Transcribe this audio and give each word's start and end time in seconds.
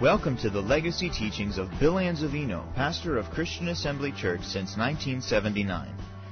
Welcome 0.00 0.36
to 0.38 0.50
the 0.50 0.60
legacy 0.60 1.08
teachings 1.08 1.56
of 1.56 1.70
Bill 1.80 1.94
Anzavino, 1.94 2.74
pastor 2.74 3.16
of 3.16 3.30
Christian 3.30 3.68
Assembly 3.68 4.12
Church 4.12 4.42
since 4.42 4.76
1979. 4.76 5.88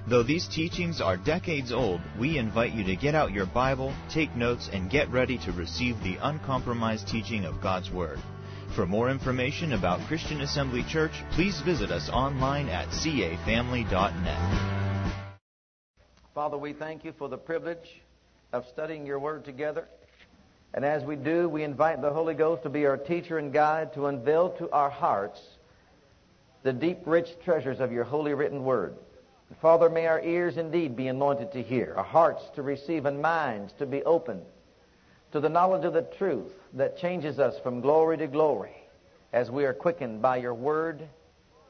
Though 0.06 0.22
these 0.22 0.46
teachings 0.46 1.00
are 1.00 1.17
decades 1.17 1.72
old, 1.72 2.02
we 2.20 2.36
invite 2.36 2.74
you 2.74 2.84
to 2.84 2.94
get 2.94 3.14
out 3.14 3.32
your 3.32 3.46
Bible, 3.46 3.94
take 4.10 4.36
notes, 4.36 4.68
and 4.70 4.90
get 4.90 5.08
ready 5.08 5.38
to 5.38 5.52
receive 5.52 5.98
the 6.02 6.18
uncompromised 6.20 7.08
teaching 7.08 7.46
of 7.46 7.62
God's 7.62 7.90
Word. 7.90 8.18
For 8.77 8.84
more 8.84 9.08
information 9.08 9.72
about 9.72 10.06
Christian 10.08 10.42
Assembly 10.42 10.84
Church, 10.86 11.14
please 11.30 11.62
visit 11.62 11.90
us 11.90 12.10
online 12.10 12.68
at 12.68 12.88
cafamily.net. 12.88 15.38
Father, 16.34 16.58
we 16.58 16.74
thank 16.74 17.02
you 17.02 17.14
for 17.16 17.30
the 17.30 17.38
privilege 17.38 18.02
of 18.52 18.66
studying 18.66 19.06
your 19.06 19.18
Word 19.18 19.46
together. 19.46 19.88
And 20.75 20.84
as 20.84 21.04
we 21.04 21.14
do, 21.14 21.48
we 21.48 21.62
invite 21.62 22.02
the 22.02 22.12
Holy 22.12 22.34
Ghost 22.34 22.64
to 22.64 22.68
be 22.68 22.84
our 22.84 22.96
teacher 22.96 23.38
and 23.38 23.52
guide 23.52 23.95
to 23.95 24.07
unveil 24.07 24.50
to 24.59 24.68
our 24.72 24.90
hearts 24.90 25.40
the 26.64 26.72
deep, 26.72 26.98
rich 27.07 27.29
treasures 27.44 27.79
of 27.79 27.93
your 27.93 28.03
holy 28.03 28.35
written 28.35 28.64
word. 28.64 28.96
Father, 29.62 29.89
may 29.89 30.07
our 30.08 30.21
ears 30.21 30.57
indeed 30.57 30.96
be 30.96 31.07
anointed 31.07 31.53
to 31.53 31.62
hear, 31.62 31.95
our 31.96 32.03
hearts 32.05 32.43
to 32.57 32.62
receive, 32.62 33.07
and 33.07 33.23
minds 33.23 33.73
to 33.79 33.87
be 33.87 34.03
open 34.03 34.43
to 35.31 35.39
the 35.39 35.48
knowledge 35.48 35.84
of 35.84 35.93
the 35.93 36.03
truth 36.03 36.53
that 36.73 36.98
changes 36.98 37.39
us 37.39 37.55
from 37.61 37.81
glory 37.81 38.17
to 38.17 38.27
glory 38.27 38.75
as 39.33 39.53
we 39.53 39.65
are 39.65 39.75
quickened 39.75 40.20
by 40.20 40.39
your 40.39 40.55
word 40.55 41.06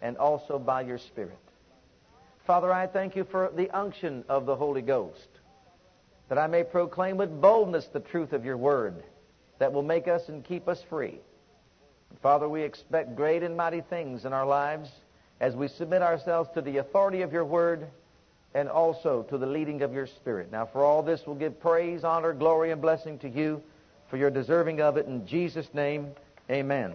and 0.01 0.17
also 0.17 0.59
by 0.59 0.81
your 0.81 0.99
spirit. 0.99 1.37
Father, 2.47 2.73
I 2.73 2.87
thank 2.87 3.17
you 3.17 3.25
for 3.25 3.51
the 3.55 3.71
unction 3.71 4.25
of 4.31 4.47
the 4.47 4.57
Holy 4.57 4.83
Ghost 4.83 5.29
that 6.29 6.39
I 6.39 6.47
may 6.47 6.65
proclaim 6.65 7.17
with 7.17 7.41
boldness 7.41 7.87
the 7.93 8.01
truth 8.01 8.33
of 8.33 8.45
your 8.45 8.57
word 8.57 9.03
that 9.59 9.73
will 9.73 9.83
make 9.83 10.09
us 10.09 10.29
and 10.29 10.45
keep 10.45 10.69
us 10.69 10.83
free. 10.89 11.21
Father, 12.23 12.49
we 12.49 12.63
expect 12.63 13.17
great 13.17 13.43
and 13.43 13.57
mighty 13.57 13.83
things 13.83 14.25
in 14.25 14.33
our 14.33 14.47
lives 14.47 14.91
as 15.41 15.55
we 15.55 15.69
submit 15.69 16.03
ourselves 16.03 16.49
to 16.55 16.63
the 16.63 16.79
authority 16.79 17.23
of 17.23 17.33
your 17.33 17.45
word 17.45 17.87
and 18.55 18.69
also 18.69 19.23
to 19.25 19.37
the 19.37 19.47
leading 19.47 19.83
of 19.83 19.93
your 19.93 20.07
spirit. 20.07 20.51
Now, 20.51 20.65
for 20.65 20.85
all 20.85 21.03
this, 21.03 21.23
we'll 21.27 21.37
give 21.37 21.61
praise, 21.61 22.05
honor, 22.05 22.33
glory, 22.33 22.71
and 22.71 22.81
blessing 22.81 23.19
to 23.19 23.29
you, 23.29 23.63
for 24.09 24.17
you're 24.17 24.31
deserving 24.31 24.81
of 24.81 24.97
it. 24.97 25.07
In 25.07 25.27
Jesus' 25.27 25.67
name, 25.75 26.13
amen. 26.49 26.95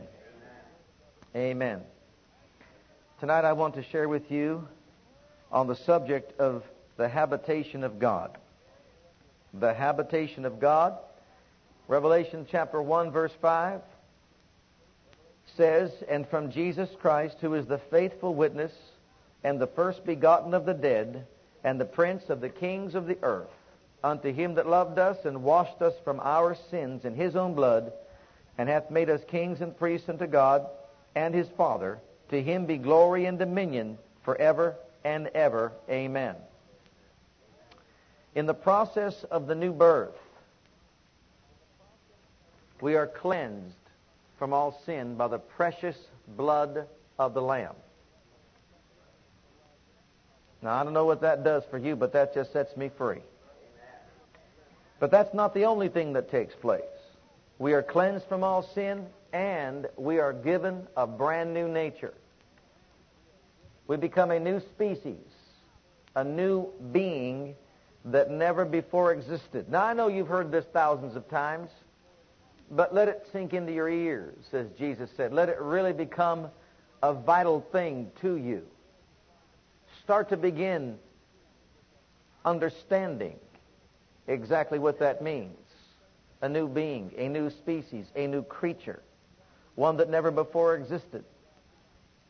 Amen. 1.36 1.52
amen. 1.52 1.82
Tonight, 3.20 3.44
I 3.44 3.54
want 3.54 3.76
to 3.76 3.84
share 3.84 4.08
with 4.08 4.32
you 4.32 4.68
on 5.52 5.68
the 5.68 5.76
subject 5.76 6.40
of 6.40 6.64
the 6.96 7.10
habitation 7.10 7.84
of 7.84 8.00
God 8.00 8.38
the 9.54 9.74
habitation 9.74 10.46
of 10.46 10.60
God. 10.60 10.98
Revelation 11.88 12.46
chapter 12.50 12.82
1 12.82 13.12
verse 13.12 13.34
5 13.42 13.82
says, 15.58 15.92
And 16.08 16.28
from 16.28 16.52
Jesus 16.52 16.90
Christ, 17.00 17.38
who 17.42 17.56
is 17.56 17.66
the 17.66 17.80
faithful 17.90 18.36
witness 18.36 18.72
and 19.44 19.60
the 19.60 19.68
first 19.68 20.06
begotten 20.06 20.54
of 20.54 20.66
the 20.66 20.74
dead 20.74 21.26
and 21.64 21.80
the 21.80 21.86
prince 21.86 22.30
of 22.30 22.42
the 22.42 22.50
kings 22.50 22.96
of 22.96 23.08
the 23.08 23.18
earth, 23.24 23.50
unto 24.04 24.32
him 24.32 24.56
that 24.56 24.68
loved 24.68 25.00
us 25.00 25.18
and 25.26 25.44
washed 25.44 25.82
us 25.82 25.94
from 26.04 26.20
our 26.22 26.56
sins 26.70 27.04
in 27.04 27.16
his 27.16 27.36
own 27.36 27.54
blood, 27.54 27.92
and 28.58 28.70
hath 28.70 28.92
made 28.92 29.10
us 29.10 29.22
kings 29.28 29.62
and 29.62 29.78
priests 29.78 30.10
unto 30.10 30.28
God 30.28 30.68
and 31.16 31.34
his 31.34 31.48
Father, 31.58 32.00
to 32.30 32.42
him 32.42 32.66
be 32.66 32.78
glory 32.78 33.26
and 33.26 33.40
dominion 33.40 33.98
forever 34.24 34.76
and 35.04 35.28
ever. 35.34 35.72
Amen 35.90 36.36
in 38.36 38.46
the 38.46 38.54
process 38.54 39.24
of 39.32 39.48
the 39.48 39.56
new 39.56 39.74
birth, 39.74 40.16
we 42.82 42.96
are 42.96 43.08
cleansed 43.08 43.76
from 44.38 44.54
all 44.54 44.80
sin 44.86 45.16
by 45.16 45.28
the 45.28 45.40
precious 45.40 45.98
blood 46.38 46.88
of 47.18 47.34
the 47.34 47.42
Lamb. 47.42 47.76
Now, 50.62 50.74
I 50.74 50.84
don't 50.84 50.94
know 50.94 51.06
what 51.06 51.22
that 51.22 51.44
does 51.44 51.64
for 51.70 51.78
you, 51.78 51.96
but 51.96 52.14
that 52.14 52.34
just 52.34 52.52
sets 52.54 52.76
me 52.76 52.90
free. 52.98 53.22
But 55.00 55.12
that's 55.12 55.34
not 55.34 55.54
the 55.54 55.66
only 55.66 55.88
thing 55.88 56.14
that 56.14 56.30
takes 56.30 56.54
place. 56.56 56.82
We 57.58 57.74
are 57.74 57.84
cleansed 57.84 58.26
from 58.26 58.44
all 58.44 58.64
sin, 58.64 59.06
and 59.32 59.88
we 59.98 60.20
are 60.20 60.34
given 60.34 60.88
a 60.98 61.08
brand 61.08 61.54
new 61.54 61.68
nature. 61.68 62.14
We 63.88 63.98
become 63.98 64.32
a 64.32 64.40
new 64.40 64.60
species, 64.60 65.26
a 66.16 66.24
new 66.24 66.70
being 66.92 67.56
that 68.06 68.32
never 68.32 68.66
before 68.66 69.12
existed. 69.12 69.70
Now, 69.70 69.84
I 69.84 69.94
know 69.94 70.08
you've 70.08 70.28
heard 70.28 70.52
this 70.52 70.66
thousands 70.72 71.16
of 71.16 71.30
times, 71.30 71.70
but 72.72 72.94
let 72.94 73.08
it 73.08 73.28
sink 73.32 73.54
into 73.54 73.72
your 73.74 73.90
ears, 73.90 74.38
as 74.54 74.68
Jesus 74.78 75.10
said. 75.18 75.34
Let 75.34 75.50
it 75.50 75.60
really 75.60 75.94
become 75.94 76.48
a 77.02 77.14
vital 77.14 77.66
thing 77.72 78.12
to 78.22 78.36
you. 78.36 78.66
Start 80.04 80.30
to 80.30 80.38
begin 80.38 80.98
understanding 82.46 83.38
exactly 84.28 84.80
what 84.80 85.00
that 85.00 85.22
means. 85.22 85.56
A 86.42 86.48
new 86.48 86.68
being, 86.68 87.12
a 87.18 87.28
new 87.28 87.50
species, 87.50 88.06
a 88.16 88.28
new 88.28 88.44
creature, 88.44 89.02
one 89.76 89.98
that 89.98 90.10
never 90.10 90.32
before 90.32 90.76
existed. 90.76 91.24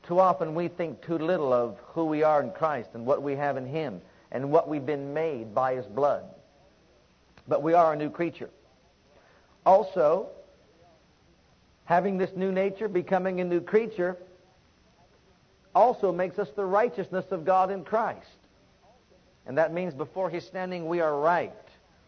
Too 0.07 0.19
often 0.19 0.55
we 0.55 0.67
think 0.67 1.01
too 1.01 1.19
little 1.19 1.53
of 1.53 1.77
who 1.89 2.05
we 2.05 2.23
are 2.23 2.41
in 2.41 2.51
Christ 2.51 2.89
and 2.93 3.05
what 3.05 3.21
we 3.21 3.35
have 3.35 3.57
in 3.57 3.67
Him 3.67 4.01
and 4.31 4.51
what 4.51 4.67
we've 4.67 4.85
been 4.85 5.13
made 5.13 5.53
by 5.53 5.75
His 5.75 5.85
blood. 5.85 6.23
But 7.47 7.63
we 7.63 7.73
are 7.73 7.93
a 7.93 7.95
new 7.95 8.09
creature. 8.09 8.49
Also, 9.65 10.27
having 11.85 12.17
this 12.17 12.31
new 12.35 12.51
nature, 12.51 12.87
becoming 12.87 13.41
a 13.41 13.43
new 13.43 13.61
creature, 13.61 14.17
also 15.73 16.11
makes 16.11 16.39
us 16.39 16.49
the 16.55 16.65
righteousness 16.65 17.25
of 17.31 17.45
God 17.45 17.71
in 17.71 17.83
Christ. 17.83 18.27
And 19.45 19.57
that 19.57 19.73
means 19.73 19.93
before 19.93 20.29
His 20.29 20.45
standing, 20.45 20.87
we 20.87 20.99
are 21.01 21.19
right, 21.19 21.53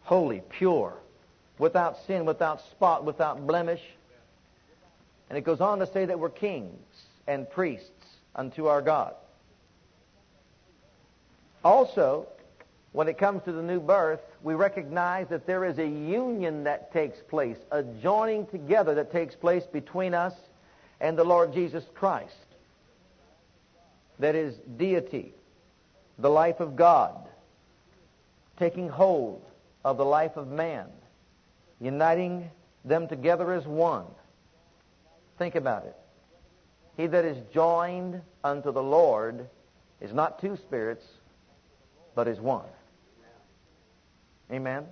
holy, 0.02 0.42
pure, 0.48 0.94
without 1.58 1.96
sin, 2.06 2.24
without 2.24 2.60
spot, 2.70 3.04
without 3.04 3.46
blemish. 3.46 3.82
And 5.28 5.38
it 5.38 5.42
goes 5.42 5.60
on 5.60 5.78
to 5.80 5.86
say 5.86 6.04
that 6.04 6.18
we're 6.18 6.30
kings 6.30 6.78
and 7.26 7.48
priests 7.50 7.88
unto 8.34 8.66
our 8.66 8.82
God. 8.82 9.14
Also, 11.64 12.26
when 12.92 13.08
it 13.08 13.18
comes 13.18 13.42
to 13.44 13.52
the 13.52 13.62
new 13.62 13.80
birth, 13.80 14.20
we 14.42 14.54
recognize 14.54 15.28
that 15.28 15.46
there 15.46 15.64
is 15.64 15.78
a 15.78 15.86
union 15.86 16.64
that 16.64 16.92
takes 16.92 17.18
place, 17.20 17.56
a 17.70 17.82
joining 17.82 18.46
together 18.46 18.94
that 18.96 19.12
takes 19.12 19.34
place 19.34 19.64
between 19.72 20.12
us 20.14 20.34
and 21.00 21.16
the 21.16 21.24
Lord 21.24 21.52
Jesus 21.52 21.84
Christ. 21.94 22.34
That 24.18 24.34
is 24.34 24.56
deity, 24.76 25.32
the 26.18 26.30
life 26.30 26.60
of 26.60 26.76
God, 26.76 27.16
taking 28.58 28.88
hold 28.88 29.42
of 29.84 29.96
the 29.96 30.04
life 30.04 30.36
of 30.36 30.48
man, 30.48 30.86
uniting 31.80 32.50
them 32.84 33.08
together 33.08 33.52
as 33.52 33.66
one. 33.66 34.04
Think 35.38 35.54
about 35.54 35.86
it. 35.86 35.96
He 36.96 37.06
that 37.06 37.24
is 37.24 37.38
joined 37.54 38.20
unto 38.44 38.70
the 38.70 38.82
Lord 38.82 39.48
is 40.00 40.12
not 40.12 40.40
two 40.40 40.56
spirits, 40.56 41.04
but 42.14 42.28
is 42.28 42.40
one. 42.40 42.66
Amen? 44.50 44.84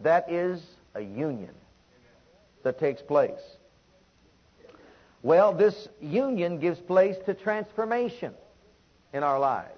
That 0.00 0.30
is 0.30 0.62
a 0.94 1.00
union 1.00 1.54
that 2.62 2.78
takes 2.78 3.00
place. 3.02 3.40
Well, 5.22 5.52
this 5.52 5.88
union 6.00 6.58
gives 6.58 6.78
place 6.78 7.16
to 7.26 7.34
transformation 7.34 8.34
in 9.12 9.22
our 9.22 9.38
lives. 9.38 9.72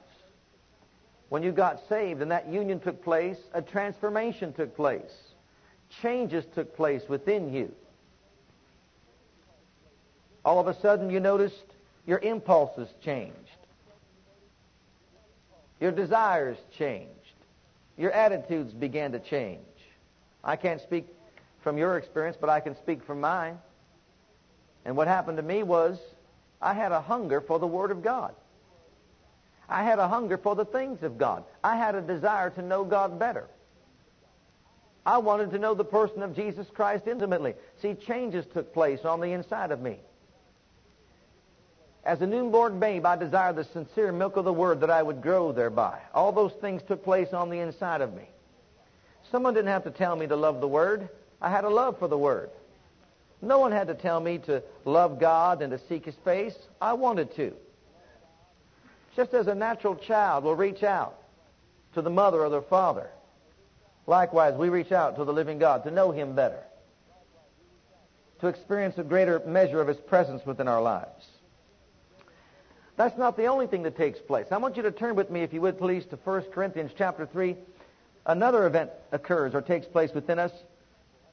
When 1.29 1.43
you 1.43 1.53
got 1.53 1.81
saved 1.89 2.23
and 2.23 2.31
that 2.31 2.49
union 2.49 2.81
took 2.81 3.03
place, 3.03 3.39
a 3.55 3.63
transformation 3.63 4.53
took 4.53 4.75
place. 4.77 5.13
Changes 6.03 6.45
took 6.55 6.77
place 6.77 7.03
within 7.09 7.53
you. 7.53 7.73
All 10.45 10.59
of 10.59 10.67
a 10.67 10.79
sudden, 10.81 11.11
you 11.11 11.21
noticed 11.21 11.65
your 12.07 12.19
impulses 12.19 12.89
changed. 13.03 13.35
Your 15.81 15.91
desires 15.91 16.59
changed. 16.77 17.11
Your 17.97 18.13
attitudes 18.13 18.73
began 18.73 19.13
to 19.13 19.19
change. 19.19 19.61
I 20.45 20.57
can't 20.57 20.81
speak 20.81 21.07
from 21.63 21.79
your 21.79 21.99
experience, 21.99 22.37
but 22.41 22.51
I 22.51 22.61
can 22.61 22.77
speak 22.77 23.03
from 23.05 23.21
mine. 23.21 23.59
And 24.85 24.97
what 24.97 25.09
happened 25.09 25.37
to 25.39 25.43
me 25.43 25.63
was 25.63 25.99
I 26.63 26.75
had 26.75 26.93
a 26.93 27.01
hunger 27.01 27.41
for 27.41 27.59
the 27.59 27.67
Word 27.67 27.91
of 27.91 28.03
God. 28.03 28.35
I 29.69 29.85
had 29.85 29.99
a 29.99 30.09
hunger 30.09 30.37
for 30.37 30.55
the 30.55 30.65
things 30.65 31.03
of 31.03 31.17
God. 31.17 31.45
I 31.63 31.77
had 31.77 31.95
a 31.95 32.01
desire 32.01 32.51
to 32.51 32.63
know 32.63 32.85
God 32.85 33.19
better. 33.19 33.47
I 35.07 35.19
wanted 35.19 35.51
to 35.53 35.59
know 35.59 35.75
the 35.75 35.85
person 35.85 36.23
of 36.23 36.35
Jesus 36.35 36.67
Christ 36.75 37.07
intimately. 37.07 37.55
See, 37.81 37.95
changes 37.95 38.45
took 38.53 38.75
place 38.75 39.05
on 39.05 39.21
the 39.21 39.33
inside 39.33 39.71
of 39.71 39.81
me. 39.81 39.99
As 42.11 42.21
a 42.23 42.27
newborn 42.27 42.81
babe, 42.81 43.07
I 43.07 43.15
desired 43.15 43.55
the 43.55 43.63
sincere 43.63 44.11
milk 44.11 44.37
of 44.37 44.45
the 44.45 44.53
Word 44.53 44.81
that 44.81 44.91
I 44.91 45.01
would 45.01 45.23
grow 45.23 45.53
thereby. 45.53 46.01
All 46.13 46.33
those 46.33 46.51
things 46.55 46.83
took 46.83 47.05
place 47.05 47.33
on 47.33 47.51
the 47.51 47.61
inside 47.61 48.01
of 48.01 48.13
me. 48.13 48.25
Someone 49.31 49.55
didn't 49.55 49.69
have 49.69 49.85
to 49.85 49.93
tell 49.93 50.17
me 50.17 50.27
to 50.27 50.35
love 50.35 50.61
the 50.61 50.67
Word. 50.67 51.09
I 51.41 51.51
had 51.51 51.63
a 51.63 51.69
love 51.69 52.01
for 52.01 52.09
the 52.09 52.19
Word. 52.19 52.51
No 53.41 53.61
one 53.61 53.71
had 53.71 53.87
to 53.87 53.95
tell 53.95 54.19
me 54.19 54.39
to 54.39 54.61
love 54.85 55.21
God 55.21 55.63
and 55.63 55.71
to 55.71 55.79
seek 55.89 56.05
His 56.05 56.17
face. 56.25 56.57
I 56.81 56.95
wanted 56.95 57.33
to. 57.37 57.55
Just 59.15 59.33
as 59.33 59.47
a 59.47 59.55
natural 59.55 59.95
child 59.95 60.43
will 60.43 60.57
reach 60.57 60.83
out 60.83 61.17
to 61.95 62.03
the 62.03 62.11
mother 62.11 62.41
or 62.41 62.49
the 62.49 62.63
father. 62.63 63.09
Likewise, 64.09 64.55
we 64.55 64.69
reach 64.69 64.91
out 64.91 65.15
to 65.15 65.25
the 65.25 65.33
living 65.33 65.61
God 65.61 65.85
to 65.85 65.93
know 65.93 66.11
Him 66.11 66.35
better, 66.35 66.65
to 68.41 68.49
experience 68.49 68.99
a 68.99 69.05
greater 69.05 69.41
measure 69.47 69.81
of 69.81 69.87
His 69.87 69.99
presence 69.99 70.45
within 70.45 70.67
our 70.67 70.83
lives. 70.83 71.25
That's 73.01 73.17
not 73.17 73.39
the 73.39 73.47
only 73.47 73.67
thing 73.67 73.85
that 73.85 73.97
takes 73.97 74.19
place. 74.19 74.49
I 74.51 74.59
want 74.59 74.77
you 74.77 74.83
to 74.83 74.91
turn 74.91 75.15
with 75.15 75.31
me, 75.31 75.41
if 75.41 75.55
you 75.55 75.63
would 75.63 75.79
please, 75.79 76.05
to 76.11 76.17
1 76.17 76.43
Corinthians 76.53 76.91
chapter 76.95 77.25
3. 77.25 77.57
Another 78.27 78.67
event 78.67 78.91
occurs 79.11 79.55
or 79.55 79.63
takes 79.63 79.87
place 79.87 80.13
within 80.13 80.39
us, 80.39 80.53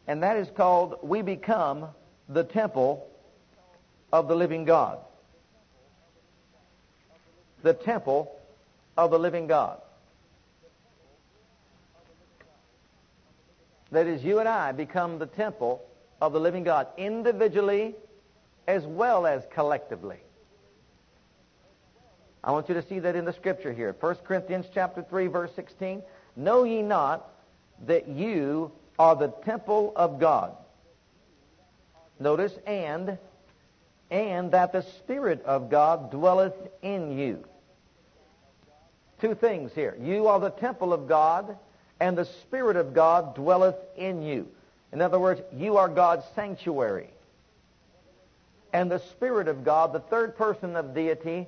and 0.08 0.24
that 0.24 0.38
is 0.38 0.48
called 0.56 0.98
we 1.04 1.22
become 1.22 1.88
the 2.30 2.46
temple 2.46 3.06
of 4.14 4.30
the 4.30 4.34
living 4.34 4.64
God. 4.64 5.00
The 7.64 7.74
temple 7.74 8.34
of 8.98 9.12
the 9.12 9.20
living 9.20 9.48
God. 9.48 9.82
That 13.92 14.08
is, 14.08 14.24
you 14.24 14.40
and 14.40 14.48
I 14.48 14.72
become 14.72 15.20
the 15.20 15.26
temple 15.26 15.84
of 16.22 16.32
the 16.32 16.40
living 16.40 16.64
God 16.64 16.88
individually 16.96 17.94
as 18.70 18.86
well 18.86 19.28
as 19.28 19.44
collectively. 19.54 20.20
I 22.48 22.52
want 22.52 22.70
you 22.70 22.76
to 22.76 22.82
see 22.82 23.00
that 23.00 23.18
in 23.18 23.26
the 23.26 23.34
scripture 23.34 23.74
here. 23.74 23.94
1 24.00 24.16
Corinthians 24.24 24.68
chapter 24.74 25.02
3 25.02 25.28
verse 25.28 25.52
16. 25.54 26.02
Know 26.38 26.64
ye 26.64 26.82
not 26.82 27.30
that 27.86 28.08
you 28.08 28.72
are 28.98 29.18
the 29.18 29.28
temple 29.28 29.92
of 29.98 30.18
God. 30.18 30.56
Notice, 32.22 32.58
and, 32.66 33.18
and 34.10 34.52
that 34.52 34.72
the 34.72 34.82
Spirit 34.82 35.44
of 35.44 35.70
God 35.70 36.10
dwelleth 36.10 36.56
in 36.82 37.18
you. 37.18 37.44
Two 39.20 39.36
things 39.36 39.74
here. 39.74 39.98
You 40.02 40.28
are 40.28 40.40
the 40.40 40.50
temple 40.50 40.94
of 40.94 41.10
God, 41.10 41.58
and 42.00 42.18
the 42.18 42.24
Spirit 42.26 42.78
of 42.78 42.94
God 42.94 43.36
dwelleth 43.36 43.76
in 43.98 44.22
you. 44.22 44.48
In 44.94 45.02
other 45.02 45.20
words, 45.20 45.42
you 45.54 45.76
are 45.76 45.90
God's 45.90 46.24
sanctuary. 46.34 47.10
And 48.72 48.90
the 48.90 49.00
Spirit 49.00 49.50
of 49.50 49.66
God, 49.66 49.92
the 49.92 50.00
third 50.00 50.38
person 50.38 50.78
of 50.78 50.96
deity, 50.96 51.48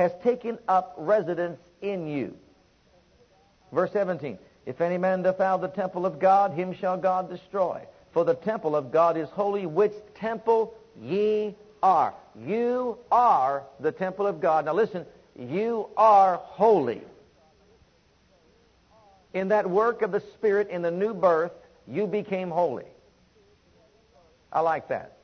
has 0.00 0.12
taken 0.24 0.58
up 0.66 0.94
residence 0.96 1.60
in 1.82 2.06
you. 2.06 2.34
Verse 3.70 3.92
17, 3.92 4.38
If 4.64 4.80
any 4.80 4.96
man 4.96 5.22
defile 5.22 5.58
the 5.58 5.68
temple 5.68 6.06
of 6.06 6.18
God, 6.18 6.52
him 6.52 6.72
shall 6.72 6.96
God 6.96 7.28
destroy. 7.28 7.82
For 8.12 8.24
the 8.24 8.34
temple 8.34 8.74
of 8.74 8.90
God 8.90 9.18
is 9.18 9.28
holy, 9.28 9.66
which 9.66 9.92
temple 10.14 10.74
ye 10.98 11.54
are. 11.82 12.14
You 12.34 12.96
are 13.12 13.62
the 13.78 13.92
temple 13.92 14.26
of 14.26 14.40
God. 14.40 14.64
Now 14.64 14.72
listen, 14.72 15.04
you 15.38 15.90
are 15.98 16.36
holy. 16.36 17.02
In 19.34 19.48
that 19.48 19.68
work 19.68 20.00
of 20.00 20.12
the 20.12 20.20
Spirit 20.20 20.70
in 20.70 20.80
the 20.80 20.90
new 20.90 21.12
birth, 21.12 21.52
you 21.86 22.06
became 22.06 22.50
holy. 22.50 22.86
I 24.50 24.60
like 24.60 24.88
that. 24.88 25.18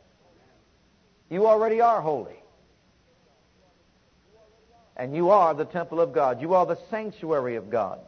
You 1.30 1.46
already 1.46 1.80
are 1.80 2.02
holy. 2.02 2.36
And 4.96 5.14
you 5.14 5.30
are 5.30 5.52
the 5.54 5.64
temple 5.64 6.00
of 6.00 6.12
God. 6.12 6.40
You 6.40 6.54
are 6.54 6.66
the 6.66 6.78
sanctuary 6.90 7.56
of 7.56 7.70
God. 7.70 8.00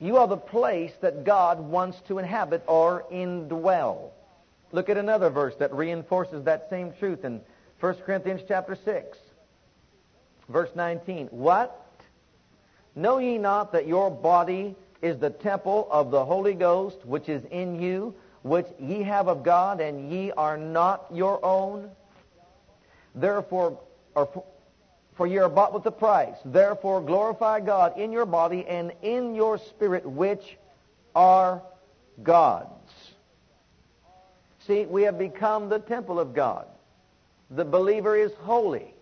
You 0.00 0.16
are 0.18 0.28
the 0.28 0.36
place 0.36 0.92
that 1.00 1.24
God 1.24 1.60
wants 1.60 2.00
to 2.08 2.18
inhabit 2.18 2.62
or 2.66 3.04
indwell. 3.12 4.10
Look 4.72 4.88
at 4.88 4.96
another 4.96 5.30
verse 5.30 5.54
that 5.58 5.72
reinforces 5.72 6.44
that 6.44 6.68
same 6.70 6.92
truth 6.98 7.24
in 7.24 7.40
1 7.80 7.94
Corinthians 8.06 8.42
chapter 8.46 8.76
6. 8.84 9.18
Verse 10.48 10.70
19. 10.74 11.28
What? 11.28 11.80
Know 12.94 13.18
ye 13.18 13.38
not 13.38 13.72
that 13.72 13.86
your 13.86 14.10
body 14.10 14.76
is 15.02 15.18
the 15.18 15.30
temple 15.30 15.88
of 15.90 16.10
the 16.10 16.24
Holy 16.24 16.54
Ghost, 16.54 17.04
which 17.04 17.28
is 17.28 17.44
in 17.50 17.80
you, 17.80 18.14
which 18.42 18.66
ye 18.78 19.02
have 19.02 19.28
of 19.28 19.42
God, 19.42 19.80
and 19.80 20.10
ye 20.10 20.30
are 20.32 20.56
not 20.56 21.06
your 21.12 21.44
own? 21.44 21.90
Therefore, 23.14 23.78
or 24.14 24.44
for 25.16 25.26
ye 25.26 25.38
are 25.38 25.48
bought 25.48 25.72
with 25.72 25.86
a 25.86 25.90
price. 25.90 26.36
Therefore 26.44 27.00
glorify 27.00 27.60
God 27.60 27.98
in 27.98 28.12
your 28.12 28.26
body 28.26 28.66
and 28.66 28.92
in 29.02 29.34
your 29.34 29.58
spirit, 29.58 30.04
which 30.04 30.56
are 31.14 31.62
God's. 32.22 32.70
See, 34.66 34.86
we 34.86 35.02
have 35.02 35.18
become 35.18 35.68
the 35.68 35.78
temple 35.78 36.18
of 36.18 36.34
God. 36.34 36.66
The 37.50 37.64
believer 37.64 38.16
is 38.16 38.32
holy, 38.40 38.94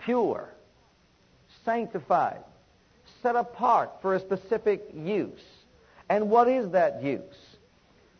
pure, 0.00 0.52
sanctified, 1.64 2.42
set 3.22 3.36
apart 3.36 4.02
for 4.02 4.14
a 4.14 4.20
specific 4.20 4.90
use. 4.94 5.40
And 6.08 6.28
what 6.28 6.48
is 6.48 6.70
that 6.70 7.02
use? 7.02 7.20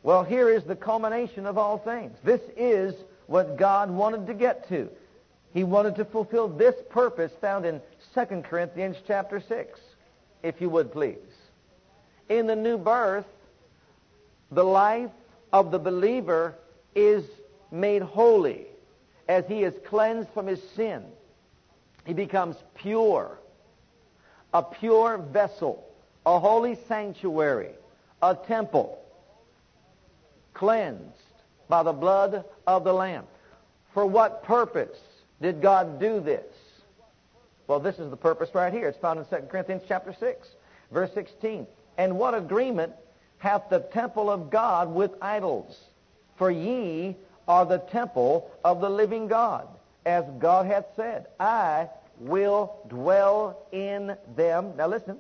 Well, 0.03 0.23
here 0.23 0.49
is 0.49 0.63
the 0.63 0.77
culmination 0.77 1.47
of 1.47 1.59
all 1.59 1.79
things. 1.79 2.17
This 2.23 2.41
is 2.57 2.95
what 3.27 3.57
God 3.57 3.91
wanted 3.91 4.29
to 4.29 4.35
get 4.35 4.69
to. 4.69 4.89
He 5.57 5.65
wanted 5.65 5.97
to 5.97 6.05
fulfill 6.05 6.49
this 6.49 6.75
purpose 6.91 7.33
found 7.41 7.65
in 7.65 7.81
2 8.13 8.43
Corinthians 8.43 8.99
chapter 9.07 9.41
6, 9.41 9.81
if 10.43 10.61
you 10.61 10.69
would 10.69 10.93
please. 10.93 11.17
In 12.29 12.47
the 12.47 12.55
new 12.55 12.77
birth, 12.77 13.25
the 14.53 14.63
life 14.63 15.11
of 15.55 15.71
the 15.71 15.79
believer 15.79 16.55
is 16.95 17.25
made 17.71 18.03
holy 18.03 18.67
as 19.31 19.47
he 19.47 19.63
is 19.63 19.73
cleansed 19.87 20.29
from 20.35 20.47
his 20.47 20.63
sin. 20.73 21.03
He 22.05 22.13
becomes 22.13 22.57
pure, 22.75 23.39
a 24.53 24.63
pure 24.63 25.17
vessel, 25.17 25.89
a 26.27 26.39
holy 26.39 26.75
sanctuary, 26.87 27.73
a 28.21 28.35
temple, 28.35 28.99
cleansed 30.53 31.17
by 31.67 31.83
the 31.83 31.95
blood 31.95 32.45
of 32.67 32.85
the 32.85 32.93
Lamb. 32.93 33.25
For 33.95 34.05
what 34.05 34.43
purpose? 34.43 34.99
Did 35.41 35.61
God 35.61 36.01
do 36.01 36.21
this? 36.21 36.45
Well, 37.67 37.81
this 37.81 37.99
is 37.99 38.11
the 38.11 38.17
purpose 38.17 38.51
right 38.55 38.73
here. 38.73 38.89
It's 38.89 38.99
found 38.99 39.19
in 39.19 39.25
2 39.27 39.47
Corinthians 39.49 39.83
chapter 39.89 40.15
6, 40.19 40.49
verse 40.93 41.13
16. 41.15 41.67
And 41.99 42.19
what 42.19 42.35
agreement 42.35 42.93
hath 43.39 43.69
the 43.69 43.81
temple 43.81 44.31
of 44.31 44.51
God 44.51 44.95
with 44.95 45.11
idols? 45.21 45.77
For 46.37 46.51
ye 46.51 47.17
are 47.49 47.67
the 47.67 47.79
temple 47.79 48.51
of 48.65 48.81
the 48.81 48.91
living 48.91 49.29
God, 49.29 49.67
as 50.05 50.25
God 50.39 50.67
hath 50.67 50.87
said, 50.95 51.27
I 51.41 51.89
will 52.19 52.77
dwell 52.89 53.67
in 53.73 54.17
them. 54.37 54.73
Now 54.77 54.89
listen, 54.89 55.19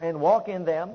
and 0.00 0.20
walk 0.20 0.48
in 0.48 0.64
them, 0.64 0.90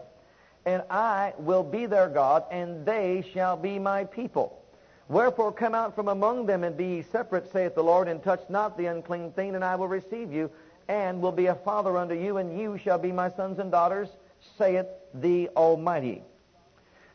and 0.66 0.84
I 0.90 1.34
will 1.38 1.64
be 1.64 1.86
their 1.86 2.10
God, 2.10 2.44
and 2.52 2.86
they 2.86 3.24
shall 3.34 3.56
be 3.56 3.78
my 3.80 4.06
people. 4.06 4.62
Wherefore 5.08 5.52
come 5.52 5.76
out 5.76 5.94
from 5.94 6.08
among 6.08 6.48
them 6.48 6.64
and 6.64 6.76
be 6.76 6.86
ye 6.86 7.02
separate, 7.04 7.52
saith 7.52 7.76
the 7.76 7.84
Lord, 7.84 8.08
and 8.08 8.24
touch 8.24 8.42
not 8.50 8.78
the 8.78 8.88
unclean 8.88 9.32
thing, 9.32 9.54
and 9.56 9.64
I 9.64 9.76
will 9.76 9.88
receive 9.88 10.34
you, 10.34 10.50
and 10.88 11.22
will 11.22 11.32
be 11.32 11.46
a 11.46 11.56
father 11.56 11.98
unto 11.98 12.16
you, 12.16 12.38
and 12.38 12.60
you 12.60 12.78
shall 12.78 12.98
be 12.98 13.12
my 13.12 13.30
sons 13.30 13.60
and 13.60 13.72
daughters, 13.72 14.10
saith 14.58 14.88
the 15.14 15.50
Almighty. 15.50 16.24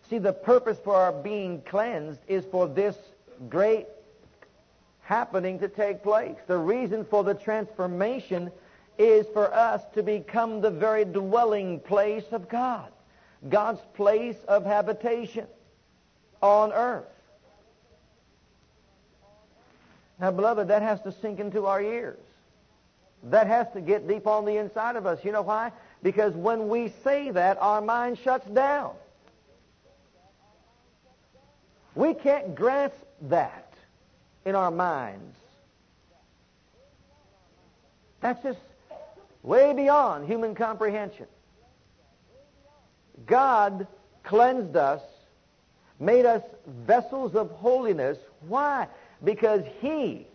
See, 0.08 0.18
the 0.18 0.32
purpose 0.32 0.78
for 0.82 0.94
our 0.94 1.12
being 1.12 1.62
cleansed 1.62 2.20
is 2.28 2.44
for 2.44 2.68
this 2.68 2.96
great 3.48 3.86
happening 5.02 5.58
to 5.58 5.68
take 5.68 6.02
place. 6.02 6.36
The 6.46 6.58
reason 6.58 7.04
for 7.04 7.24
the 7.24 7.34
transformation 7.34 8.52
is 8.98 9.26
for 9.32 9.52
us 9.52 9.82
to 9.94 10.02
become 10.02 10.60
the 10.60 10.70
very 10.70 11.04
dwelling 11.04 11.80
place 11.80 12.26
of 12.30 12.48
God, 12.48 12.92
God's 13.48 13.80
place 13.94 14.36
of 14.46 14.64
habitation 14.64 15.46
on 16.40 16.72
earth. 16.72 17.06
Now, 20.20 20.30
beloved, 20.30 20.68
that 20.68 20.82
has 20.82 21.00
to 21.02 21.12
sink 21.22 21.40
into 21.40 21.66
our 21.66 21.80
ears. 21.80 22.18
That 23.24 23.46
has 23.46 23.66
to 23.72 23.80
get 23.80 24.06
deep 24.06 24.26
on 24.26 24.44
the 24.44 24.56
inside 24.56 24.96
of 24.96 25.06
us. 25.06 25.24
You 25.24 25.32
know 25.32 25.42
why? 25.42 25.72
Because 26.02 26.34
when 26.34 26.68
we 26.68 26.92
say 27.02 27.30
that, 27.30 27.58
our 27.60 27.80
mind 27.80 28.18
shuts 28.18 28.46
down. 28.50 28.92
We 31.94 32.14
can't 32.14 32.54
grasp 32.54 32.94
that 33.22 33.72
in 34.44 34.54
our 34.54 34.70
minds. 34.70 35.36
That's 38.20 38.42
just 38.42 38.58
way 39.42 39.72
beyond 39.72 40.26
human 40.26 40.54
comprehension. 40.54 41.26
God 43.26 43.86
cleansed 44.22 44.76
us, 44.76 45.02
made 45.98 46.26
us 46.26 46.42
vessels 46.66 47.34
of 47.34 47.50
holiness. 47.50 48.18
Why? 48.46 48.86
Because 49.22 49.62
he 49.80 50.26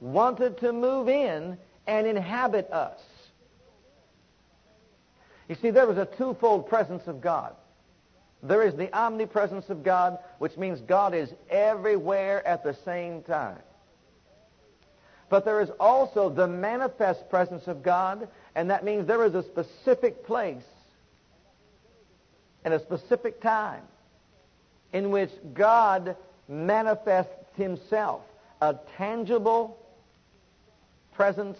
wanted 0.00 0.58
to 0.58 0.72
move 0.72 1.08
in 1.08 1.58
and 1.86 2.06
inhabit 2.06 2.70
us. 2.70 3.00
You 5.48 5.56
see, 5.56 5.70
there 5.70 5.86
was 5.86 5.98
a 5.98 6.06
twofold 6.06 6.68
presence 6.68 7.06
of 7.06 7.20
God. 7.20 7.54
There 8.42 8.62
is 8.62 8.74
the 8.74 8.96
omnipresence 8.96 9.68
of 9.68 9.82
God, 9.82 10.18
which 10.38 10.56
means 10.56 10.80
God 10.80 11.14
is 11.14 11.30
everywhere 11.50 12.46
at 12.46 12.64
the 12.64 12.74
same 12.84 13.22
time. 13.22 13.58
But 15.28 15.44
there 15.44 15.60
is 15.60 15.70
also 15.78 16.28
the 16.28 16.48
manifest 16.48 17.28
presence 17.28 17.66
of 17.66 17.82
God, 17.82 18.28
and 18.54 18.70
that 18.70 18.84
means 18.84 19.06
there 19.06 19.24
is 19.24 19.34
a 19.34 19.42
specific 19.42 20.24
place 20.24 20.64
and 22.64 22.74
a 22.74 22.80
specific 22.80 23.40
time 23.40 23.82
in 24.92 25.10
which 25.10 25.30
God 25.54 26.16
manifests 26.48 27.32
himself, 27.60 28.22
a 28.60 28.76
tangible 28.96 29.78
presence 31.12 31.58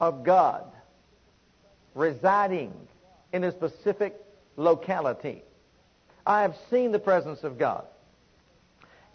of 0.00 0.24
God 0.24 0.64
residing 1.94 2.72
in 3.32 3.44
a 3.44 3.52
specific 3.52 4.14
locality. 4.56 5.42
I 6.26 6.42
have 6.42 6.56
seen 6.70 6.92
the 6.92 6.98
presence 6.98 7.44
of 7.44 7.58
God. 7.58 7.84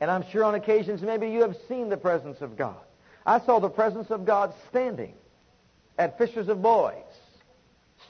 And 0.02 0.12
I'm 0.12 0.26
sure 0.30 0.44
on 0.44 0.56
occasions 0.56 1.02
maybe 1.02 1.30
you 1.30 1.42
have 1.42 1.56
seen 1.68 1.90
the 1.90 1.98
presence 1.98 2.42
of 2.42 2.58
God. 2.58 2.78
I 3.26 3.40
saw 3.40 3.60
the 3.60 3.70
presence 3.70 4.12
of 4.12 4.26
God 4.26 4.54
standing 4.70 5.14
at 5.98 6.18
Fishers 6.18 6.48
of 6.48 6.62
Boys. 6.62 6.94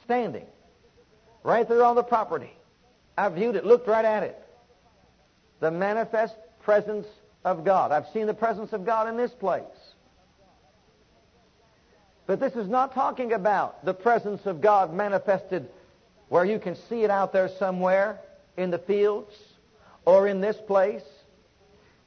Standing. 0.04 0.46
Right 1.44 1.68
there 1.68 1.84
on 1.84 1.96
the 1.96 2.04
property. 2.04 2.52
I 3.18 3.30
viewed 3.30 3.56
it, 3.56 3.66
looked 3.66 3.88
right 3.88 4.06
at 4.06 4.24
it. 4.24 4.42
The 5.60 5.72
manifest 5.72 6.36
presence 6.64 7.08
of 7.46 7.64
God. 7.64 7.92
I've 7.92 8.08
seen 8.10 8.26
the 8.26 8.34
presence 8.34 8.74
of 8.74 8.86
God 8.86 9.08
in 9.08 9.16
this 9.16 9.32
place. 9.32 9.64
But 12.26 12.40
this 12.40 12.54
is 12.54 12.68
not 12.68 12.94
talking 12.94 13.34
about 13.34 13.86
the 13.86 13.94
presence 13.94 14.48
of 14.48 14.60
God 14.60 14.92
manifested 14.94 15.70
where 16.28 16.44
you 16.44 16.58
can 16.58 16.76
see 16.76 17.04
it 17.04 17.12
out 17.12 17.32
there 17.32 17.48
somewhere 17.48 18.20
in 18.58 18.72
the 18.72 18.80
fields 18.80 19.32
or 20.06 20.28
in 20.28 20.42
this 20.42 20.58
place. 20.58 21.04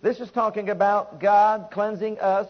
This 0.02 0.18
is 0.18 0.30
talking 0.32 0.70
about 0.70 1.20
God 1.20 1.68
cleansing 1.70 2.18
us 2.18 2.48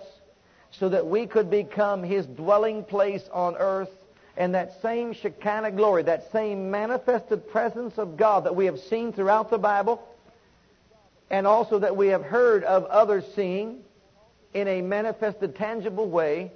so 0.71 0.89
that 0.89 1.07
we 1.07 1.27
could 1.27 1.51
become 1.51 2.03
His 2.03 2.25
dwelling 2.25 2.85
place 2.85 3.29
on 3.33 3.55
earth 3.57 3.91
and 4.39 4.55
that 4.55 4.81
same 4.81 5.13
Shekinah 5.13 5.73
glory, 5.73 6.05
that 6.05 6.33
same 6.33 6.71
manifested 6.71 7.51
presence 7.51 7.99
of 7.99 8.17
God 8.17 8.45
that 8.45 8.57
we 8.57 8.65
have 8.65 8.79
seen 8.79 9.13
throughout 9.13 9.51
the 9.51 9.59
Bible 9.59 10.03
and 11.31 11.47
also 11.47 11.79
that 11.81 11.97
we 11.97 12.09
have 12.09 12.23
heard 12.23 12.65
of 12.65 12.85
others 12.87 13.25
seeing 13.35 13.81
in 14.55 14.67
a 14.67 14.83
manifested, 14.83 15.57
tangible 15.57 16.09
way 16.09 16.53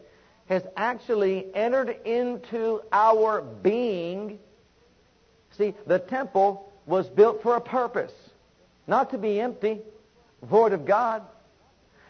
has 0.49 0.63
actually 0.77 1.47
entered 1.55 1.97
into 2.05 2.81
our 2.93 3.43
being. 3.43 4.39
See, 5.57 5.75
the 5.87 5.99
temple 5.99 6.73
was 6.87 7.09
built 7.09 7.43
for 7.43 7.57
a 7.57 7.61
purpose, 7.61 8.13
not 8.87 9.11
to 9.11 9.19
be 9.19 9.41
empty, 9.41 9.81
void 10.43 10.73
of 10.73 10.85
God. 10.85 11.23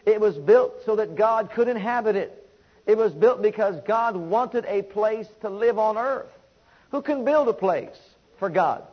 It 0.05 0.19
was 0.19 0.35
built 0.35 0.83
so 0.85 0.95
that 0.95 1.15
God 1.15 1.51
could 1.51 1.67
inhabit 1.67 2.15
it. 2.15 2.39
It 2.85 2.97
was 2.97 3.13
built 3.13 3.41
because 3.41 3.79
God 3.85 4.15
wanted 4.15 4.65
a 4.67 4.81
place 4.81 5.27
to 5.41 5.49
live 5.49 5.77
on 5.77 5.97
earth. 5.97 6.31
Who 6.91 7.01
can 7.01 7.23
build 7.23 7.47
a 7.47 7.53
place 7.53 7.97
for 8.39 8.49
God? 8.49 8.83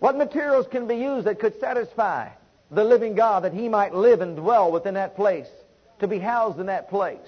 What 0.00 0.16
materials 0.16 0.66
can 0.70 0.86
be 0.86 0.96
used 0.96 1.26
that 1.26 1.38
could 1.38 1.60
satisfy 1.60 2.30
the 2.70 2.84
living 2.84 3.14
God 3.14 3.44
that 3.44 3.52
he 3.52 3.68
might 3.68 3.94
live 3.94 4.20
and 4.20 4.36
dwell 4.36 4.70
within 4.70 4.94
that 4.94 5.16
place, 5.16 5.48
to 5.98 6.08
be 6.08 6.18
housed 6.18 6.58
in 6.58 6.66
that 6.66 6.88
place? 6.88 7.18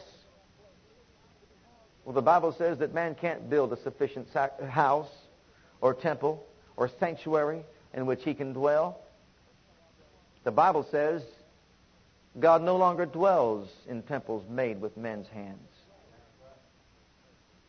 Well, 2.05 2.15
the 2.15 2.23
Bible 2.23 2.53
says 2.53 2.79
that 2.79 2.95
man 2.95 3.15
can't 3.15 3.49
build 3.49 3.73
a 3.73 3.77
sufficient 3.83 4.29
house 4.69 5.11
or 5.81 5.95
temple 5.95 6.45
or 6.77 6.91
sanctuary 7.01 7.63
in 7.95 8.07
which 8.07 8.25
he 8.25 8.35
can 8.35 8.53
dwell. 8.53 9.01
The 10.45 10.51
Bible 10.51 10.87
says 10.91 11.23
God 12.41 12.63
no 12.63 12.77
longer 12.77 13.07
dwells 13.07 13.69
in 13.89 14.03
temples 14.03 14.45
made 14.49 14.81
with 14.81 14.97
men's 14.97 15.29
hands. 15.29 15.59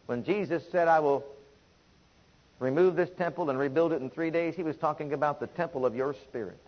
When 0.05 0.23
Jesus 0.23 0.63
said, 0.71 0.87
I 0.87 0.99
will 0.99 1.25
remove 2.59 2.95
this 2.95 3.09
temple 3.17 3.49
and 3.49 3.59
rebuild 3.59 3.93
it 3.93 4.01
in 4.01 4.09
three 4.09 4.31
days, 4.31 4.55
he 4.55 4.63
was 4.63 4.75
talking 4.77 5.13
about 5.13 5.39
the 5.39 5.47
temple 5.47 5.85
of 5.85 5.95
your 5.95 6.13
spirit. 6.27 6.59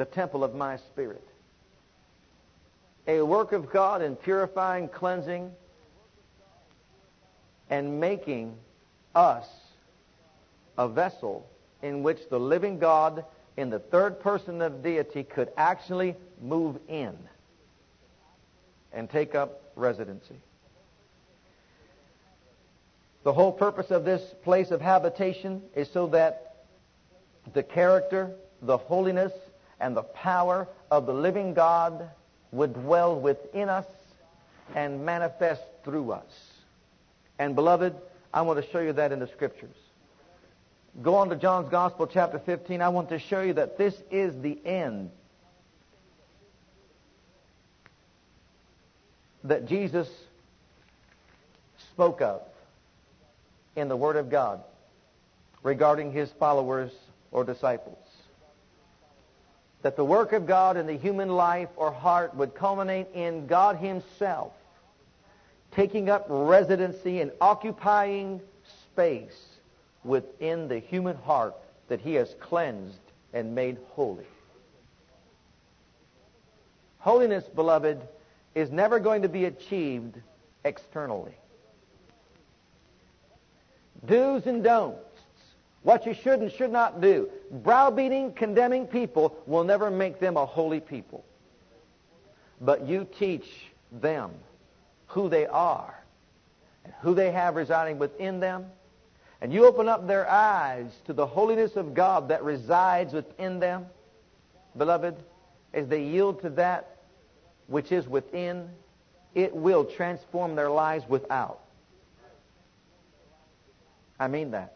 The 0.00 0.06
temple 0.06 0.42
of 0.42 0.54
my 0.54 0.78
spirit. 0.78 1.28
A 3.06 3.20
work 3.20 3.52
of 3.52 3.70
God 3.70 4.00
in 4.00 4.16
purifying, 4.16 4.88
cleansing, 4.88 5.52
and 7.68 8.00
making 8.00 8.56
us 9.14 9.46
a 10.78 10.88
vessel 10.88 11.46
in 11.82 12.02
which 12.02 12.30
the 12.30 12.40
living 12.40 12.78
God 12.78 13.26
in 13.58 13.68
the 13.68 13.78
third 13.78 14.20
person 14.20 14.62
of 14.62 14.82
deity 14.82 15.22
could 15.22 15.50
actually 15.58 16.16
move 16.40 16.78
in 16.88 17.14
and 18.94 19.10
take 19.10 19.34
up 19.34 19.60
residency. 19.76 20.40
The 23.22 23.34
whole 23.34 23.52
purpose 23.52 23.90
of 23.90 24.06
this 24.06 24.22
place 24.44 24.70
of 24.70 24.80
habitation 24.80 25.60
is 25.74 25.90
so 25.90 26.06
that 26.06 26.64
the 27.52 27.62
character, 27.62 28.30
the 28.62 28.78
holiness, 28.78 29.32
and 29.80 29.96
the 29.96 30.02
power 30.02 30.68
of 30.90 31.06
the 31.06 31.14
living 31.14 31.54
God 31.54 32.10
would 32.52 32.74
dwell 32.74 33.18
within 33.18 33.68
us 33.68 33.86
and 34.74 35.04
manifest 35.04 35.62
through 35.84 36.12
us. 36.12 36.50
And 37.38 37.54
beloved, 37.54 37.94
I 38.32 38.42
want 38.42 38.64
to 38.64 38.70
show 38.70 38.80
you 38.80 38.92
that 38.92 39.12
in 39.12 39.18
the 39.18 39.26
scriptures. 39.28 39.74
Go 41.02 41.14
on 41.14 41.28
to 41.30 41.36
John's 41.36 41.70
Gospel, 41.70 42.06
chapter 42.06 42.38
15. 42.38 42.82
I 42.82 42.88
want 42.88 43.08
to 43.10 43.18
show 43.18 43.40
you 43.40 43.54
that 43.54 43.78
this 43.78 43.94
is 44.10 44.40
the 44.42 44.58
end 44.64 45.10
that 49.44 49.66
Jesus 49.66 50.08
spoke 51.92 52.20
of 52.20 52.42
in 53.76 53.88
the 53.88 53.96
Word 53.96 54.16
of 54.16 54.30
God 54.30 54.62
regarding 55.62 56.12
his 56.12 56.30
followers 56.32 56.90
or 57.30 57.44
disciples. 57.44 57.98
That 59.82 59.96
the 59.96 60.04
work 60.04 60.32
of 60.32 60.46
God 60.46 60.76
in 60.76 60.86
the 60.86 60.96
human 60.96 61.28
life 61.28 61.68
or 61.76 61.90
heart 61.90 62.34
would 62.34 62.54
culminate 62.54 63.08
in 63.14 63.46
God 63.46 63.76
Himself 63.76 64.52
taking 65.72 66.10
up 66.10 66.26
residency 66.28 67.20
and 67.20 67.30
occupying 67.40 68.40
space 68.84 69.46
within 70.04 70.68
the 70.68 70.78
human 70.78 71.16
heart 71.16 71.54
that 71.88 72.00
he 72.00 72.14
has 72.14 72.34
cleansed 72.40 72.98
and 73.32 73.54
made 73.54 73.78
holy. 73.90 74.26
Holiness, 76.98 77.44
beloved, 77.54 78.00
is 78.54 78.70
never 78.70 78.98
going 78.98 79.22
to 79.22 79.28
be 79.28 79.44
achieved 79.44 80.16
externally. 80.64 81.34
Do's 84.06 84.46
and 84.46 84.64
don'ts, 84.64 84.98
what 85.82 86.06
you 86.06 86.14
should 86.14 86.40
and 86.40 86.52
should 86.52 86.70
not 86.70 87.00
do, 87.00 87.30
browbeating, 87.50 88.32
condemning 88.34 88.86
people 88.86 89.36
will 89.46 89.64
never 89.64 89.90
make 89.90 90.20
them 90.20 90.36
a 90.36 90.44
holy 90.44 90.80
people. 90.80 91.24
But 92.60 92.86
you 92.86 93.06
teach 93.18 93.48
them 93.90 94.30
who 95.06 95.28
they 95.28 95.46
are 95.46 95.94
and 96.84 96.92
who 97.00 97.14
they 97.14 97.32
have 97.32 97.56
residing 97.56 97.98
within 97.98 98.40
them 98.40 98.66
and 99.40 99.52
you 99.52 99.64
open 99.66 99.88
up 99.88 100.06
their 100.06 100.28
eyes 100.28 100.90
to 101.06 101.12
the 101.12 101.26
holiness 101.26 101.76
of 101.76 101.94
God 101.94 102.28
that 102.28 102.44
resides 102.44 103.14
within 103.14 103.58
them, 103.58 103.86
beloved, 104.76 105.16
as 105.72 105.88
they 105.88 106.02
yield 106.02 106.42
to 106.42 106.50
that 106.50 106.98
which 107.66 107.90
is 107.90 108.06
within, 108.06 108.68
it 109.34 109.54
will 109.54 109.84
transform 109.84 110.56
their 110.56 110.70
lives 110.70 111.08
without. 111.08 111.60
I 114.18 114.28
mean 114.28 114.50
that. 114.50 114.74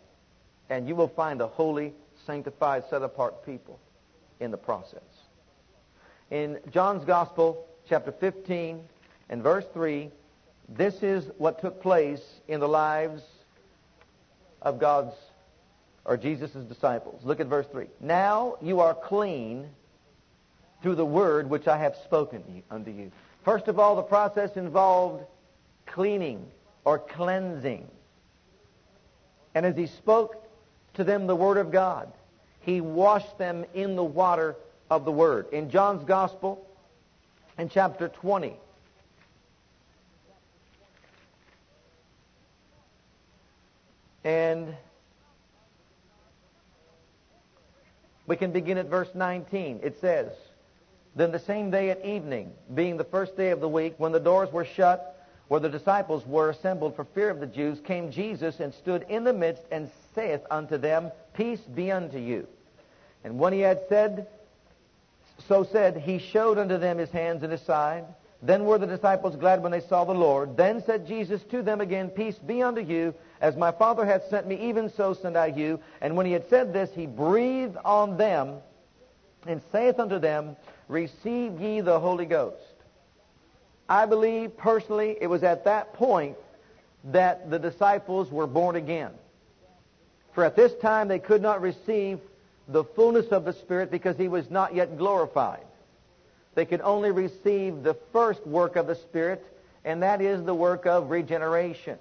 And 0.71 0.89
you 0.89 0.95
will 0.95 1.09
find 1.09 1.41
a 1.41 1.47
holy, 1.47 1.93
sanctified, 2.27 2.85
set 2.89 3.03
apart 3.03 3.45
people 3.45 3.79
in 4.41 4.51
the 4.51 4.57
process. 4.57 5.03
In 6.31 6.59
John's 6.71 7.05
Gospel, 7.05 7.67
chapter 7.89 8.13
15 8.13 8.81
and 9.29 9.43
verse 9.43 9.67
3, 9.73 10.11
this 10.69 11.03
is 11.03 11.31
what 11.37 11.61
took 11.61 11.83
place 11.83 12.23
in 12.49 12.61
the 12.61 12.69
lives 12.69 13.23
of 14.63 14.79
God's 14.79 15.15
or 16.05 16.17
Jesus' 16.17 16.53
disciples. 16.65 17.25
Look 17.25 17.41
at 17.41 17.47
verse 17.47 17.67
3. 17.71 17.87
Now 18.01 18.57
you 18.61 18.81
are 18.81 18.95
clean 18.95 19.69
through 20.83 20.97
the 20.97 21.05
word 21.05 21.49
which 21.49 21.67
I 21.67 21.79
have 21.79 21.97
spoken 22.05 22.63
unto 22.71 22.91
you. 22.91 23.11
First 23.45 23.69
of 23.69 23.79
all, 23.79 23.97
the 23.97 24.03
process 24.03 24.57
involved 24.57 25.25
cleaning 25.87 26.47
or 26.85 26.99
cleansing. 26.99 27.89
And 29.55 29.65
as 29.65 29.77
he 29.77 29.87
spoke 29.87 30.44
to 30.95 31.05
them 31.05 31.27
the 31.27 31.37
word 31.37 31.59
of 31.59 31.71
God, 31.71 32.13
he 32.61 32.81
washed 32.81 33.39
them 33.39 33.65
in 33.75 33.97
the 33.97 34.05
water 34.05 34.57
of 34.91 35.05
the 35.05 35.13
word. 35.13 35.47
In 35.53 35.71
John's 35.71 36.05
gospel, 36.05 36.67
in 37.59 37.69
chapter 37.69 38.09
20, 38.09 38.55
And 44.27 44.75
We 48.27 48.37
can 48.37 48.53
begin 48.53 48.79
at 48.79 48.87
verse 48.87 49.11
19. 49.15 49.81
It 49.83 50.01
says, 50.01 50.33
Then 51.15 51.31
the 51.31 51.39
same 51.39 51.71
day 51.71 51.91
at 51.91 52.05
evening, 52.05 52.53
being 52.75 52.97
the 52.97 53.05
first 53.05 53.37
day 53.37 53.51
of 53.51 53.61
the 53.61 53.69
week, 53.69 53.95
when 53.99 54.13
the 54.13 54.21
doors 54.21 54.51
were 54.51 54.65
shut, 54.65 55.14
where 55.49 55.61
the 55.61 55.69
disciples 55.69 56.27
were 56.27 56.51
assembled 56.51 56.97
for 56.97 57.05
fear 57.05 57.31
of 57.31 57.41
the 57.41 57.47
Jews, 57.47 57.79
came 57.81 58.11
Jesus 58.11 58.61
and 58.61 58.73
stood 58.73 59.05
in 59.09 59.25
the 59.25 59.33
midst 59.33 59.65
and 59.71 59.91
saith 60.15 60.41
unto 60.51 60.79
them, 60.79 61.11
Peace 61.35 61.61
be 61.61 61.93
unto 61.93 62.19
you. 62.19 62.47
And 63.25 63.39
when 63.39 63.53
he 63.53 63.61
had 63.61 63.81
said, 63.89 64.27
so 65.49 65.65
said, 65.65 65.97
he 65.97 66.19
showed 66.19 66.59
unto 66.59 66.79
them 66.79 66.99
his 66.99 67.11
hands 67.11 67.43
and 67.43 67.53
his 67.53 67.63
side. 67.63 68.05
Then 68.43 68.65
were 68.67 68.79
the 68.79 68.87
disciples 68.87 69.37
glad 69.37 69.63
when 69.63 69.73
they 69.73 69.81
saw 69.81 70.05
the 70.05 70.13
Lord. 70.13 70.57
Then 70.57 70.83
said 70.85 71.07
Jesus 71.07 71.43
to 71.45 71.63
them 71.63 71.81
again, 71.81 72.11
Peace 72.11 72.39
be 72.39 72.63
unto 72.63 72.83
you. 72.83 73.15
As 73.41 73.57
my 73.57 73.73
Father 73.73 74.05
hath 74.05 74.29
sent 74.29 74.47
me, 74.47 74.69
even 74.69 74.91
so 74.91 75.15
send 75.15 75.37
I 75.37 75.47
you. 75.47 75.81
And 76.01 76.17
when 76.17 76.27
he 76.27 76.33
had 76.33 76.49
said 76.49 76.73
this, 76.73 76.91
he 76.95 77.07
breathed 77.07 77.77
on 77.85 78.17
them 78.17 78.57
and 79.47 79.63
saith 79.73 79.99
unto 79.99 80.19
them, 80.19 80.57
Receive 80.89 81.59
ye 81.61 81.81
the 81.81 81.99
Holy 81.99 82.27
Ghost. 82.27 82.74
I 83.89 84.07
believe 84.07 84.57
personally 84.57 85.17
it 85.21 85.27
was 85.27 85.43
at 85.43 85.65
that 85.65 85.95
point 85.95 86.37
that 87.05 87.51
the 87.51 87.59
disciples 87.59 88.31
were 88.31 88.47
born 88.47 88.77
again. 88.77 89.11
For 90.33 90.45
at 90.45 90.57
this 90.57 90.73
time 90.81 91.09
they 91.09 91.19
could 91.19 91.43
not 91.43 91.61
receive 91.61 92.19
the 92.67 92.85
fullness 92.85 93.27
of 93.27 93.45
the 93.45 93.53
Spirit 93.53 93.91
because 93.91 94.17
he 94.17 94.29
was 94.29 94.51
not 94.51 94.75
yet 94.75 94.97
glorified. 94.97 95.65
They 96.55 96.65
could 96.65 96.81
only 96.81 97.11
receive 97.11 97.83
the 97.83 97.95
first 98.13 98.47
work 98.47 98.77
of 98.77 98.87
the 98.87 98.95
Spirit, 98.95 99.45
and 99.85 100.03
that 100.03 100.23
is 100.23 100.43
the 100.45 100.55
work 100.55 100.87
of 100.87 101.11
regeneration. 101.11 101.99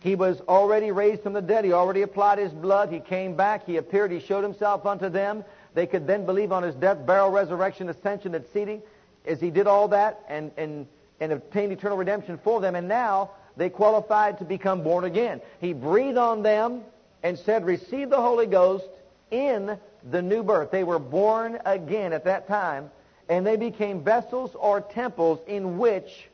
He 0.00 0.14
was 0.14 0.40
already 0.48 0.92
raised 0.92 1.22
from 1.22 1.32
the 1.32 1.42
dead. 1.42 1.64
He 1.64 1.72
already 1.72 2.02
applied 2.02 2.38
his 2.38 2.52
blood. 2.52 2.90
He 2.90 3.00
came 3.00 3.34
back. 3.34 3.66
He 3.66 3.76
appeared. 3.76 4.12
He 4.12 4.20
showed 4.20 4.42
himself 4.42 4.86
unto 4.86 5.08
them. 5.08 5.44
They 5.74 5.86
could 5.86 6.06
then 6.06 6.24
believe 6.24 6.52
on 6.52 6.62
his 6.62 6.74
death, 6.74 7.04
burial, 7.04 7.30
resurrection, 7.30 7.88
ascension, 7.88 8.34
and 8.34 8.44
seating 8.52 8.82
as 9.26 9.40
he 9.40 9.50
did 9.50 9.66
all 9.66 9.88
that 9.88 10.24
and, 10.28 10.50
and, 10.56 10.86
and 11.20 11.32
obtained 11.32 11.72
eternal 11.72 11.96
redemption 11.96 12.38
for 12.42 12.60
them. 12.60 12.74
And 12.74 12.88
now 12.88 13.30
they 13.56 13.70
qualified 13.70 14.38
to 14.38 14.44
become 14.44 14.82
born 14.82 15.04
again. 15.04 15.40
He 15.60 15.72
breathed 15.72 16.18
on 16.18 16.42
them 16.42 16.82
and 17.22 17.38
said, 17.38 17.64
Receive 17.64 18.10
the 18.10 18.20
Holy 18.20 18.46
Ghost 18.46 18.88
in 19.30 19.78
the 20.10 20.22
new 20.22 20.42
birth. 20.42 20.70
They 20.70 20.84
were 20.84 20.98
born 20.98 21.58
again 21.64 22.12
at 22.12 22.24
that 22.24 22.46
time, 22.46 22.90
and 23.28 23.46
they 23.46 23.56
became 23.56 24.02
vessels 24.02 24.52
or 24.54 24.80
temples 24.80 25.40
in 25.46 25.78
which 25.78 26.28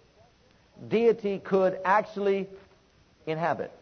deity 0.88 1.38
could 1.38 1.78
actually 1.84 2.49
inhabit. 3.26 3.72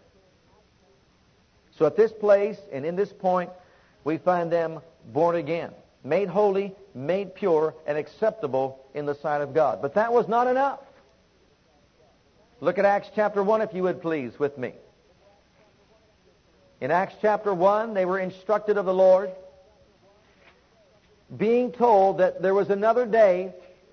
So 1.76 1.86
at 1.86 1.96
this 1.96 2.12
place 2.12 2.58
and 2.72 2.84
in 2.84 2.94
this 2.94 3.12
point, 3.12 3.50
we 4.04 4.18
find 4.18 4.52
them 4.52 4.80
born 5.12 5.36
again, 5.36 5.70
made 6.04 6.28
holy, 6.28 6.74
made 6.94 7.34
pure, 7.34 7.74
and 7.86 7.96
acceptable 7.96 8.79
in 8.94 9.06
the 9.06 9.14
sight 9.14 9.40
of 9.40 9.54
God. 9.54 9.80
But 9.82 9.94
that 9.94 10.12
was 10.12 10.28
not 10.28 10.46
enough. 10.46 10.80
Look 12.60 12.78
at 12.78 12.84
Acts 12.84 13.08
chapter 13.14 13.42
1, 13.42 13.62
if 13.62 13.72
you 13.72 13.82
would 13.84 14.02
please, 14.02 14.38
with 14.38 14.58
me. 14.58 14.74
In 16.80 16.90
Acts 16.90 17.14
chapter 17.20 17.52
1, 17.52 17.94
they 17.94 18.04
were 18.04 18.18
instructed 18.18 18.76
of 18.76 18.86
the 18.86 18.94
Lord, 18.94 19.30
being 21.36 21.72
told 21.72 22.18
that 22.18 22.42
there 22.42 22.54
was 22.54 22.70
another 22.70 23.06
day 23.06 23.52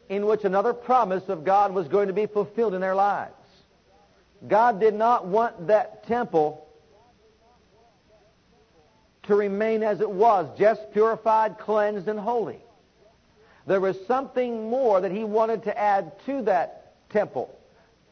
in 0.09 0.25
which 0.25 0.43
another 0.43 0.73
promise 0.73 1.27
of 1.27 1.43
God 1.43 1.73
was 1.73 1.87
going 1.87 2.07
to 2.07 2.13
be 2.13 2.25
fulfilled 2.25 2.73
in 2.73 2.81
their 2.81 2.95
lives. 2.95 3.33
God 4.47 4.79
did 4.79 4.93
not 4.93 5.25
want 5.25 5.67
that 5.67 6.07
temple 6.07 6.65
to 9.23 9.35
remain 9.35 9.83
as 9.83 9.99
it 9.99 10.09
was, 10.09 10.47
just 10.57 10.91
purified, 10.93 11.57
cleansed, 11.59 12.07
and 12.07 12.19
holy. 12.19 12.59
There 13.67 13.81
was 13.81 13.97
something 14.07 14.69
more 14.69 15.01
that 15.01 15.11
he 15.11 15.25
wanted 15.25 15.63
to 15.63 15.77
add 15.77 16.13
to 16.25 16.41
that 16.43 16.93
temple, 17.09 17.53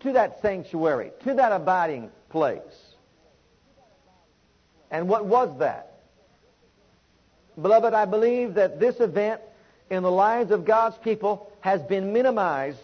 to 0.01 0.11
that 0.11 0.41
sanctuary, 0.41 1.11
to 1.23 1.33
that 1.33 1.53
abiding 1.53 2.11
place. 2.29 2.59
And 4.91 5.07
what 5.07 5.25
was 5.25 5.57
that? 5.59 5.93
Beloved, 7.59 7.93
I 7.93 8.03
believe 8.03 8.55
that 8.55 8.81
this 8.81 8.99
event 8.99 9.39
in 9.89 10.03
the 10.03 10.11
lives 10.11 10.51
of 10.51 10.65
God's 10.65 10.97
people 10.97 11.51
has 11.61 11.81
been 11.83 12.11
minimized. 12.11 12.79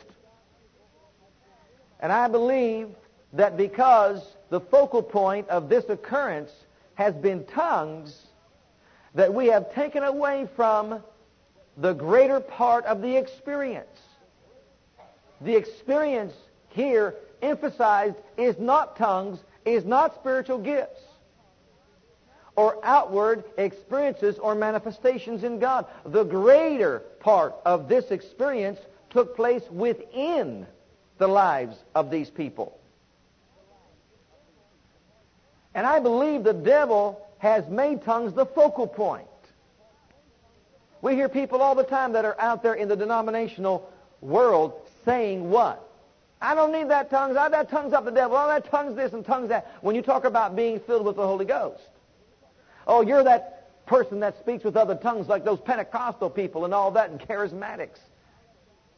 And 1.99 2.09
I 2.09 2.29
believe 2.29 2.87
that 3.33 3.57
because 3.57 4.25
the 4.49 4.61
focal 4.61 5.03
point 5.03 5.49
of 5.49 5.67
this 5.67 5.83
occurrence 5.89 6.51
has 6.95 7.13
been 7.15 7.43
tongues, 7.45 8.17
that 9.13 9.33
we 9.33 9.47
have 9.47 9.73
taken 9.73 10.03
away 10.03 10.47
from 10.55 11.03
the 11.77 11.93
greater 11.93 12.39
part 12.39 12.85
of 12.85 13.01
the 13.01 13.15
experience. 13.17 13.87
The 15.41 15.55
experience 15.55 16.33
here 16.69 17.15
emphasized 17.41 18.17
is 18.37 18.57
not 18.59 18.97
tongues, 18.97 19.39
is 19.65 19.85
not 19.85 20.15
spiritual 20.15 20.59
gifts 20.59 21.01
or 22.55 22.77
outward 22.83 23.43
experiences 23.57 24.37
or 24.37 24.55
manifestations 24.55 25.43
in 25.43 25.59
God. 25.59 25.85
The 26.05 26.23
greater 26.23 26.99
part 27.19 27.55
of 27.65 27.87
this 27.87 28.11
experience 28.11 28.79
took 29.09 29.35
place 29.35 29.63
within 29.71 30.67
the 31.17 31.27
lives 31.27 31.77
of 31.95 32.11
these 32.11 32.29
people. 32.29 32.77
And 35.73 35.87
I 35.87 35.99
believe 35.99 36.43
the 36.43 36.53
devil 36.53 37.25
has 37.37 37.67
made 37.67 38.03
tongues 38.03 38.33
the 38.33 38.45
focal 38.45 38.87
point. 38.87 39.27
We 41.01 41.15
hear 41.15 41.29
people 41.29 41.61
all 41.61 41.75
the 41.75 41.83
time 41.83 42.13
that 42.13 42.25
are 42.25 42.39
out 42.39 42.61
there 42.63 42.75
in 42.75 42.87
the 42.87 42.95
denominational 42.95 43.91
world 44.21 44.73
saying 45.03 45.49
what? 45.49 45.87
I 46.41 46.55
don't 46.55 46.71
need 46.71 46.89
that 46.89 47.09
tongues. 47.09 47.37
I 47.37 47.49
that 47.49 47.69
tongues 47.69 47.93
up 47.93 48.05
the 48.05 48.11
devil. 48.11 48.37
Oh, 48.37 48.47
that 48.47 48.69
tongues 48.69 48.95
this 48.95 49.13
and 49.13 49.25
tongues 49.25 49.49
that. 49.49 49.71
When 49.81 49.95
you 49.95 50.01
talk 50.01 50.25
about 50.25 50.55
being 50.55 50.79
filled 50.79 51.05
with 51.05 51.15
the 51.15 51.25
Holy 51.25 51.45
Ghost. 51.45 51.81
Oh, 52.87 53.01
you're 53.01 53.23
that 53.23 53.85
person 53.85 54.19
that 54.21 54.39
speaks 54.39 54.63
with 54.63 54.75
other 54.75 54.95
tongues 54.95 55.27
like 55.27 55.43
those 55.43 55.59
Pentecostal 55.59 56.29
people 56.29 56.65
and 56.65 56.73
all 56.73 56.91
that 56.91 57.09
and 57.09 57.19
charismatics. 57.19 57.99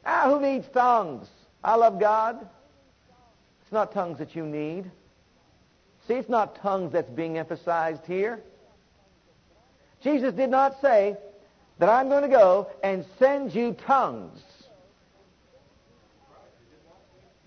Ah, 0.05 0.29
who 0.29 0.41
needs 0.41 0.67
tongues? 0.73 1.27
I 1.63 1.75
love 1.75 1.99
God. 1.99 2.47
It's 3.61 3.71
not 3.71 3.93
tongues 3.93 4.19
that 4.19 4.35
you 4.35 4.45
need. 4.45 4.89
See, 6.07 6.15
it's 6.15 6.29
not 6.29 6.55
tongues 6.57 6.91
that's 6.91 7.09
being 7.09 7.37
emphasized 7.37 8.05
here. 8.05 8.41
Jesus 10.01 10.33
did 10.33 10.49
not 10.49 10.79
say 10.81 11.17
that 11.79 11.89
I'm 11.89 12.09
going 12.09 12.23
to 12.23 12.29
go 12.29 12.69
and 12.83 13.05
send 13.19 13.53
you 13.53 13.73
tongues. 13.73 14.41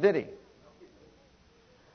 Did 0.00 0.16
he? 0.16 0.24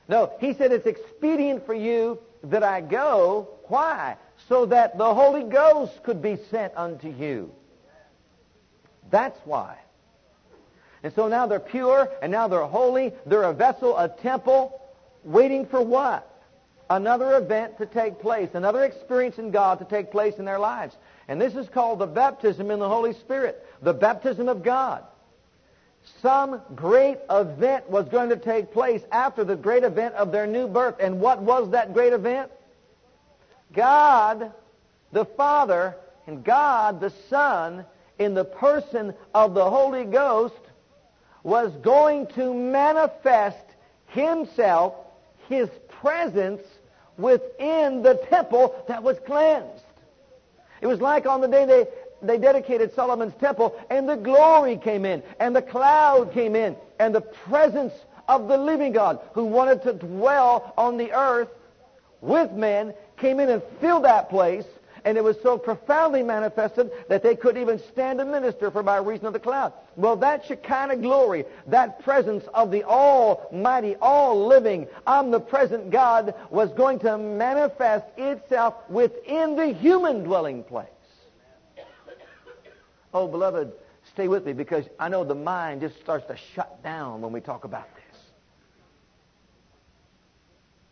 No, 0.08 0.32
he 0.40 0.54
said 0.54 0.72
it's 0.72 0.86
expedient 0.86 1.64
for 1.64 1.74
you 1.74 2.18
that 2.44 2.62
I 2.62 2.80
go. 2.80 3.48
Why? 3.68 4.16
so 4.48 4.66
that 4.66 4.98
the 4.98 5.14
Holy 5.14 5.44
Ghost 5.44 6.02
could 6.02 6.22
be 6.22 6.38
sent 6.50 6.72
unto 6.76 7.08
you. 7.08 7.52
That's 9.10 9.38
why. 9.44 9.78
And 11.02 11.12
so 11.14 11.28
now 11.28 11.46
they're 11.46 11.60
pure, 11.60 12.08
and 12.22 12.30
now 12.30 12.48
they're 12.48 12.64
holy. 12.64 13.12
They're 13.26 13.42
a 13.42 13.52
vessel, 13.52 13.96
a 13.98 14.08
temple, 14.08 14.80
waiting 15.24 15.66
for 15.66 15.82
what? 15.82 16.28
Another 16.88 17.36
event 17.36 17.78
to 17.78 17.86
take 17.86 18.20
place, 18.20 18.50
another 18.54 18.84
experience 18.84 19.38
in 19.38 19.50
God 19.50 19.78
to 19.78 19.84
take 19.84 20.10
place 20.10 20.34
in 20.38 20.44
their 20.44 20.58
lives. 20.58 20.94
And 21.28 21.40
this 21.40 21.54
is 21.54 21.68
called 21.68 21.98
the 21.98 22.06
baptism 22.06 22.70
in 22.70 22.78
the 22.78 22.88
Holy 22.88 23.12
Spirit, 23.14 23.64
the 23.80 23.94
baptism 23.94 24.48
of 24.48 24.62
God. 24.62 25.04
Some 26.20 26.60
great 26.74 27.18
event 27.30 27.88
was 27.88 28.08
going 28.08 28.30
to 28.30 28.36
take 28.36 28.72
place 28.72 29.02
after 29.12 29.44
the 29.44 29.56
great 29.56 29.84
event 29.84 30.14
of 30.16 30.32
their 30.32 30.46
new 30.46 30.66
birth. 30.66 30.96
And 31.00 31.20
what 31.20 31.40
was 31.40 31.70
that 31.70 31.94
great 31.94 32.12
event? 32.12 32.50
God 33.72 34.52
the 35.12 35.24
Father 35.24 35.96
and 36.26 36.42
God 36.42 37.00
the 37.00 37.12
Son 37.28 37.84
in 38.18 38.34
the 38.34 38.44
person 38.44 39.14
of 39.34 39.54
the 39.54 39.68
Holy 39.68 40.04
Ghost 40.04 40.54
was 41.42 41.72
going 41.76 42.26
to 42.28 42.54
manifest 42.54 43.64
Himself, 44.08 44.94
His 45.48 45.68
presence 45.88 46.62
within 47.18 48.02
the 48.02 48.14
temple 48.30 48.74
that 48.88 49.02
was 49.02 49.18
cleansed. 49.26 49.84
It 50.82 50.86
was 50.88 51.00
like 51.00 51.26
on 51.26 51.40
the 51.40 51.48
day 51.48 51.64
they, 51.64 51.86
they 52.20 52.38
dedicated 52.38 52.92
Solomon's 52.94 53.34
temple 53.40 53.80
and 53.88 54.08
the 54.08 54.16
glory 54.16 54.76
came 54.76 55.04
in 55.04 55.22
and 55.40 55.56
the 55.56 55.62
cloud 55.62 56.32
came 56.32 56.54
in 56.56 56.76
and 56.98 57.14
the 57.14 57.20
presence 57.20 57.94
of 58.28 58.48
the 58.48 58.58
living 58.58 58.92
God 58.92 59.20
who 59.32 59.44
wanted 59.44 59.82
to 59.84 59.92
dwell 59.92 60.74
on 60.76 60.98
the 60.98 61.12
earth 61.12 61.48
with 62.20 62.50
men 62.52 62.94
came 63.16 63.38
in 63.40 63.48
and 63.48 63.62
filled 63.80 64.04
that 64.04 64.28
place, 64.28 64.64
and 65.04 65.18
it 65.18 65.24
was 65.24 65.36
so 65.42 65.58
profoundly 65.58 66.22
manifested 66.22 66.90
that 67.08 67.22
they 67.22 67.34
couldn't 67.34 67.60
even 67.60 67.78
stand 67.92 68.18
to 68.18 68.24
minister 68.24 68.70
for 68.70 68.82
by 68.82 68.98
reason 68.98 69.26
of 69.26 69.32
the 69.32 69.40
cloud. 69.40 69.72
Well, 69.96 70.16
that 70.16 70.46
Shekinah 70.46 70.96
glory, 70.96 71.44
that 71.66 72.02
presence 72.02 72.44
of 72.54 72.70
the 72.70 72.84
Almighty, 72.84 73.96
all-living, 73.96 74.86
omnipresent 75.06 75.90
God 75.90 76.34
was 76.50 76.70
going 76.72 77.00
to 77.00 77.18
manifest 77.18 78.06
itself 78.16 78.74
within 78.88 79.56
the 79.56 79.72
human 79.72 80.22
dwelling 80.22 80.62
place. 80.62 80.88
Oh, 83.14 83.28
beloved, 83.28 83.72
stay 84.12 84.28
with 84.28 84.46
me 84.46 84.52
because 84.52 84.86
I 84.98 85.08
know 85.08 85.24
the 85.24 85.34
mind 85.34 85.82
just 85.82 86.00
starts 86.00 86.26
to 86.28 86.36
shut 86.54 86.82
down 86.82 87.20
when 87.20 87.32
we 87.32 87.40
talk 87.40 87.64
about 87.64 87.88
this. 87.94 88.02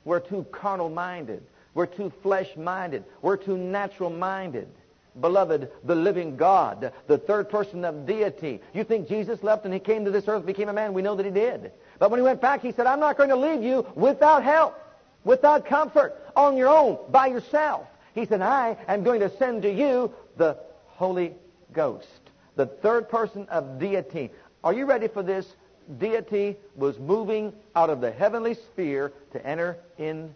We're 0.04 0.20
too 0.20 0.44
carnal 0.50 0.88
minded. 0.88 1.42
We're 1.74 1.86
too 1.86 2.12
flesh 2.22 2.56
minded. 2.56 3.04
We're 3.22 3.36
too 3.36 3.56
natural 3.56 4.10
minded. 4.10 4.68
Beloved, 5.20 5.70
the 5.84 5.94
living 5.94 6.36
God, 6.36 6.92
the 7.06 7.18
third 7.18 7.48
person 7.48 7.84
of 7.84 8.06
deity. 8.06 8.60
You 8.72 8.84
think 8.84 9.08
Jesus 9.08 9.42
left 9.42 9.64
and 9.64 9.74
he 9.74 9.80
came 9.80 10.04
to 10.04 10.10
this 10.10 10.28
earth, 10.28 10.46
became 10.46 10.68
a 10.68 10.72
man? 10.72 10.92
We 10.92 11.02
know 11.02 11.16
that 11.16 11.26
he 11.26 11.32
did. 11.32 11.72
But 11.98 12.10
when 12.10 12.20
he 12.20 12.24
went 12.24 12.40
back, 12.40 12.62
he 12.62 12.72
said, 12.72 12.86
I'm 12.86 13.00
not 13.00 13.16
going 13.16 13.28
to 13.30 13.36
leave 13.36 13.62
you 13.62 13.86
without 13.94 14.44
help, 14.44 14.80
without 15.24 15.66
comfort, 15.66 16.16
on 16.36 16.56
your 16.56 16.68
own, 16.68 16.98
by 17.10 17.26
yourself. 17.26 17.86
He 18.14 18.24
said, 18.24 18.40
I 18.40 18.76
am 18.88 19.02
going 19.02 19.20
to 19.20 19.36
send 19.36 19.62
to 19.62 19.72
you 19.72 20.12
the 20.36 20.56
Holy 20.86 21.34
Ghost, 21.72 22.06
the 22.56 22.66
third 22.66 23.08
person 23.08 23.46
of 23.48 23.78
deity. 23.78 24.30
Are 24.62 24.72
you 24.72 24.86
ready 24.86 25.08
for 25.08 25.22
this? 25.22 25.46
Deity 25.98 26.56
was 26.76 26.98
moving 26.98 27.52
out 27.74 27.90
of 27.90 28.00
the 28.00 28.12
heavenly 28.12 28.54
sphere 28.54 29.12
to 29.32 29.44
enter 29.44 29.76
into 29.98 30.30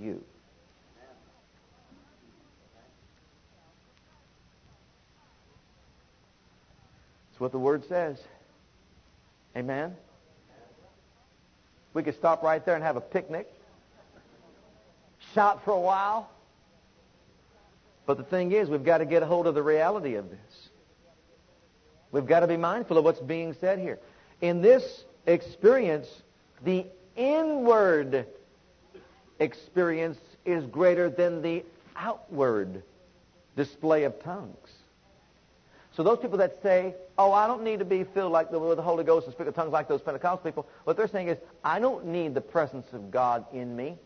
you. 0.00 0.22
What 7.40 7.52
the 7.52 7.58
Word 7.58 7.86
says. 7.88 8.18
Amen? 9.56 9.96
We 11.94 12.02
could 12.02 12.14
stop 12.14 12.42
right 12.42 12.62
there 12.64 12.74
and 12.74 12.84
have 12.84 12.96
a 12.96 13.00
picnic, 13.00 13.50
shout 15.34 15.64
for 15.64 15.70
a 15.70 15.80
while. 15.80 16.28
But 18.04 18.18
the 18.18 18.24
thing 18.24 18.52
is, 18.52 18.68
we've 18.68 18.84
got 18.84 18.98
to 18.98 19.06
get 19.06 19.22
a 19.22 19.26
hold 19.26 19.46
of 19.46 19.54
the 19.54 19.62
reality 19.62 20.16
of 20.16 20.28
this. 20.28 20.68
We've 22.12 22.26
got 22.26 22.40
to 22.40 22.46
be 22.46 22.58
mindful 22.58 22.98
of 22.98 23.04
what's 23.04 23.20
being 23.20 23.54
said 23.54 23.78
here. 23.78 23.98
In 24.42 24.60
this 24.60 25.04
experience, 25.26 26.08
the 26.62 26.84
inward 27.16 28.26
experience 29.38 30.18
is 30.44 30.66
greater 30.66 31.08
than 31.08 31.40
the 31.40 31.64
outward 31.96 32.82
display 33.56 34.04
of 34.04 34.22
tongues. 34.22 34.79
So 35.96 36.02
those 36.02 36.18
people 36.18 36.38
that 36.38 36.62
say, 36.62 36.94
oh, 37.18 37.32
I 37.32 37.46
don't 37.46 37.62
need 37.62 37.80
to 37.80 37.84
be 37.84 38.04
filled 38.04 38.32
like 38.32 38.50
the, 38.50 38.58
with 38.58 38.76
the 38.76 38.82
Holy 38.82 39.04
Ghost 39.04 39.26
and 39.26 39.34
speak 39.34 39.48
of 39.48 39.54
tongues 39.54 39.72
like 39.72 39.88
those 39.88 40.00
Pentecostal 40.00 40.44
people, 40.44 40.68
what 40.84 40.96
they're 40.96 41.08
saying 41.08 41.28
is, 41.28 41.38
I 41.64 41.80
don't 41.80 42.06
need 42.06 42.34
the 42.34 42.40
presence 42.40 42.86
of 42.92 43.10
God 43.10 43.44
in 43.52 43.74
me. 43.74 43.96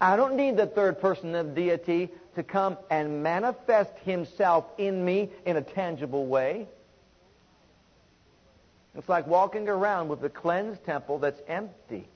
I 0.00 0.16
don't 0.16 0.34
need 0.34 0.56
the 0.56 0.66
third 0.66 1.00
person 1.00 1.34
of 1.34 1.54
deity 1.54 2.08
to 2.34 2.42
come 2.42 2.78
and 2.90 3.22
manifest 3.22 3.92
himself 4.04 4.64
in 4.78 5.04
me 5.04 5.30
in 5.44 5.56
a 5.56 5.62
tangible 5.62 6.26
way. 6.26 6.66
It's 8.96 9.08
like 9.08 9.26
walking 9.26 9.68
around 9.68 10.08
with 10.08 10.24
a 10.24 10.30
cleansed 10.30 10.84
temple 10.84 11.18
that's 11.18 11.40
empty. 11.46 12.08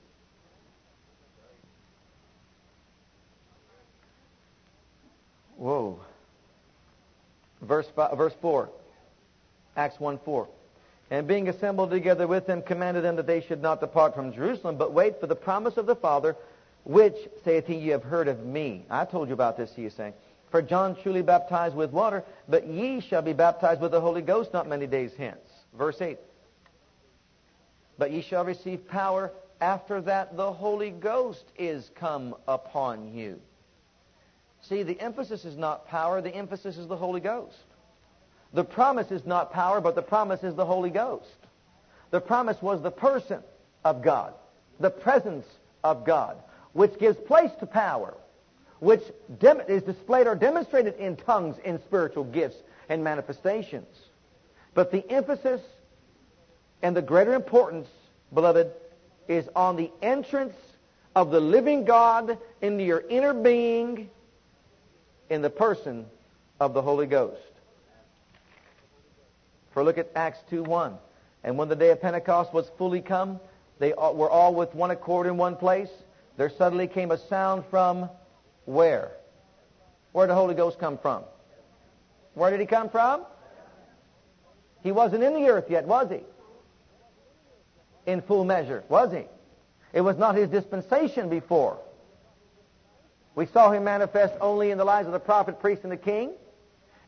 Whoa. 5.65 5.99
Verse, 7.59 7.87
five, 7.95 8.15
verse 8.15 8.35
4. 8.39 8.69
Acts 9.75 9.99
1 9.99 10.19
4. 10.23 10.47
And 11.09 11.27
being 11.27 11.49
assembled 11.49 11.89
together 11.89 12.27
with 12.27 12.45
them, 12.45 12.61
commanded 12.61 13.03
them 13.03 13.15
that 13.15 13.25
they 13.25 13.41
should 13.41 13.63
not 13.63 13.79
depart 13.79 14.13
from 14.13 14.31
Jerusalem, 14.31 14.77
but 14.77 14.93
wait 14.93 15.19
for 15.19 15.25
the 15.25 15.35
promise 15.35 15.77
of 15.77 15.87
the 15.87 15.95
Father, 15.95 16.35
which, 16.83 17.15
saith 17.43 17.65
he, 17.65 17.77
ye 17.77 17.87
have 17.87 18.03
heard 18.03 18.27
of 18.27 18.45
me. 18.45 18.85
I 18.91 19.05
told 19.05 19.27
you 19.27 19.33
about 19.33 19.57
this, 19.57 19.73
he 19.75 19.85
is 19.85 19.93
saying. 19.95 20.13
For 20.51 20.61
John 20.61 20.95
truly 21.01 21.23
baptized 21.23 21.75
with 21.75 21.89
water, 21.89 22.23
but 22.47 22.67
ye 22.67 22.99
shall 22.99 23.23
be 23.23 23.33
baptized 23.33 23.81
with 23.81 23.89
the 23.89 24.01
Holy 24.01 24.21
Ghost 24.21 24.53
not 24.53 24.69
many 24.69 24.85
days 24.85 25.13
hence. 25.17 25.49
Verse 25.75 25.99
8. 25.99 26.19
But 27.97 28.11
ye 28.11 28.21
shall 28.21 28.45
receive 28.45 28.87
power 28.87 29.31
after 29.59 29.99
that 30.01 30.37
the 30.37 30.53
Holy 30.53 30.91
Ghost 30.91 31.45
is 31.57 31.89
come 31.95 32.35
upon 32.47 33.15
you. 33.15 33.41
See, 34.67 34.83
the 34.83 34.99
emphasis 34.99 35.45
is 35.45 35.57
not 35.57 35.87
power, 35.87 36.21
the 36.21 36.33
emphasis 36.33 36.77
is 36.77 36.87
the 36.87 36.97
Holy 36.97 37.19
Ghost. 37.19 37.57
The 38.53 38.63
promise 38.63 39.11
is 39.11 39.25
not 39.25 39.51
power, 39.51 39.81
but 39.81 39.95
the 39.95 40.01
promise 40.01 40.43
is 40.43 40.55
the 40.55 40.65
Holy 40.65 40.89
Ghost. 40.89 41.27
The 42.11 42.21
promise 42.21 42.61
was 42.61 42.81
the 42.81 42.91
person 42.91 43.41
of 43.83 44.01
God, 44.01 44.33
the 44.79 44.89
presence 44.89 45.45
of 45.83 46.05
God, 46.05 46.37
which 46.73 46.97
gives 46.97 47.17
place 47.17 47.51
to 47.59 47.65
power, 47.65 48.15
which 48.79 49.03
is 49.67 49.83
displayed 49.83 50.27
or 50.27 50.35
demonstrated 50.35 50.95
in 50.95 51.15
tongues, 51.15 51.57
in 51.63 51.79
spiritual 51.79 52.23
gifts 52.23 52.57
and 52.89 53.03
manifestations. 53.03 53.87
But 54.73 54.91
the 54.91 55.09
emphasis 55.11 55.61
and 56.81 56.95
the 56.95 57.01
greater 57.01 57.33
importance, 57.33 57.87
beloved, 58.33 58.71
is 59.27 59.47
on 59.55 59.75
the 59.75 59.91
entrance 60.01 60.55
of 61.15 61.31
the 61.31 61.39
living 61.39 61.85
God 61.85 62.37
into 62.61 62.83
your 62.83 63.03
inner 63.09 63.33
being 63.33 64.09
in 65.29 65.41
the 65.41 65.49
person 65.49 66.05
of 66.59 66.73
the 66.73 66.81
Holy 66.81 67.07
Ghost. 67.07 67.41
For 69.73 69.83
look 69.83 69.97
at 69.97 70.11
Acts 70.15 70.39
2.1. 70.51 70.97
And 71.43 71.57
when 71.57 71.69
the 71.69 71.75
day 71.75 71.89
of 71.89 72.01
Pentecost 72.01 72.53
was 72.53 72.69
fully 72.77 73.01
come, 73.01 73.39
they 73.79 73.93
were 73.93 74.29
all 74.29 74.53
with 74.55 74.73
one 74.73 74.91
accord 74.91 75.27
in 75.27 75.37
one 75.37 75.55
place. 75.55 75.89
There 76.37 76.49
suddenly 76.49 76.87
came 76.87 77.11
a 77.11 77.17
sound 77.17 77.65
from 77.69 78.09
where? 78.65 79.11
Where 80.11 80.27
did 80.27 80.31
the 80.31 80.35
Holy 80.35 80.55
Ghost 80.55 80.79
come 80.79 80.97
from? 80.97 81.23
Where 82.33 82.51
did 82.51 82.59
he 82.59 82.65
come 82.65 82.89
from? 82.89 83.25
He 84.81 84.91
wasn't 84.91 85.23
in 85.23 85.33
the 85.33 85.49
earth 85.49 85.65
yet, 85.69 85.85
was 85.85 86.09
he? 86.09 86.21
In 88.09 88.21
full 88.21 88.45
measure, 88.45 88.83
was 88.87 89.11
he? 89.11 89.23
It 89.93 90.01
was 90.01 90.17
not 90.17 90.35
his 90.35 90.49
dispensation 90.49 91.29
before. 91.29 91.79
We 93.35 93.45
saw 93.47 93.71
him 93.71 93.83
manifest 93.83 94.33
only 94.39 94.71
in 94.71 94.77
the 94.77 94.85
lives 94.85 95.07
of 95.07 95.13
the 95.13 95.19
prophet, 95.19 95.59
priest, 95.59 95.83
and 95.83 95.91
the 95.91 95.97
king, 95.97 96.31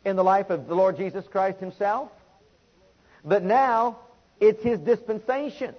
in 0.03 0.15
the 0.15 0.23
life 0.23 0.49
of 0.49 0.67
the 0.67 0.75
Lord 0.75 0.97
Jesus 0.97 1.25
Christ 1.27 1.59
himself. 1.59 2.11
But 3.23 3.43
now, 3.43 3.99
it's 4.39 4.61
his 4.61 4.79
dispensation. 4.79 5.73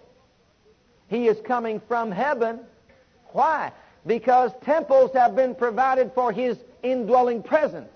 He 1.09 1.27
is 1.27 1.39
coming 1.47 1.81
from 1.87 2.11
heaven. 2.11 2.61
Why? 3.33 3.73
Because 4.07 4.51
temples 4.63 5.13
have 5.15 5.37
been 5.37 5.55
provided 5.55 6.13
for 6.15 6.33
his 6.33 6.57
indwelling 6.83 7.43
presence. 7.43 7.89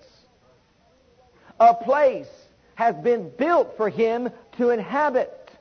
A 1.59 1.73
place 1.73 2.29
has 2.75 2.95
been 2.95 3.29
built 3.29 3.77
for 3.77 3.89
him 3.89 4.29
to 4.57 4.69
inhabit. 4.69 5.51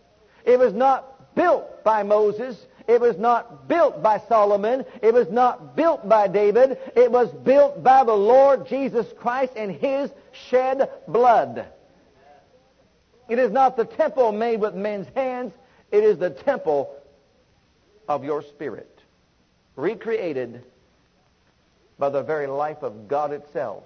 It 0.45 0.59
was 0.59 0.73
not 0.73 1.35
built 1.35 1.85
by 1.85 2.03
Moses. 2.03 2.57
It 2.89 3.01
was 3.01 3.17
not 3.17 3.69
built 3.69 4.03
by 4.03 4.19
Solomon. 4.29 4.85
It 5.03 5.15
was 5.15 5.31
not 5.31 5.77
built 5.77 6.09
by 6.09 6.29
David. 6.29 6.79
It 6.97 7.11
was 7.11 7.31
built 7.31 7.83
by 7.83 8.05
the 8.05 8.13
Lord 8.13 8.67
Jesus 8.67 9.07
Christ 9.19 9.53
and 9.57 9.71
His 9.71 10.11
shed 10.49 10.91
blood. 11.07 11.67
It 13.29 13.39
is 13.39 13.53
not 13.53 13.77
the 13.77 13.85
temple 13.85 14.33
made 14.33 14.61
with 14.61 14.75
men's 14.75 15.07
hands. 15.15 15.53
It 15.91 16.05
is 16.05 16.19
the 16.19 16.31
temple 16.31 16.95
of 18.09 18.25
your 18.25 18.43
spirit, 18.43 18.99
recreated 19.77 20.65
by 21.99 22.09
the 22.09 22.23
very 22.23 22.47
life 22.47 22.83
of 22.83 23.09
God 23.09 23.33
itself. 23.33 23.85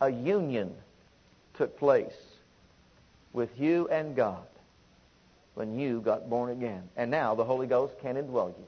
A 0.00 0.10
union 0.10 0.74
took 1.54 1.78
place 1.78 2.16
with 3.32 3.48
you 3.58 3.88
and 3.88 4.14
God 4.14 4.46
when 5.56 5.78
you 5.78 6.02
got 6.02 6.28
born 6.28 6.50
again. 6.50 6.82
And 6.96 7.10
now 7.10 7.34
the 7.34 7.44
Holy 7.44 7.66
Ghost 7.66 7.94
can 8.02 8.16
indwell 8.16 8.48
you. 8.48 8.64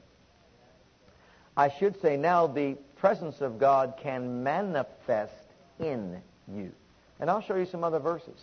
I 1.55 1.69
should 1.69 2.01
say 2.01 2.17
now 2.17 2.47
the 2.47 2.77
presence 2.97 3.41
of 3.41 3.59
God 3.59 3.93
can 4.01 4.43
manifest 4.43 5.33
in 5.79 6.19
you. 6.51 6.71
And 7.19 7.29
I'll 7.29 7.43
show 7.43 7.55
you 7.55 7.67
some 7.67 7.83
other 7.83 7.99
verses. 7.99 8.39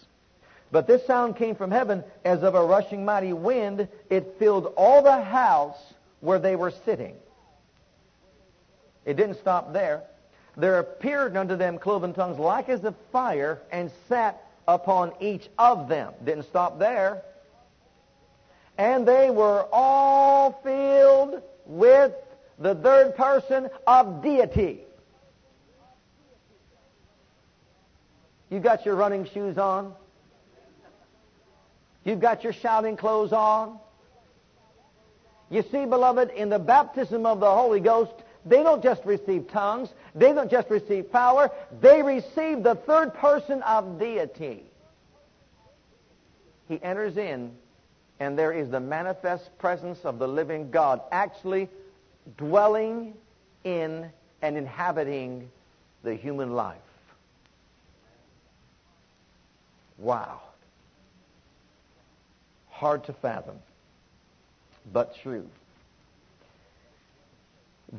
But 0.71 0.87
this 0.87 1.05
sound 1.07 1.37
came 1.37 1.57
from 1.57 1.73
heaven 1.73 2.05
as 2.25 2.45
of 2.45 2.55
a 2.55 2.65
rushing 2.65 3.05
mighty 3.05 3.33
wind. 3.33 3.89
It 4.11 4.37
filled 4.39 4.73
all 4.77 5.03
the 5.03 5.21
house 5.21 5.79
where 6.21 6.39
they 6.39 6.55
were 6.55 6.73
sitting. 6.85 7.17
It 9.05 9.17
didn't 9.17 9.39
stop 9.41 9.73
there. 9.73 10.05
There 10.57 10.79
appeared 10.79 11.37
unto 11.37 11.57
them 11.57 11.79
cloven 11.79 12.15
tongues 12.15 12.39
like 12.39 12.69
as 12.69 12.85
of 12.85 12.95
fire 13.11 13.61
and 13.73 13.91
sat 14.09 14.41
upon 14.69 15.13
each 15.21 15.49
of 15.59 15.89
them. 15.89 16.13
Didn't 16.25 16.45
stop 16.45 16.79
there 16.79 17.23
and 18.79 19.07
they 19.07 19.31
were 19.31 19.67
all 19.73 20.61
filled 20.63 21.43
with 21.65 22.13
the 22.59 22.75
third 22.75 23.17
person 23.17 23.69
of 23.87 24.23
deity. 24.23 24.81
You 28.51 28.61
got 28.61 28.85
your 28.87 28.95
running 28.95 29.25
shoes 29.27 29.59
on? 29.59 29.93
You've 32.05 32.21
got 32.21 32.45
your 32.45 32.53
shouting 32.53 32.97
clothes 32.97 33.33
on? 33.33 33.79
You 35.51 35.63
see, 35.71 35.85
beloved, 35.85 36.31
in 36.31 36.49
the 36.49 36.59
baptism 36.59 37.27
of 37.27 37.41
the 37.41 37.51
Holy 37.51 37.81
Ghost, 37.81 38.13
They 38.47 38.63
don't 38.63 38.83
just 38.83 39.05
receive 39.05 39.49
tongues. 39.49 39.89
They 40.15 40.33
don't 40.33 40.51
just 40.51 40.71
receive 40.71 41.11
power. 41.11 41.51
They 41.81 42.01
receive 42.03 42.63
the 42.63 42.77
third 42.87 43.13
person 43.15 43.61
of 43.63 43.99
deity. 43.99 44.63
He 46.69 46.81
enters 46.83 47.17
in, 47.17 47.53
and 48.19 48.39
there 48.39 48.53
is 48.53 48.71
the 48.71 48.81
manifest 48.81 49.57
presence 49.59 50.05
of 50.05 50.19
the 50.19 50.27
living 50.27 50.71
God 50.71 51.01
actually 51.13 51.69
dwelling 52.37 53.15
in 53.65 54.11
and 54.43 54.57
inhabiting 54.57 55.51
the 56.03 56.15
human 56.15 56.55
life. 56.55 56.79
Wow. 59.99 60.41
Hard 62.71 63.05
to 63.05 63.13
fathom, 63.13 63.57
but 64.93 65.17
true. 65.23 65.49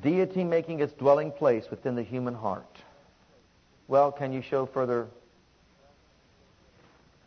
Deity 0.01 0.43
making 0.43 0.79
its 0.79 0.93
dwelling 0.93 1.31
place 1.31 1.65
within 1.69 1.95
the 1.95 2.03
human 2.03 2.35
heart. 2.35 2.77
Well, 3.87 4.11
can 4.11 4.33
you 4.33 4.41
show 4.41 4.65
further 4.65 5.07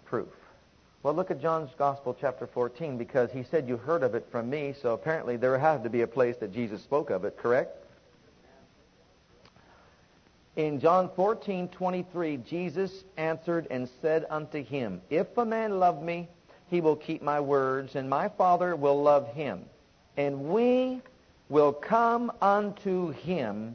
proof? 0.05 0.29
Well, 1.03 1.15
look 1.15 1.31
at 1.31 1.41
John's 1.41 1.71
Gospel, 1.79 2.15
chapter 2.21 2.47
14, 2.47 2.99
because 2.99 3.31
he 3.33 3.43
said 3.43 3.67
you 3.67 3.79
heard 3.79 4.03
of 4.03 4.15
it 4.15 4.27
from 4.31 4.51
me, 4.51 4.75
so 4.83 4.93
apparently 4.93 5.39
there 5.39 5.57
had 5.57 5.83
to 5.85 5.89
be 5.89 6.03
a 6.03 6.07
place 6.07 6.37
that 6.39 6.53
Jesus 6.53 6.83
spoke 6.83 7.09
of 7.09 7.25
it, 7.25 7.39
correct? 7.39 7.75
In 10.57 10.79
John 10.79 11.09
14, 11.17 11.69
23, 11.69 12.37
Jesus 12.39 13.05
answered 13.17 13.67
and 13.71 13.89
said 14.03 14.27
unto 14.29 14.63
him, 14.63 15.01
If 15.09 15.39
a 15.39 15.45
man 15.47 15.79
love 15.79 16.03
me, 16.03 16.29
he 16.69 16.83
will 16.83 16.97
keep 16.97 17.23
my 17.23 17.41
words, 17.41 17.95
and 17.95 18.11
my 18.11 18.29
Father 18.29 18.77
will 18.77 19.03
love 19.03 19.33
him. 19.33 19.65
And 20.19 20.51
we 20.51 21.01
will 21.49 21.73
come 21.73 22.31
unto 22.43 23.13
him 23.13 23.75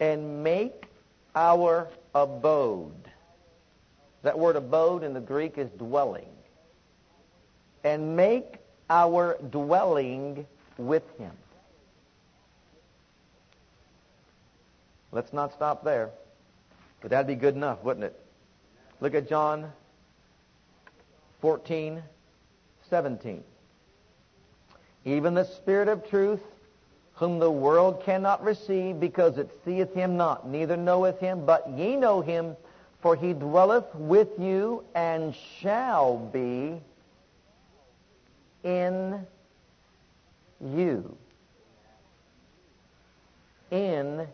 and 0.00 0.42
make 0.42 0.86
our 1.34 1.88
abode. 2.14 3.10
That 4.22 4.38
word 4.38 4.56
abode 4.56 5.02
in 5.02 5.12
the 5.12 5.20
Greek 5.20 5.58
is 5.58 5.68
dwelling. 5.72 6.33
And 7.84 8.16
make 8.16 8.56
our 8.90 9.38
dwelling 9.50 10.46
with 10.78 11.04
him. 11.18 11.32
Let's 15.12 15.32
not 15.32 15.52
stop 15.52 15.84
there. 15.84 16.10
But 17.00 17.10
that'd 17.10 17.26
be 17.26 17.36
good 17.36 17.54
enough, 17.54 17.84
wouldn't 17.84 18.04
it? 18.04 18.18
Look 19.00 19.14
at 19.14 19.28
John 19.28 19.70
14, 21.40 22.02
17. 22.88 23.44
Even 25.04 25.34
the 25.34 25.44
Spirit 25.44 25.88
of 25.88 26.08
truth, 26.08 26.40
whom 27.14 27.38
the 27.38 27.50
world 27.50 28.02
cannot 28.04 28.42
receive, 28.42 28.98
because 28.98 29.38
it 29.38 29.50
seeth 29.64 29.92
him 29.94 30.16
not, 30.16 30.48
neither 30.48 30.76
knoweth 30.76 31.20
him, 31.20 31.44
but 31.44 31.68
ye 31.68 31.96
know 31.96 32.22
him, 32.22 32.56
for 33.02 33.14
he 33.14 33.34
dwelleth 33.34 33.94
with 33.94 34.30
you 34.38 34.82
and 34.94 35.34
shall 35.60 36.16
be 36.16 36.80
in 38.64 39.24
you. 40.60 41.16
In 43.70 44.26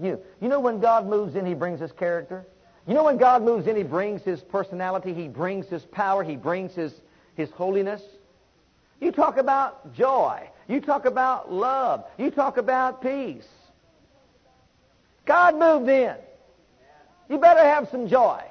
you. 0.00 0.20
You 0.40 0.48
know 0.48 0.60
when 0.60 0.80
God 0.80 1.06
moves 1.06 1.34
in, 1.34 1.44
He 1.44 1.54
brings 1.54 1.80
His 1.80 1.92
character? 1.92 2.44
You 2.86 2.94
know 2.94 3.04
when 3.04 3.16
God 3.16 3.42
moves 3.42 3.66
in, 3.66 3.76
He 3.76 3.82
brings 3.82 4.22
His 4.22 4.40
personality, 4.40 5.14
He 5.14 5.28
brings 5.28 5.66
His 5.66 5.82
power, 5.82 6.22
He 6.22 6.36
brings 6.36 6.74
His, 6.74 6.92
His 7.34 7.50
holiness? 7.50 8.02
You 9.00 9.10
talk 9.10 9.36
about 9.36 9.94
joy. 9.94 10.48
You 10.68 10.80
talk 10.80 11.06
about 11.06 11.52
love. 11.52 12.04
You 12.18 12.30
talk 12.30 12.56
about 12.56 13.02
peace. 13.02 13.48
God 15.24 15.58
moved 15.58 15.88
in. 15.88 16.14
You 17.28 17.38
better 17.38 17.64
have 17.64 17.88
some 17.90 18.08
joy. 18.08 18.42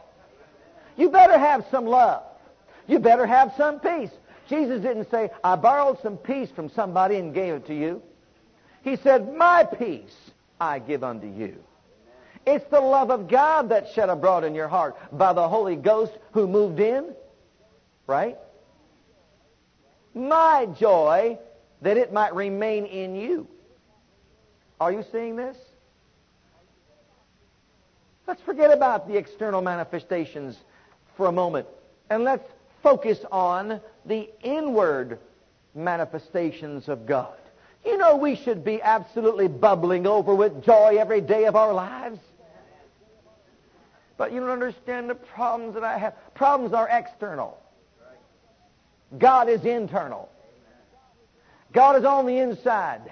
You 0.97 1.09
better 1.09 1.37
have 1.37 1.65
some 1.71 1.85
love. 1.85 2.23
You 2.87 2.99
better 2.99 3.25
have 3.25 3.53
some 3.55 3.79
peace. 3.79 4.11
Jesus 4.51 4.81
didn't 4.81 5.09
say, 5.09 5.31
I 5.45 5.55
borrowed 5.55 6.01
some 6.01 6.17
peace 6.17 6.49
from 6.51 6.69
somebody 6.69 7.15
and 7.15 7.33
gave 7.33 7.53
it 7.53 7.67
to 7.67 7.73
you. 7.73 8.03
He 8.83 8.97
said, 8.97 9.33
My 9.33 9.63
peace 9.63 10.13
I 10.59 10.79
give 10.79 11.05
unto 11.05 11.25
you. 11.25 11.55
It's 12.45 12.69
the 12.69 12.81
love 12.81 13.11
of 13.11 13.29
God 13.29 13.69
that's 13.69 13.93
shed 13.93 14.09
abroad 14.09 14.43
in 14.43 14.53
your 14.53 14.67
heart 14.67 14.97
by 15.17 15.31
the 15.31 15.47
Holy 15.47 15.77
Ghost 15.77 16.11
who 16.33 16.47
moved 16.47 16.81
in, 16.81 17.13
right? 18.07 18.37
My 20.13 20.67
joy 20.77 21.39
that 21.81 21.95
it 21.95 22.11
might 22.11 22.35
remain 22.35 22.85
in 22.85 23.15
you. 23.15 23.47
Are 24.81 24.91
you 24.91 25.05
seeing 25.13 25.37
this? 25.37 25.55
Let's 28.27 28.41
forget 28.41 28.73
about 28.73 29.07
the 29.07 29.15
external 29.15 29.61
manifestations 29.61 30.57
for 31.15 31.27
a 31.27 31.31
moment 31.31 31.67
and 32.09 32.25
let's 32.25 32.49
focus 32.83 33.19
on 33.31 33.81
the 34.05 34.29
inward 34.43 35.19
manifestations 35.75 36.89
of 36.89 37.05
God. 37.05 37.33
You 37.85 37.97
know 37.97 38.15
we 38.15 38.35
should 38.35 38.63
be 38.63 38.81
absolutely 38.81 39.47
bubbling 39.47 40.05
over 40.05 40.35
with 40.35 40.63
joy 40.63 40.97
every 40.99 41.21
day 41.21 41.45
of 41.45 41.55
our 41.55 41.73
lives. 41.73 42.19
But 44.17 44.31
you 44.31 44.39
don't 44.39 44.49
understand 44.49 45.09
the 45.09 45.15
problems 45.15 45.73
that 45.73 45.83
I 45.83 45.97
have. 45.97 46.13
Problems 46.35 46.73
are 46.73 46.87
external. 46.87 47.57
God 49.17 49.49
is 49.49 49.65
internal. 49.65 50.29
God 51.73 51.97
is 51.97 52.05
on 52.05 52.27
the 52.27 52.37
inside. 52.37 53.11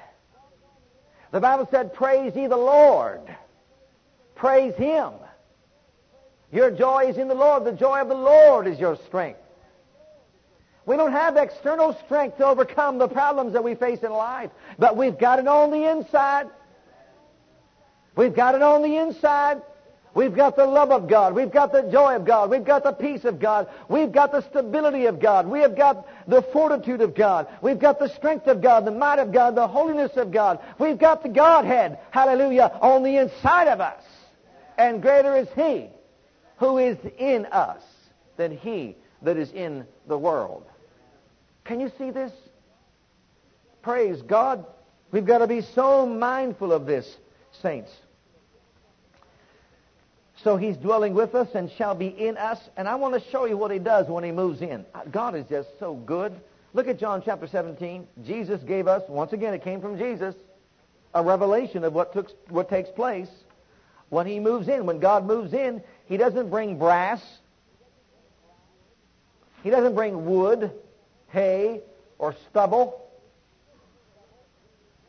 The 1.31 1.39
Bible 1.39 1.67
said, 1.71 1.93
praise 1.93 2.35
ye 2.35 2.47
the 2.47 2.57
Lord. 2.57 3.21
Praise 4.35 4.75
Him. 4.75 5.13
Your 6.51 6.71
joy 6.71 7.05
is 7.07 7.17
in 7.17 7.27
the 7.27 7.35
Lord. 7.35 7.65
The 7.65 7.71
joy 7.71 8.01
of 8.01 8.07
the 8.07 8.15
Lord 8.15 8.67
is 8.67 8.79
your 8.79 8.97
strength. 9.07 9.39
We 10.89 10.97
don't 10.97 11.11
have 11.11 11.37
external 11.37 11.95
strength 12.03 12.37
to 12.37 12.47
overcome 12.47 12.97
the 12.97 13.07
problems 13.07 13.53
that 13.53 13.63
we 13.63 13.75
face 13.75 13.99
in 13.99 14.11
life, 14.11 14.49
but 14.79 14.97
we've 14.97 15.19
got 15.19 15.37
it 15.37 15.47
on 15.47 15.69
the 15.69 15.87
inside. 15.87 16.47
We've 18.15 18.33
got 18.33 18.55
it 18.55 18.63
on 18.63 18.81
the 18.81 18.97
inside. 18.97 19.61
We've 20.15 20.33
got 20.33 20.55
the 20.55 20.65
love 20.65 20.89
of 20.89 21.07
God. 21.07 21.35
We've 21.35 21.51
got 21.51 21.71
the 21.71 21.83
joy 21.83 22.15
of 22.15 22.25
God. 22.25 22.49
We've 22.49 22.65
got 22.65 22.83
the 22.83 22.91
peace 22.91 23.23
of 23.23 23.39
God. 23.39 23.69
We've 23.87 24.11
got 24.11 24.31
the 24.31 24.41
stability 24.41 25.05
of 25.05 25.19
God. 25.19 25.45
We 25.45 25.59
have 25.59 25.77
got 25.77 26.07
the 26.27 26.41
fortitude 26.41 27.01
of 27.01 27.13
God. 27.13 27.47
We've 27.61 27.77
got 27.77 27.99
the 27.99 28.09
strength 28.09 28.47
of 28.47 28.59
God, 28.59 28.83
the 28.85 28.91
might 28.91 29.19
of 29.19 29.31
God, 29.31 29.53
the 29.53 29.67
holiness 29.67 30.17
of 30.17 30.31
God. 30.31 30.57
We've 30.79 30.97
got 30.97 31.21
the 31.21 31.29
Godhead, 31.29 31.99
hallelujah, 32.09 32.79
on 32.81 33.03
the 33.03 33.15
inside 33.17 33.67
of 33.67 33.79
us. 33.79 34.01
And 34.75 35.03
greater 35.03 35.35
is 35.35 35.49
He 35.55 35.89
who 36.57 36.79
is 36.79 36.97
in 37.19 37.45
us 37.45 37.83
than 38.37 38.57
He 38.57 38.95
that 39.21 39.37
is 39.37 39.51
in 39.51 39.85
the 40.07 40.17
world. 40.17 40.65
Can 41.69 41.79
you 41.79 41.91
see 41.99 42.09
this? 42.09 42.31
Praise 43.83 44.23
God. 44.23 44.65
We've 45.11 45.23
got 45.23 45.37
to 45.37 45.47
be 45.47 45.61
so 45.61 46.03
mindful 46.07 46.73
of 46.73 46.87
this, 46.87 47.15
saints. 47.61 47.91
So 50.43 50.57
he's 50.57 50.77
dwelling 50.77 51.13
with 51.13 51.35
us 51.35 51.47
and 51.53 51.69
shall 51.73 51.93
be 51.93 52.07
in 52.07 52.37
us. 52.37 52.57
And 52.75 52.87
I 52.87 52.95
want 52.95 53.23
to 53.23 53.29
show 53.29 53.45
you 53.45 53.55
what 53.55 53.69
he 53.69 53.77
does 53.77 54.07
when 54.07 54.23
he 54.23 54.31
moves 54.31 54.63
in. 54.63 54.83
Uh, 54.95 55.01
God 55.11 55.35
is 55.35 55.45
just 55.47 55.69
so 55.77 55.93
good. 55.93 56.33
Look 56.73 56.87
at 56.87 56.97
John 56.97 57.21
chapter 57.23 57.45
17. 57.45 58.07
Jesus 58.25 58.63
gave 58.63 58.87
us, 58.87 59.03
once 59.07 59.31
again, 59.31 59.53
it 59.53 59.63
came 59.63 59.79
from 59.79 59.99
Jesus, 59.99 60.33
a 61.13 61.23
revelation 61.23 61.83
of 61.83 61.93
what, 61.93 62.13
took, 62.13 62.31
what 62.49 62.67
takes 62.67 62.89
place 62.89 63.29
when 64.09 64.25
he 64.25 64.39
moves 64.39 64.67
in. 64.67 64.87
When 64.87 64.97
God 64.97 65.23
moves 65.23 65.53
in, 65.53 65.83
he 66.07 66.17
doesn't 66.17 66.49
bring 66.49 66.79
brass. 66.79 67.21
He 69.61 69.69
doesn't 69.69 69.93
bring 69.93 70.25
wood 70.25 70.71
hay, 71.29 71.81
or 72.17 72.35
stubble. 72.49 73.05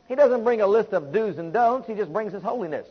He 0.07 0.15
doesn't 0.15 0.43
bring 0.43 0.61
a 0.61 0.67
list 0.67 0.93
of 0.93 1.11
do's 1.11 1.37
and 1.37 1.53
don'ts. 1.53 1.87
He 1.87 1.93
just 1.93 2.11
brings 2.11 2.33
His 2.33 2.43
holiness. 2.43 2.87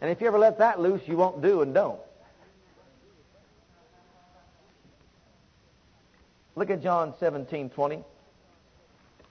And 0.00 0.10
if 0.10 0.20
you 0.20 0.26
ever 0.26 0.38
let 0.38 0.58
that 0.58 0.80
loose, 0.80 1.00
you 1.06 1.16
won't 1.16 1.42
do 1.42 1.62
and 1.62 1.72
don't. 1.72 2.00
Look 6.56 6.70
at 6.70 6.82
John 6.82 7.14
17, 7.18 7.70
20. 7.70 8.04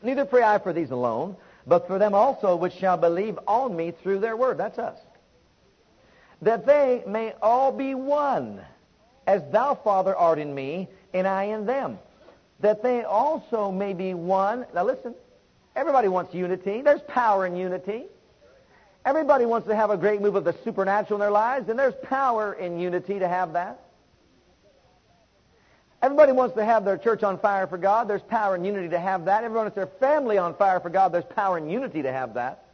Neither 0.01 0.25
pray 0.25 0.43
I 0.43 0.59
for 0.59 0.73
these 0.73 0.91
alone, 0.91 1.37
but 1.65 1.87
for 1.87 1.97
them 1.97 2.13
also 2.13 2.55
which 2.57 2.73
shall 2.73 2.97
believe 2.97 3.39
on 3.47 3.75
me 3.75 3.91
through 3.91 4.19
their 4.19 4.35
word. 4.35 4.57
That's 4.57 4.77
us. 4.77 4.97
That 6.41 6.65
they 6.65 7.03
may 7.07 7.33
all 7.41 7.71
be 7.71 7.95
one, 7.95 8.59
as 9.25 9.41
thou, 9.51 9.75
Father, 9.75 10.13
art 10.13 10.39
in 10.39 10.53
me, 10.53 10.89
and 11.13 11.25
I 11.25 11.43
in 11.43 11.65
them 11.65 11.97
that 12.59 12.81
they 12.83 13.03
also 13.03 13.71
may 13.71 13.93
be 13.93 14.13
one. 14.13 14.65
Now 14.73 14.85
listen, 14.85 15.13
everybody 15.75 16.07
wants 16.07 16.33
unity. 16.33 16.81
There's 16.81 17.01
power 17.07 17.45
in 17.45 17.55
unity. 17.55 18.05
Everybody 19.05 19.45
wants 19.45 19.67
to 19.67 19.75
have 19.75 19.89
a 19.89 19.97
great 19.97 20.21
move 20.21 20.35
of 20.35 20.45
the 20.45 20.55
supernatural 20.63 21.17
in 21.17 21.19
their 21.19 21.31
lives, 21.31 21.67
and 21.67 21.77
there's 21.77 21.95
power 22.03 22.53
in 22.53 22.79
unity 22.79 23.19
to 23.19 23.27
have 23.27 23.53
that. 23.53 23.81
Everybody 26.01 26.33
wants 26.33 26.55
to 26.55 26.65
have 26.65 26.83
their 26.83 26.97
church 26.97 27.23
on 27.23 27.39
fire 27.39 27.65
for 27.65 27.77
God. 27.77 28.09
There's 28.09 28.21
power 28.21 28.55
in 28.55 28.65
unity 28.65 28.89
to 28.89 28.99
have 28.99 29.25
that. 29.25 29.43
Everyone 29.43 29.65
wants 29.65 29.75
their 29.75 29.87
family 29.87 30.37
on 30.37 30.53
fire 30.55 30.81
for 30.81 30.89
God. 30.89 31.13
There's 31.13 31.23
power 31.23 31.57
in 31.57 31.69
unity 31.69 32.01
to 32.01 32.11
have 32.11 32.33
that. 32.33 32.65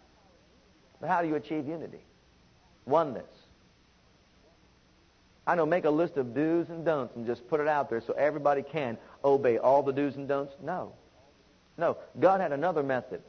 But 1.00 1.10
how 1.10 1.22
do 1.22 1.28
you 1.28 1.36
achieve 1.36 1.68
unity? 1.68 2.02
Oneness. 2.86 3.30
I 5.50 5.56
know, 5.56 5.66
make 5.66 5.86
a 5.86 5.90
list 5.90 6.16
of 6.18 6.36
do's 6.36 6.70
and 6.70 6.86
don'ts 6.86 7.16
and 7.16 7.26
just 7.26 7.50
put 7.50 7.60
it 7.60 7.68
out 7.68 7.90
there 7.90 8.02
so 8.02 8.14
everybody 8.14 8.62
can 8.62 9.00
obey 9.26 9.58
all 9.58 9.82
the 9.82 9.92
do's 9.92 10.16
and 10.16 10.28
don'ts. 10.28 10.54
No. 10.62 10.94
No. 11.76 11.98
God 12.20 12.40
had 12.40 12.52
another 12.52 12.84
method. 12.84 13.24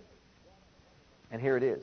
And 1.30 1.40
here 1.40 1.56
it 1.56 1.62
is. 1.62 1.82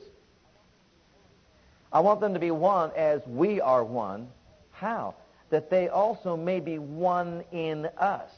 I 1.92 1.98
want 1.98 2.20
them 2.20 2.34
to 2.34 2.38
be 2.38 2.52
one 2.52 2.92
as 2.94 3.20
we 3.26 3.60
are 3.60 3.82
one. 3.82 4.28
How? 4.70 5.16
That 5.50 5.70
they 5.70 5.88
also 5.88 6.36
may 6.36 6.60
be 6.60 6.78
one 6.78 7.42
in 7.50 7.86
us. 7.98 8.30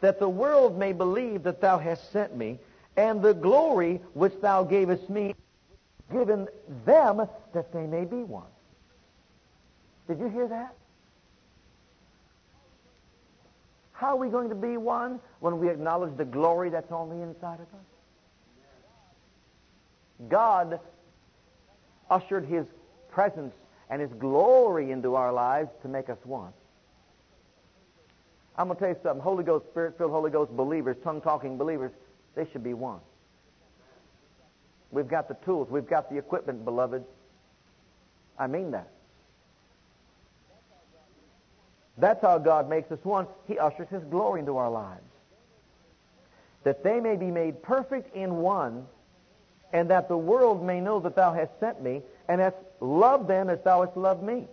That 0.00 0.18
the 0.18 0.28
world 0.28 0.76
may 0.76 0.92
believe 0.92 1.44
that 1.44 1.60
thou 1.60 1.78
hast 1.78 2.10
sent 2.10 2.36
me, 2.36 2.58
and 2.96 3.22
the 3.22 3.34
glory 3.34 4.00
which 4.14 4.32
thou 4.40 4.64
gavest 4.64 5.08
me, 5.08 5.36
given 6.10 6.48
them 6.84 7.28
that 7.52 7.72
they 7.72 7.86
may 7.86 8.04
be 8.04 8.24
one. 8.24 8.50
Did 10.08 10.18
you 10.18 10.28
hear 10.28 10.48
that? 10.48 10.74
How 14.00 14.14
are 14.14 14.16
we 14.16 14.30
going 14.30 14.48
to 14.48 14.54
be 14.54 14.78
one 14.78 15.20
when 15.40 15.58
we 15.58 15.68
acknowledge 15.68 16.16
the 16.16 16.24
glory 16.24 16.70
that's 16.70 16.90
on 16.90 17.10
the 17.10 17.16
inside 17.16 17.60
of 17.60 17.66
us? 17.74 17.84
God 20.26 20.80
ushered 22.08 22.46
his 22.46 22.64
presence 23.10 23.52
and 23.90 24.00
his 24.00 24.10
glory 24.12 24.90
into 24.90 25.16
our 25.16 25.30
lives 25.30 25.68
to 25.82 25.88
make 25.88 26.08
us 26.08 26.16
one. 26.24 26.50
I'm 28.56 28.68
going 28.68 28.78
to 28.78 28.80
tell 28.80 28.88
you 28.88 28.96
something. 29.02 29.20
Holy 29.20 29.44
Ghost, 29.44 29.66
Spirit-filled 29.66 30.10
Holy 30.10 30.30
Ghost 30.30 30.50
believers, 30.56 30.96
tongue-talking 31.04 31.58
believers, 31.58 31.92
they 32.34 32.46
should 32.50 32.64
be 32.64 32.72
one. 32.72 33.00
We've 34.90 35.08
got 35.08 35.28
the 35.28 35.36
tools. 35.44 35.68
We've 35.70 35.86
got 35.86 36.08
the 36.10 36.16
equipment, 36.16 36.64
beloved. 36.64 37.04
I 38.38 38.46
mean 38.46 38.70
that. 38.70 38.88
That's 41.98 42.22
how 42.22 42.38
God 42.38 42.68
makes 42.68 42.90
us 42.90 42.98
one. 43.02 43.26
He 43.46 43.58
ushers 43.58 43.88
His 43.88 44.02
glory 44.04 44.40
into 44.40 44.56
our 44.56 44.70
lives. 44.70 45.02
That 46.64 46.82
they 46.82 47.00
may 47.00 47.16
be 47.16 47.30
made 47.30 47.62
perfect 47.62 48.14
in 48.14 48.36
one, 48.36 48.86
and 49.72 49.90
that 49.90 50.08
the 50.08 50.16
world 50.16 50.64
may 50.64 50.80
know 50.80 51.00
that 51.00 51.16
Thou 51.16 51.32
hast 51.32 51.50
sent 51.60 51.82
me, 51.82 52.02
and 52.28 52.40
hast 52.40 52.56
loved 52.80 53.28
them 53.28 53.50
as 53.50 53.60
Thou 53.62 53.84
hast 53.84 53.96
loved 53.96 54.22
me. 54.22 54.46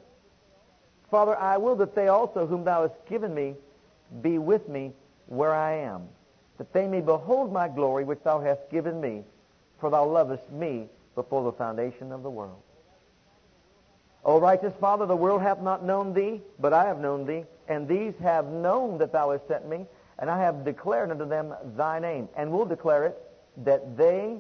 Father, 1.10 1.38
I 1.38 1.58
will 1.58 1.76
that 1.78 1.96
they 1.96 2.08
also, 2.08 2.46
whom 2.46 2.64
Thou 2.64 2.84
hast 2.84 3.06
given 3.10 3.34
me, 3.34 3.56
be 4.22 4.38
with 4.38 4.68
me 4.68 4.94
where 5.28 5.54
I 5.54 5.74
am, 5.74 6.08
that 6.58 6.74
they 6.74 6.88
may 6.88 7.02
behold 7.02 7.52
my 7.52 7.68
glory 7.68 8.04
which 8.04 8.20
Thou 8.24 8.42
hast 8.42 8.70
given 8.72 9.00
me, 9.00 9.24
for 9.80 9.90
Thou 9.90 10.06
lovest 10.06 10.50
me 10.52 10.88
before 11.16 11.44
the 11.44 11.58
foundation 11.58 12.12
of 12.12 12.24
the 12.24 12.30
world. 12.30 12.62
O 14.28 14.42
righteous 14.42 14.74
Father, 14.82 15.06
the 15.06 15.16
world 15.16 15.42
hath 15.42 15.62
not 15.62 15.86
known 15.86 16.14
thee, 16.14 16.42
but 16.60 16.74
I 16.74 16.84
have 16.84 17.00
known 17.00 17.26
thee, 17.26 17.46
and 17.70 17.88
these 17.88 18.14
have 18.22 18.46
known 18.48 18.98
that 18.98 19.14
thou 19.14 19.32
hast 19.32 19.48
sent 19.48 19.70
me, 19.70 19.86
and 20.20 20.30
I 20.30 20.38
have 20.42 20.66
declared 20.66 21.12
unto 21.12 21.26
them 21.26 21.54
thy 21.78 22.00
name, 22.00 22.28
and 22.36 22.52
will 22.52 22.66
declare 22.66 23.06
it, 23.06 23.18
that 23.64 23.96
they, 23.96 24.38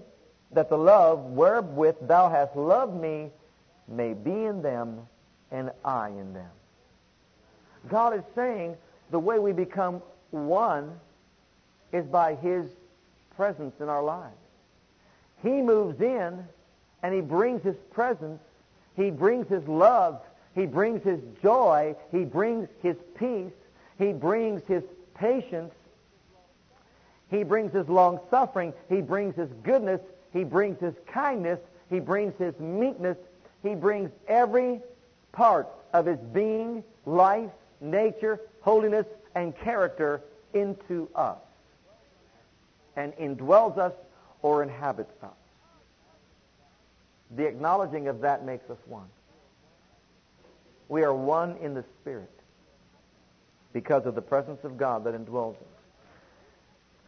that 0.52 0.70
the 0.70 0.78
love 0.78 1.24
wherewith 1.32 1.96
thou 2.02 2.30
hast 2.30 2.54
loved 2.58 3.00
me 3.00 3.32
may 3.88 4.14
be 4.14 4.44
in 4.44 4.62
them, 4.62 5.08
and 5.52 5.72
I 5.86 6.10
in 6.10 6.34
them. 6.34 6.50
God 7.88 8.14
is 8.14 8.24
saying 8.36 8.76
the 9.10 9.20
way 9.20 9.40
we 9.40 9.54
become 9.54 10.02
one 10.32 11.00
is 11.94 12.06
by 12.06 12.36
His 12.36 12.66
presence 13.38 13.80
in 13.80 13.88
our 13.88 14.04
lives. 14.04 14.36
He 15.42 15.62
moves 15.62 16.02
in, 16.02 16.44
and 17.04 17.14
He 17.14 17.22
brings 17.22 17.64
His 17.64 17.78
presence 17.92 18.42
he 18.98 19.12
brings 19.12 19.48
His 19.48 19.66
love. 19.68 20.20
He 20.56 20.66
brings 20.66 21.04
His 21.04 21.22
joy. 21.42 21.96
He 22.12 22.26
brings 22.26 22.68
His 22.82 22.98
peace. 23.16 23.54
He 24.00 24.12
brings 24.12 24.64
His 24.68 24.84
patience. 25.14 25.74
He 27.30 27.44
brings 27.44 27.72
His 27.72 27.88
long 27.88 28.20
suffering. 28.32 28.74
He 28.90 29.02
brings 29.02 29.36
His 29.36 29.50
goodness. 29.64 30.02
He 30.34 30.44
brings 30.44 30.80
His 30.80 30.96
kindness. 31.06 31.60
He 31.90 32.00
brings 32.00 32.34
His 32.38 32.60
meekness. 32.60 33.18
He 33.62 33.76
brings 33.76 34.10
every 34.28 34.82
part 35.32 35.70
of 35.94 36.08
His 36.08 36.20
being, 36.34 36.84
life, 37.06 37.52
nature, 37.80 38.42
holiness, 38.62 39.06
and 39.36 39.56
character 39.60 40.22
into 40.54 41.08
us 41.16 41.38
and 42.96 43.14
indwells 43.18 43.78
us 43.78 43.94
or 44.42 44.64
inhabits 44.64 45.14
us. 45.22 45.37
The 47.36 47.46
acknowledging 47.46 48.08
of 48.08 48.22
that 48.22 48.46
makes 48.46 48.70
us 48.70 48.78
one. 48.86 49.08
We 50.90 51.04
are 51.04 51.14
one 51.14 51.58
in 51.58 51.74
the 51.74 51.84
Spirit 52.02 52.32
because 53.74 54.06
of 54.06 54.16
the 54.16 54.22
presence 54.22 54.64
of 54.64 54.78
God 54.78 55.04
that 55.04 55.14
indwells 55.14 55.56
us. 55.56 55.68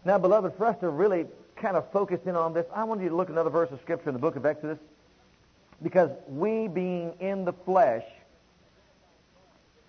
Now, 0.05 0.17
beloved, 0.17 0.53
for 0.57 0.65
us 0.65 0.77
to 0.81 0.89
really 0.89 1.25
kind 1.55 1.77
of 1.77 1.89
focus 1.91 2.19
in 2.25 2.35
on 2.35 2.53
this, 2.53 2.65
I 2.73 2.83
want 2.83 3.01
you 3.01 3.09
to 3.09 3.15
look 3.15 3.27
at 3.27 3.33
another 3.33 3.49
verse 3.49 3.71
of 3.71 3.79
Scripture 3.81 4.09
in 4.09 4.13
the 4.13 4.19
book 4.19 4.35
of 4.35 4.45
Exodus 4.45 4.77
because 5.81 6.11
we 6.27 6.67
being 6.67 7.13
in 7.19 7.45
the 7.45 7.53
flesh 7.53 8.03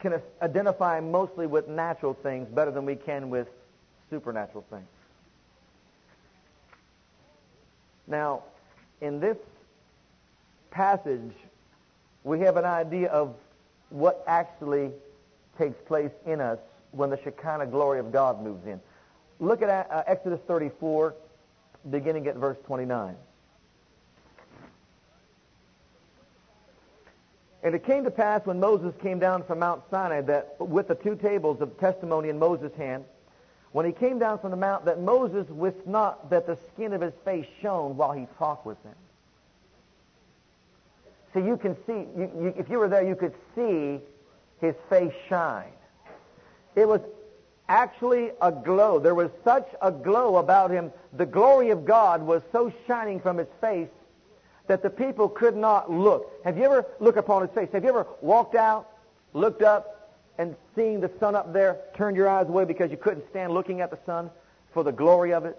can 0.00 0.20
identify 0.40 1.00
mostly 1.00 1.46
with 1.46 1.68
natural 1.68 2.14
things 2.14 2.48
better 2.48 2.70
than 2.70 2.86
we 2.86 2.96
can 2.96 3.28
with 3.28 3.48
supernatural 4.08 4.64
things. 4.70 4.86
Now, 8.06 8.42
in 9.00 9.20
this 9.20 9.36
passage, 10.70 11.32
we 12.24 12.40
have 12.40 12.56
an 12.56 12.64
idea 12.64 13.08
of 13.08 13.34
what 13.90 14.22
actually 14.26 14.90
takes 15.58 15.80
place 15.86 16.12
in 16.26 16.40
us 16.40 16.58
when 16.92 17.10
the 17.10 17.18
Shekinah 17.22 17.66
glory 17.66 18.00
of 18.00 18.12
God 18.12 18.42
moves 18.42 18.66
in. 18.66 18.80
Look 19.38 19.62
at 19.62 19.90
uh, 19.90 20.02
Exodus 20.06 20.40
34, 20.46 21.14
beginning 21.90 22.26
at 22.26 22.36
verse 22.36 22.58
29. 22.66 23.16
And 27.62 27.74
it 27.74 27.84
came 27.84 28.04
to 28.04 28.10
pass 28.10 28.44
when 28.46 28.58
Moses 28.58 28.94
came 29.02 29.18
down 29.18 29.44
from 29.44 29.58
Mount 29.58 29.82
Sinai 29.90 30.22
that 30.22 30.56
with 30.58 30.88
the 30.88 30.94
two 30.94 31.14
tables 31.14 31.60
of 31.60 31.78
testimony 31.78 32.30
in 32.30 32.38
Moses' 32.38 32.74
hand, 32.76 33.04
when 33.72 33.86
he 33.86 33.92
came 33.92 34.18
down 34.18 34.38
from 34.38 34.50
the 34.50 34.56
mount, 34.56 34.86
that 34.86 35.00
Moses 35.00 35.48
wist 35.48 35.86
not 35.86 36.30
that 36.30 36.46
the 36.46 36.58
skin 36.72 36.92
of 36.92 37.00
his 37.00 37.12
face 37.24 37.46
shone 37.62 37.96
while 37.96 38.12
he 38.12 38.26
talked 38.38 38.66
with 38.66 38.82
them. 38.82 38.94
So 41.32 41.38
you 41.38 41.56
can 41.56 41.76
see, 41.86 42.06
you, 42.16 42.30
you, 42.40 42.54
if 42.56 42.68
you 42.68 42.78
were 42.78 42.88
there, 42.88 43.06
you 43.06 43.14
could 43.14 43.34
see 43.54 44.00
his 44.60 44.74
face 44.88 45.12
shine. 45.28 45.72
It 46.74 46.86
was 46.86 47.00
actually 47.68 48.30
a 48.40 48.50
glow. 48.50 48.98
There 48.98 49.14
was 49.14 49.30
such 49.44 49.68
a 49.80 49.92
glow 49.92 50.36
about 50.36 50.70
him. 50.70 50.92
The 51.12 51.26
glory 51.26 51.70
of 51.70 51.84
God 51.84 52.22
was 52.22 52.42
so 52.50 52.72
shining 52.86 53.20
from 53.20 53.38
his 53.38 53.46
face 53.60 53.88
that 54.66 54.82
the 54.82 54.90
people 54.90 55.28
could 55.28 55.56
not 55.56 55.90
look. 55.90 56.32
Have 56.44 56.56
you 56.56 56.64
ever 56.64 56.86
looked 56.98 57.18
upon 57.18 57.42
his 57.42 57.50
face? 57.50 57.68
Have 57.72 57.84
you 57.84 57.90
ever 57.90 58.06
walked 58.20 58.54
out, 58.54 58.88
looked 59.32 59.62
up, 59.62 60.18
and 60.38 60.56
seeing 60.74 61.00
the 61.00 61.10
sun 61.20 61.36
up 61.36 61.52
there, 61.52 61.78
turned 61.96 62.16
your 62.16 62.28
eyes 62.28 62.48
away 62.48 62.64
because 62.64 62.90
you 62.90 62.96
couldn't 62.96 63.24
stand 63.30 63.52
looking 63.52 63.80
at 63.80 63.90
the 63.90 63.98
sun 64.06 64.30
for 64.72 64.82
the 64.82 64.92
glory 64.92 65.32
of 65.32 65.44
it, 65.44 65.58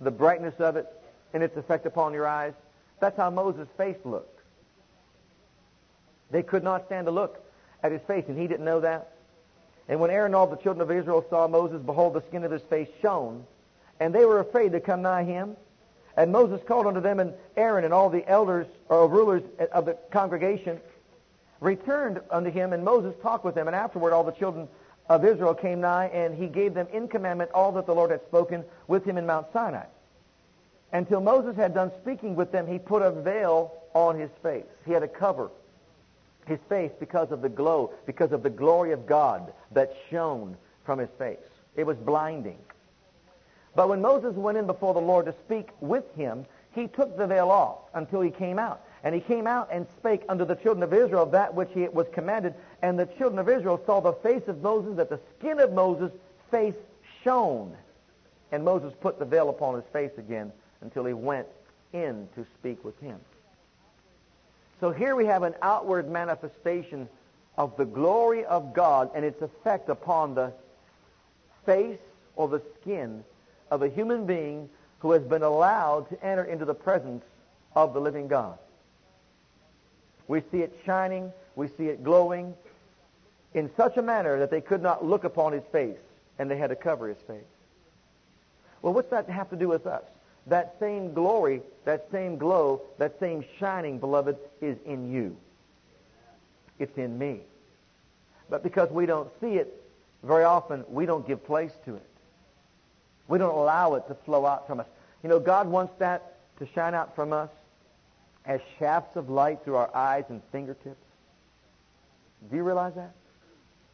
the 0.00 0.10
brightness 0.10 0.54
of 0.58 0.76
it, 0.76 0.86
and 1.32 1.42
its 1.42 1.56
effect 1.56 1.86
upon 1.86 2.12
your 2.12 2.26
eyes? 2.26 2.54
That's 3.00 3.16
how 3.16 3.30
Moses' 3.30 3.68
face 3.76 3.98
looked. 4.04 4.39
They 6.30 6.42
could 6.42 6.62
not 6.62 6.86
stand 6.86 7.06
to 7.06 7.10
look 7.10 7.44
at 7.82 7.92
his 7.92 8.00
face, 8.02 8.24
and 8.28 8.38
he 8.38 8.46
didn't 8.46 8.64
know 8.64 8.80
that. 8.80 9.12
And 9.88 9.98
when 10.00 10.10
Aaron 10.10 10.26
and 10.26 10.36
all 10.36 10.46
the 10.46 10.56
children 10.56 10.82
of 10.82 10.90
Israel 10.96 11.24
saw 11.28 11.48
Moses, 11.48 11.82
behold, 11.82 12.14
the 12.14 12.22
skin 12.28 12.44
of 12.44 12.52
his 12.52 12.62
face 12.62 12.88
shone, 13.02 13.44
and 13.98 14.14
they 14.14 14.24
were 14.24 14.38
afraid 14.38 14.72
to 14.72 14.80
come 14.80 15.02
nigh 15.02 15.24
him. 15.24 15.56
And 16.16 16.32
Moses 16.32 16.60
called 16.66 16.86
unto 16.86 17.00
them, 17.00 17.18
and 17.18 17.34
Aaron 17.56 17.84
and 17.84 17.94
all 17.94 18.10
the 18.10 18.26
elders 18.28 18.66
or 18.88 19.08
rulers 19.08 19.42
of 19.72 19.86
the 19.86 19.94
congregation 20.10 20.80
returned 21.60 22.20
unto 22.30 22.50
him, 22.50 22.72
and 22.72 22.84
Moses 22.84 23.14
talked 23.22 23.44
with 23.44 23.54
them. 23.54 23.66
And 23.66 23.76
afterward 23.76 24.12
all 24.12 24.24
the 24.24 24.32
children 24.32 24.68
of 25.08 25.24
Israel 25.24 25.54
came 25.54 25.80
nigh, 25.80 26.06
and 26.06 26.34
he 26.34 26.46
gave 26.46 26.74
them 26.74 26.86
in 26.92 27.08
commandment 27.08 27.50
all 27.52 27.72
that 27.72 27.86
the 27.86 27.94
Lord 27.94 28.10
had 28.10 28.22
spoken 28.22 28.64
with 28.86 29.04
him 29.04 29.18
in 29.18 29.26
Mount 29.26 29.46
Sinai. 29.52 29.86
Until 30.92 31.20
Moses 31.20 31.56
had 31.56 31.74
done 31.74 31.90
speaking 32.00 32.36
with 32.36 32.52
them, 32.52 32.66
he 32.66 32.78
put 32.78 33.02
a 33.02 33.10
veil 33.10 33.72
on 33.94 34.18
his 34.18 34.30
face. 34.42 34.64
He 34.86 34.92
had 34.92 35.02
a 35.02 35.08
cover 35.08 35.50
his 36.50 36.60
face 36.68 36.92
because 36.98 37.30
of 37.30 37.42
the 37.42 37.48
glow, 37.48 37.92
because 38.06 38.32
of 38.32 38.42
the 38.42 38.50
glory 38.50 38.92
of 38.92 39.06
God 39.06 39.52
that 39.72 39.96
shone 40.10 40.56
from 40.84 40.98
his 40.98 41.10
face. 41.18 41.38
It 41.76 41.86
was 41.86 41.96
blinding. 41.96 42.58
But 43.74 43.88
when 43.88 44.02
Moses 44.02 44.34
went 44.34 44.58
in 44.58 44.66
before 44.66 44.94
the 44.94 45.00
Lord 45.00 45.26
to 45.26 45.34
speak 45.46 45.68
with 45.80 46.04
him, 46.16 46.44
he 46.74 46.88
took 46.88 47.16
the 47.16 47.26
veil 47.26 47.50
off 47.50 47.78
until 47.94 48.20
he 48.20 48.30
came 48.30 48.58
out. 48.58 48.84
And 49.02 49.14
he 49.14 49.20
came 49.20 49.46
out 49.46 49.68
and 49.72 49.86
spake 49.96 50.22
unto 50.28 50.44
the 50.44 50.56
children 50.56 50.82
of 50.82 50.92
Israel 50.92 51.26
that 51.26 51.54
which 51.54 51.70
he 51.72 51.88
was 51.88 52.06
commanded. 52.12 52.54
And 52.82 52.98
the 52.98 53.06
children 53.06 53.38
of 53.38 53.48
Israel 53.48 53.80
saw 53.86 54.00
the 54.00 54.12
face 54.12 54.46
of 54.46 54.60
Moses, 54.60 54.96
that 54.96 55.08
the 55.08 55.20
skin 55.38 55.58
of 55.60 55.72
Moses' 55.72 56.12
face 56.50 56.74
shone. 57.24 57.76
And 58.52 58.64
Moses 58.64 58.92
put 59.00 59.18
the 59.18 59.24
veil 59.24 59.48
upon 59.48 59.76
his 59.76 59.84
face 59.92 60.12
again 60.18 60.52
until 60.80 61.04
he 61.04 61.14
went 61.14 61.46
in 61.92 62.28
to 62.34 62.44
speak 62.58 62.84
with 62.84 62.98
him. 63.00 63.18
So 64.80 64.90
here 64.90 65.14
we 65.14 65.26
have 65.26 65.42
an 65.42 65.54
outward 65.60 66.10
manifestation 66.10 67.08
of 67.58 67.76
the 67.76 67.84
glory 67.84 68.46
of 68.46 68.72
God 68.72 69.10
and 69.14 69.24
its 69.24 69.42
effect 69.42 69.90
upon 69.90 70.34
the 70.34 70.52
face 71.66 71.98
or 72.34 72.48
the 72.48 72.62
skin 72.80 73.22
of 73.70 73.82
a 73.82 73.88
human 73.88 74.24
being 74.24 74.70
who 75.00 75.12
has 75.12 75.22
been 75.22 75.42
allowed 75.42 76.08
to 76.08 76.24
enter 76.24 76.44
into 76.44 76.64
the 76.64 76.74
presence 76.74 77.24
of 77.76 77.92
the 77.92 78.00
living 78.00 78.26
God. 78.26 78.58
We 80.28 80.42
see 80.50 80.62
it 80.62 80.78
shining, 80.86 81.32
we 81.56 81.68
see 81.76 81.88
it 81.88 82.02
glowing 82.02 82.54
in 83.52 83.70
such 83.76 83.98
a 83.98 84.02
manner 84.02 84.38
that 84.38 84.50
they 84.50 84.60
could 84.60 84.82
not 84.82 85.04
look 85.04 85.24
upon 85.24 85.52
his 85.52 85.64
face 85.72 85.98
and 86.38 86.50
they 86.50 86.56
had 86.56 86.68
to 86.68 86.76
cover 86.76 87.08
his 87.08 87.18
face. 87.26 87.44
Well, 88.80 88.94
what's 88.94 89.10
that 89.10 89.28
have 89.28 89.50
to 89.50 89.56
do 89.56 89.68
with 89.68 89.86
us? 89.86 90.04
That 90.46 90.76
same 90.80 91.12
glory, 91.12 91.62
that 91.84 92.08
same 92.10 92.36
glow, 92.36 92.82
that 92.98 93.18
same 93.20 93.44
shining, 93.58 93.98
beloved, 93.98 94.36
is 94.60 94.76
in 94.84 95.12
you. 95.12 95.36
It's 96.78 96.96
in 96.96 97.18
me. 97.18 97.40
But 98.48 98.62
because 98.62 98.90
we 98.90 99.06
don't 99.06 99.30
see 99.40 99.54
it 99.54 99.82
very 100.22 100.44
often, 100.44 100.84
we 100.88 101.06
don't 101.06 101.26
give 101.26 101.44
place 101.44 101.72
to 101.84 101.94
it. 101.94 102.06
We 103.28 103.38
don't 103.38 103.54
allow 103.54 103.94
it 103.94 104.08
to 104.08 104.14
flow 104.14 104.44
out 104.44 104.66
from 104.66 104.80
us. 104.80 104.86
You 105.22 105.28
know, 105.28 105.38
God 105.38 105.68
wants 105.68 105.92
that 105.98 106.34
to 106.58 106.66
shine 106.74 106.94
out 106.94 107.14
from 107.14 107.32
us 107.32 107.50
as 108.44 108.60
shafts 108.78 109.16
of 109.16 109.30
light 109.30 109.62
through 109.64 109.76
our 109.76 109.94
eyes 109.94 110.24
and 110.28 110.42
fingertips. 110.50 111.04
Do 112.50 112.56
you 112.56 112.64
realize 112.64 112.94
that? 112.94 113.12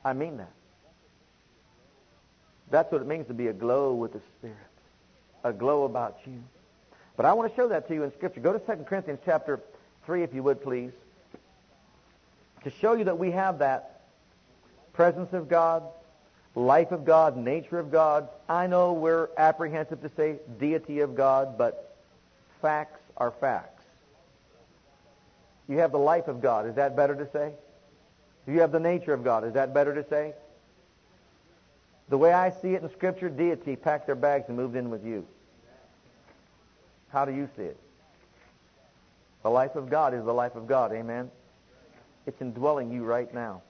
I 0.05 0.13
mean 0.13 0.37
that. 0.39 0.53
That's 2.71 2.91
what 2.91 3.03
it 3.03 3.07
means 3.07 3.27
to 3.29 3.35
be 3.35 3.49
aglow 3.49 3.93
with 3.93 4.13
the 4.13 4.21
Spirit. 4.39 4.57
A 5.45 5.53
glow 5.53 5.85
about 5.85 6.19
you. 6.27 6.43
But 7.17 7.27
I 7.27 7.33
want 7.33 7.51
to 7.51 7.57
show 7.57 7.69
that 7.69 7.89
to 7.89 7.95
you 7.95 8.03
in 8.03 8.13
Scripture. 8.13 8.41
Go 8.41 8.53
to 8.53 8.59
2 8.59 8.85
Corinthians 8.85 9.21
chapter 9.25 9.61
3, 10.05 10.23
if 10.23 10.35
you 10.35 10.43
would, 10.43 10.63
please. 10.63 10.93
To 12.65 12.71
show 12.71 12.95
you 12.95 13.05
that 13.05 13.19
we 13.19 13.31
have 13.31 13.61
that 13.61 14.03
presence 14.93 15.33
of 15.33 15.49
God, 15.49 15.83
life 16.55 16.91
of 16.91 17.05
God, 17.05 17.37
nature 17.37 17.79
of 17.79 17.91
God. 17.91 18.29
I 18.49 18.67
know 18.67 18.93
we're 18.93 19.29
apprehensive 19.37 20.03
to 20.03 20.11
say 20.17 20.37
deity 20.59 21.01
of 21.01 21.15
God, 21.15 21.57
but 21.57 21.97
facts 22.61 23.01
are 23.17 23.31
facts. 23.31 23.85
You 25.69 25.79
have 25.79 25.93
the 25.93 25.99
life 25.99 26.29
of 26.29 26.41
God. 26.41 26.67
Is 26.67 26.75
that 26.77 26.97
better 26.97 27.15
to 27.15 27.29
say? 27.33 27.53
You 28.47 28.61
have 28.61 28.73
the 28.73 28.81
nature 28.81 29.13
of 29.13 29.25
God. 29.25 29.45
Is 29.45 29.55
that 29.55 29.75
better 29.75 29.95
to 29.95 30.09
say? 30.09 30.35
The 32.09 32.19
way 32.19 32.33
I 32.33 32.51
see 32.51 32.75
it 32.75 32.83
in 32.83 32.91
Scripture, 32.93 33.29
deity 33.29 33.75
packed 33.77 34.07
their 34.07 34.15
bags 34.15 34.45
and 34.49 34.57
moved 34.57 34.77
in 34.77 34.91
with 34.91 35.05
you. 35.05 35.27
How 37.09 37.25
do 37.25 37.33
you 37.33 37.49
see 37.57 37.63
it? 37.63 37.79
The 39.43 39.51
life 39.51 39.75
of 39.77 39.91
God 39.91 40.15
is 40.15 40.25
the 40.25 40.33
life 40.33 40.55
of 40.55 40.67
God. 40.67 40.93
Amen? 40.93 41.31
It's 42.27 42.41
indwelling 42.41 42.93
you 42.93 43.05
right 43.05 43.33
now. 43.33 43.63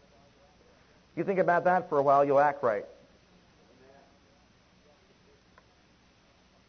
You 1.16 1.24
think 1.24 1.38
about 1.38 1.64
that 1.64 1.88
for 1.88 1.98
a 1.98 2.02
while, 2.02 2.24
you'll 2.24 2.38
act 2.38 2.62
right. 2.62 2.84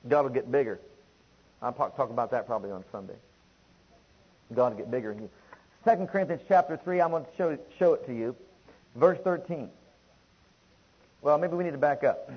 God 0.08 0.24
will 0.24 0.30
get 0.30 0.50
bigger. 0.52 0.80
I'll 1.62 1.74
talk 1.74 2.10
about 2.10 2.32
that 2.32 2.46
probably 2.46 2.72
on 2.72 2.84
Sunday. 2.92 3.16
God 4.54 4.74
will 4.74 4.78
get 4.78 4.92
bigger 4.92 5.12
in 5.12 5.20
you. 5.20 5.30
2 5.86 6.06
Corinthians 6.06 6.42
chapter 6.48 6.78
3, 6.78 7.02
I'm 7.02 7.12
going 7.12 7.26
to 7.26 7.30
show 7.38 7.58
show 7.78 7.94
it 7.94 8.06
to 8.08 8.14
you. 8.14 8.36
Verse 8.96 9.18
13. 9.24 9.70
Well, 11.22 11.38
maybe 11.38 11.56
we 11.56 11.64
need 11.64 11.72
to 11.72 11.78
back 11.78 12.04
up. 12.04 12.32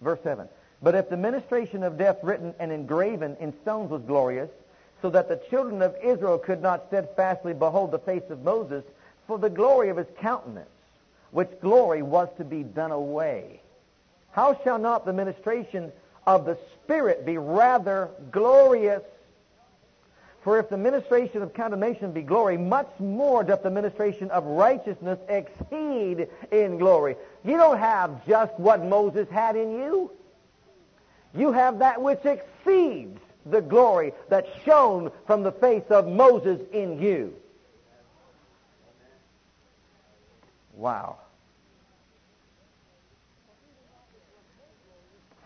Verse 0.00 0.18
7. 0.22 0.48
But 0.82 0.94
if 0.94 1.08
the 1.08 1.16
ministration 1.16 1.82
of 1.82 1.98
death 1.98 2.18
written 2.22 2.54
and 2.58 2.70
engraven 2.70 3.36
in 3.40 3.52
stones 3.62 3.90
was 3.90 4.02
glorious, 4.02 4.50
so 5.02 5.10
that 5.10 5.28
the 5.28 5.40
children 5.50 5.82
of 5.82 5.96
Israel 6.02 6.38
could 6.38 6.62
not 6.62 6.86
steadfastly 6.88 7.54
behold 7.54 7.90
the 7.90 7.98
face 7.98 8.28
of 8.30 8.42
Moses, 8.42 8.84
for 9.26 9.38
the 9.38 9.50
glory 9.50 9.88
of 9.88 9.96
his 9.96 10.06
countenance, 10.20 10.68
which 11.30 11.48
glory 11.60 12.02
was 12.02 12.28
to 12.38 12.44
be 12.44 12.62
done 12.62 12.90
away. 12.90 13.60
How 14.32 14.58
shall 14.62 14.78
not 14.78 15.04
the 15.04 15.12
ministration 15.12 15.92
of 16.26 16.44
the 16.44 16.58
Spirit 16.74 17.26
be 17.26 17.38
rather 17.38 18.10
glorious? 18.30 19.02
For 20.42 20.58
if 20.58 20.68
the 20.68 20.76
ministration 20.76 21.42
of 21.42 21.52
condemnation 21.52 22.12
be 22.12 22.22
glory, 22.22 22.56
much 22.56 22.88
more 22.98 23.42
doth 23.42 23.62
the 23.62 23.70
ministration 23.70 24.30
of 24.30 24.44
righteousness 24.44 25.18
exceed 25.28 26.28
in 26.52 26.78
glory. 26.78 27.16
You 27.44 27.56
don't 27.56 27.78
have 27.78 28.24
just 28.26 28.58
what 28.58 28.84
Moses 28.84 29.28
had 29.30 29.56
in 29.56 29.72
you. 29.72 30.12
You 31.34 31.52
have 31.52 31.80
that 31.80 32.00
which 32.00 32.24
exceeds 32.24 33.18
the 33.46 33.60
glory 33.60 34.12
that 34.28 34.46
shone 34.64 35.10
from 35.26 35.42
the 35.42 35.52
face 35.52 35.84
of 35.90 36.06
Moses 36.06 36.60
in 36.72 37.00
you. 37.00 37.34
Wow. 40.74 41.18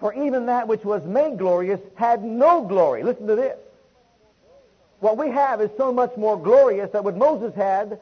For 0.01 0.13
even 0.15 0.47
that 0.47 0.69
which 0.69 0.85
was 0.85 1.05
made 1.05 1.39
glorious 1.39 1.81
had 1.95 2.23
no 2.23 2.63
glory. 2.65 3.03
Listen 3.03 3.27
to 3.29 3.37
this. 3.37 3.57
What 5.03 5.19
we 5.19 5.31
have 5.31 5.61
is 5.61 5.69
so 5.77 5.93
much 5.93 6.17
more 6.17 6.41
glorious 6.41 6.93
that 6.93 7.03
what 7.03 7.17
Moses 7.17 7.53
had 7.57 7.99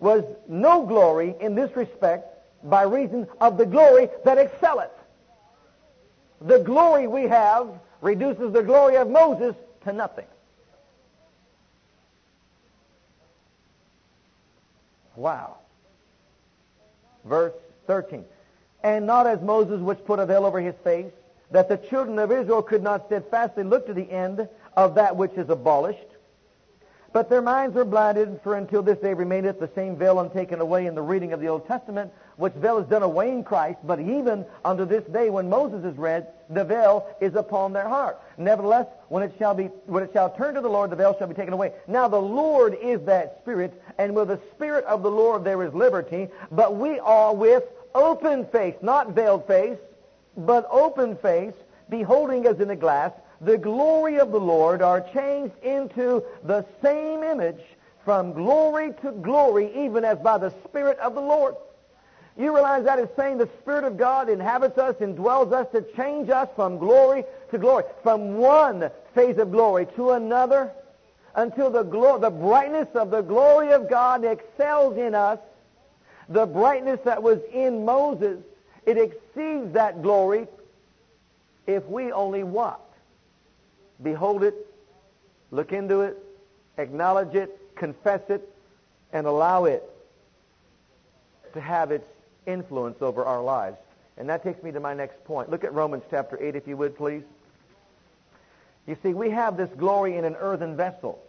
was 0.00 0.24
no 0.48 0.84
glory 0.84 1.36
in 1.40 1.54
this 1.54 1.70
respect 1.76 2.26
by 2.64 2.82
reason 2.82 3.28
of 3.40 3.56
the 3.56 3.64
glory 3.64 4.08
that 4.24 4.38
excelleth. 4.38 4.90
The 6.40 6.58
glory 6.58 7.06
we 7.06 7.28
have 7.28 7.68
reduces 8.00 8.52
the 8.52 8.64
glory 8.64 8.96
of 8.96 9.08
Moses 9.08 9.54
to 9.84 9.92
nothing. 9.92 10.26
Wow. 15.14 15.58
Verse 17.24 17.54
13. 17.86 18.24
And 18.82 19.06
not 19.06 19.28
as 19.28 19.40
Moses 19.40 19.80
which 19.80 20.04
put 20.04 20.18
a 20.18 20.26
veil 20.26 20.44
over 20.44 20.60
his 20.60 20.74
face, 20.82 21.12
that 21.52 21.68
the 21.68 21.76
children 21.76 22.18
of 22.18 22.32
Israel 22.32 22.62
could 22.62 22.82
not 22.82 23.06
steadfastly 23.06 23.62
look 23.62 23.86
to 23.86 23.94
the 23.94 24.10
end 24.10 24.48
of 24.76 24.96
that 24.96 25.16
which 25.16 25.34
is 25.34 25.48
abolished, 25.48 26.00
but 27.12 27.28
their 27.28 27.42
minds 27.42 27.74
were 27.74 27.84
blinded, 27.84 28.40
for 28.42 28.56
until 28.56 28.82
this 28.82 28.98
day 28.98 29.12
remaineth 29.12 29.60
the 29.60 29.70
same 29.74 29.96
veil 29.96 30.20
untaken 30.20 30.60
away 30.60 30.86
in 30.86 30.94
the 30.94 31.02
reading 31.02 31.32
of 31.32 31.40
the 31.40 31.48
Old 31.48 31.66
Testament, 31.66 32.10
which 32.36 32.54
veil 32.54 32.78
is 32.78 32.86
done 32.86 33.02
away 33.02 33.30
in 33.30 33.44
Christ, 33.44 33.78
but 33.84 34.00
even 34.00 34.46
unto 34.64 34.84
this 34.84 35.04
day 35.04 35.28
when 35.28 35.48
Moses 35.48 35.84
is 35.84 35.96
read, 35.98 36.28
the 36.48 36.64
veil 36.64 37.06
is 37.20 37.34
upon 37.34 37.72
their 37.72 37.88
heart. 37.88 38.18
Nevertheless, 38.38 38.86
when 39.08 39.22
it 39.22 39.34
shall 39.38 39.54
be 39.54 39.64
when 39.86 40.02
it 40.02 40.10
shall 40.12 40.30
turn 40.30 40.54
to 40.54 40.60
the 40.60 40.68
Lord, 40.68 40.90
the 40.90 40.96
veil 40.96 41.16
shall 41.18 41.28
be 41.28 41.34
taken 41.34 41.52
away. 41.52 41.72
Now 41.86 42.08
the 42.08 42.20
Lord 42.20 42.76
is 42.80 43.00
that 43.02 43.38
Spirit, 43.42 43.80
and 43.98 44.14
with 44.14 44.28
the 44.28 44.40
Spirit 44.54 44.84
of 44.86 45.02
the 45.02 45.10
Lord 45.10 45.44
there 45.44 45.62
is 45.62 45.74
liberty, 45.74 46.28
but 46.50 46.76
we 46.76 46.98
are 47.00 47.34
with 47.34 47.64
open 47.94 48.46
face, 48.46 48.76
not 48.80 49.10
veiled 49.10 49.46
face, 49.46 49.78
but 50.36 50.66
open 50.70 51.16
face, 51.16 51.54
beholding 51.90 52.46
as 52.46 52.58
in 52.60 52.70
a 52.70 52.76
glass 52.76 53.12
the 53.42 53.58
glory 53.58 54.18
of 54.18 54.30
the 54.30 54.40
Lord 54.40 54.82
are 54.82 55.00
changed 55.00 55.54
into 55.62 56.22
the 56.44 56.64
same 56.80 57.22
image 57.22 57.60
from 58.04 58.32
glory 58.32 58.92
to 59.02 59.12
glory, 59.12 59.72
even 59.84 60.04
as 60.04 60.18
by 60.18 60.38
the 60.38 60.50
Spirit 60.64 60.98
of 60.98 61.14
the 61.14 61.20
Lord. 61.20 61.56
You 62.36 62.54
realize 62.54 62.84
that 62.84 62.98
is 62.98 63.08
saying 63.16 63.38
the 63.38 63.48
Spirit 63.60 63.84
of 63.84 63.96
God 63.96 64.28
inhabits 64.28 64.78
us, 64.78 64.94
indwells 64.96 65.52
us 65.52 65.66
to 65.72 65.82
change 65.96 66.30
us 66.30 66.48
from 66.56 66.78
glory 66.78 67.24
to 67.50 67.58
glory, 67.58 67.84
from 68.02 68.36
one 68.36 68.90
phase 69.14 69.38
of 69.38 69.50
glory 69.50 69.86
to 69.96 70.12
another, 70.12 70.72
until 71.34 71.70
the, 71.70 71.82
glo- 71.82 72.18
the 72.18 72.30
brightness 72.30 72.88
of 72.94 73.10
the 73.10 73.22
glory 73.22 73.72
of 73.72 73.88
God 73.88 74.24
excels 74.24 74.96
in 74.96 75.14
us. 75.14 75.38
The 76.28 76.46
brightness 76.46 77.00
that 77.04 77.22
was 77.22 77.40
in 77.52 77.84
Moses, 77.84 78.38
it 78.86 78.96
exceeds 78.96 79.72
that 79.72 80.00
glory 80.00 80.46
if 81.66 81.84
we 81.86 82.12
only 82.12 82.44
what? 82.44 82.80
Behold 84.02 84.42
it, 84.44 84.54
look 85.50 85.72
into 85.72 86.02
it, 86.02 86.18
acknowledge 86.78 87.34
it, 87.34 87.58
confess 87.76 88.20
it, 88.28 88.48
and 89.12 89.26
allow 89.26 89.64
it 89.64 89.82
to 91.54 91.60
have 91.60 91.90
its 91.90 92.06
influence 92.46 93.02
over 93.02 93.24
our 93.24 93.42
lives. 93.42 93.76
And 94.16 94.28
that 94.28 94.42
takes 94.42 94.62
me 94.62 94.72
to 94.72 94.80
my 94.80 94.94
next 94.94 95.24
point. 95.24 95.50
Look 95.50 95.64
at 95.64 95.72
Romans 95.72 96.04
chapter 96.10 96.42
8, 96.42 96.56
if 96.56 96.66
you 96.66 96.76
would, 96.76 96.96
please. 96.96 97.22
You 98.86 98.96
see, 99.02 99.14
we 99.14 99.30
have 99.30 99.56
this 99.56 99.70
glory 99.76 100.16
in 100.16 100.24
an 100.24 100.36
earthen 100.36 100.76
vessel. 100.76 101.22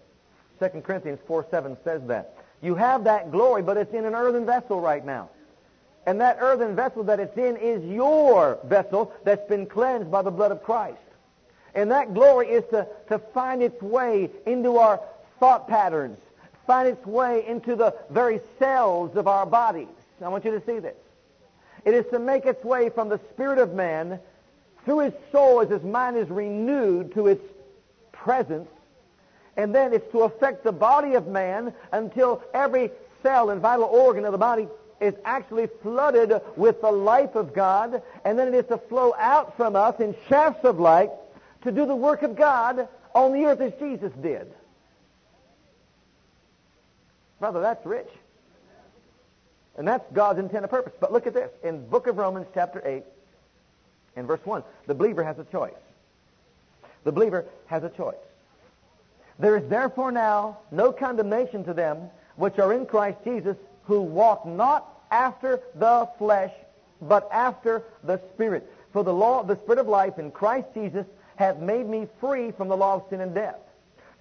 2 0.59 0.81
Corinthians 0.81 1.19
4, 1.27 1.45
7 1.49 1.77
says 1.83 2.01
that. 2.07 2.35
You 2.61 2.75
have 2.75 3.03
that 3.03 3.31
glory, 3.31 3.61
but 3.61 3.77
it's 3.77 3.93
in 3.93 4.05
an 4.05 4.15
earthen 4.15 4.45
vessel 4.45 4.79
right 4.79 5.05
now. 5.05 5.29
And 6.05 6.19
that 6.21 6.37
earthen 6.39 6.75
vessel 6.75 7.03
that 7.05 7.19
it's 7.19 7.37
in 7.37 7.57
is 7.57 7.83
your 7.85 8.59
vessel 8.65 9.13
that's 9.23 9.47
been 9.47 9.65
cleansed 9.65 10.11
by 10.11 10.21
the 10.21 10.31
blood 10.31 10.51
of 10.51 10.63
Christ. 10.63 10.97
And 11.75 11.91
that 11.91 12.13
glory 12.13 12.49
is 12.49 12.63
to, 12.69 12.87
to 13.09 13.19
find 13.19 13.63
its 13.63 13.81
way 13.81 14.29
into 14.45 14.77
our 14.77 14.99
thought 15.39 15.67
patterns, 15.67 16.17
find 16.67 16.87
its 16.87 17.05
way 17.05 17.45
into 17.47 17.75
the 17.75 17.95
very 18.09 18.39
cells 18.59 19.15
of 19.15 19.27
our 19.27 19.45
bodies. 19.45 19.87
I 20.23 20.29
want 20.29 20.45
you 20.45 20.51
to 20.51 20.65
see 20.65 20.79
this. 20.79 20.95
It 21.83 21.93
is 21.93 22.05
to 22.11 22.19
make 22.19 22.45
its 22.45 22.63
way 22.63 22.89
from 22.89 23.09
the 23.09 23.19
spirit 23.33 23.57
of 23.57 23.73
man 23.73 24.19
through 24.85 24.99
his 24.99 25.13
soul 25.31 25.61
as 25.61 25.69
his 25.69 25.83
mind 25.83 26.17
is 26.17 26.29
renewed 26.29 27.13
to 27.15 27.27
its 27.27 27.43
presence. 28.11 28.69
And 29.57 29.73
then 29.75 29.93
it's 29.93 30.09
to 30.11 30.21
affect 30.21 30.63
the 30.63 30.71
body 30.71 31.15
of 31.15 31.27
man 31.27 31.73
until 31.91 32.41
every 32.53 32.91
cell 33.21 33.49
and 33.49 33.61
vital 33.61 33.85
organ 33.85 34.25
of 34.25 34.31
the 34.31 34.37
body 34.37 34.67
is 35.01 35.13
actually 35.25 35.67
flooded 35.81 36.41
with 36.55 36.81
the 36.81 36.91
life 36.91 37.35
of 37.35 37.53
God. 37.53 38.01
And 38.23 38.39
then 38.39 38.47
it 38.47 38.53
is 38.53 38.65
to 38.67 38.77
flow 38.77 39.13
out 39.17 39.57
from 39.57 39.75
us 39.75 39.99
in 39.99 40.15
shafts 40.29 40.63
of 40.63 40.79
light 40.79 41.09
to 41.63 41.71
do 41.71 41.85
the 41.85 41.95
work 41.95 42.23
of 42.23 42.35
God 42.35 42.87
on 43.15 43.33
the 43.33 43.45
earth 43.45 43.61
as 43.61 43.73
Jesus 43.79 44.11
did. 44.21 44.53
Brother, 47.39 47.61
that's 47.61 47.85
rich. 47.85 48.09
And 49.77 49.87
that's 49.87 50.05
God's 50.13 50.39
intent 50.39 50.63
and 50.63 50.69
purpose. 50.69 50.93
But 50.99 51.11
look 51.11 51.27
at 51.27 51.33
this. 51.33 51.49
In 51.63 51.87
book 51.87 52.07
of 52.07 52.17
Romans 52.17 52.47
chapter 52.53 52.81
8, 52.85 53.03
in 54.15 54.27
verse 54.27 54.39
1, 54.43 54.63
the 54.85 54.93
believer 54.93 55.23
has 55.23 55.39
a 55.39 55.43
choice. 55.45 55.73
The 57.03 57.11
believer 57.11 57.45
has 57.65 57.83
a 57.83 57.89
choice. 57.89 58.15
There 59.39 59.57
is 59.57 59.67
therefore 59.67 60.11
now 60.11 60.59
no 60.71 60.91
condemnation 60.91 61.63
to 61.65 61.73
them 61.73 62.09
which 62.35 62.59
are 62.59 62.73
in 62.73 62.85
Christ 62.85 63.17
Jesus, 63.23 63.57
who 63.83 64.01
walk 64.01 64.45
not 64.45 64.87
after 65.11 65.59
the 65.75 66.07
flesh, 66.17 66.53
but 67.01 67.27
after 67.31 67.83
the 68.03 68.21
Spirit. 68.33 68.71
For 68.91 69.03
the 69.03 69.13
law, 69.13 69.43
the 69.43 69.57
Spirit 69.57 69.79
of 69.79 69.87
life 69.87 70.19
in 70.19 70.31
Christ 70.31 70.67
Jesus 70.73 71.05
hath 71.35 71.57
made 71.59 71.87
me 71.87 72.07
free 72.19 72.51
from 72.51 72.67
the 72.67 72.77
law 72.77 72.95
of 72.95 73.03
sin 73.09 73.21
and 73.21 73.33
death. 73.33 73.59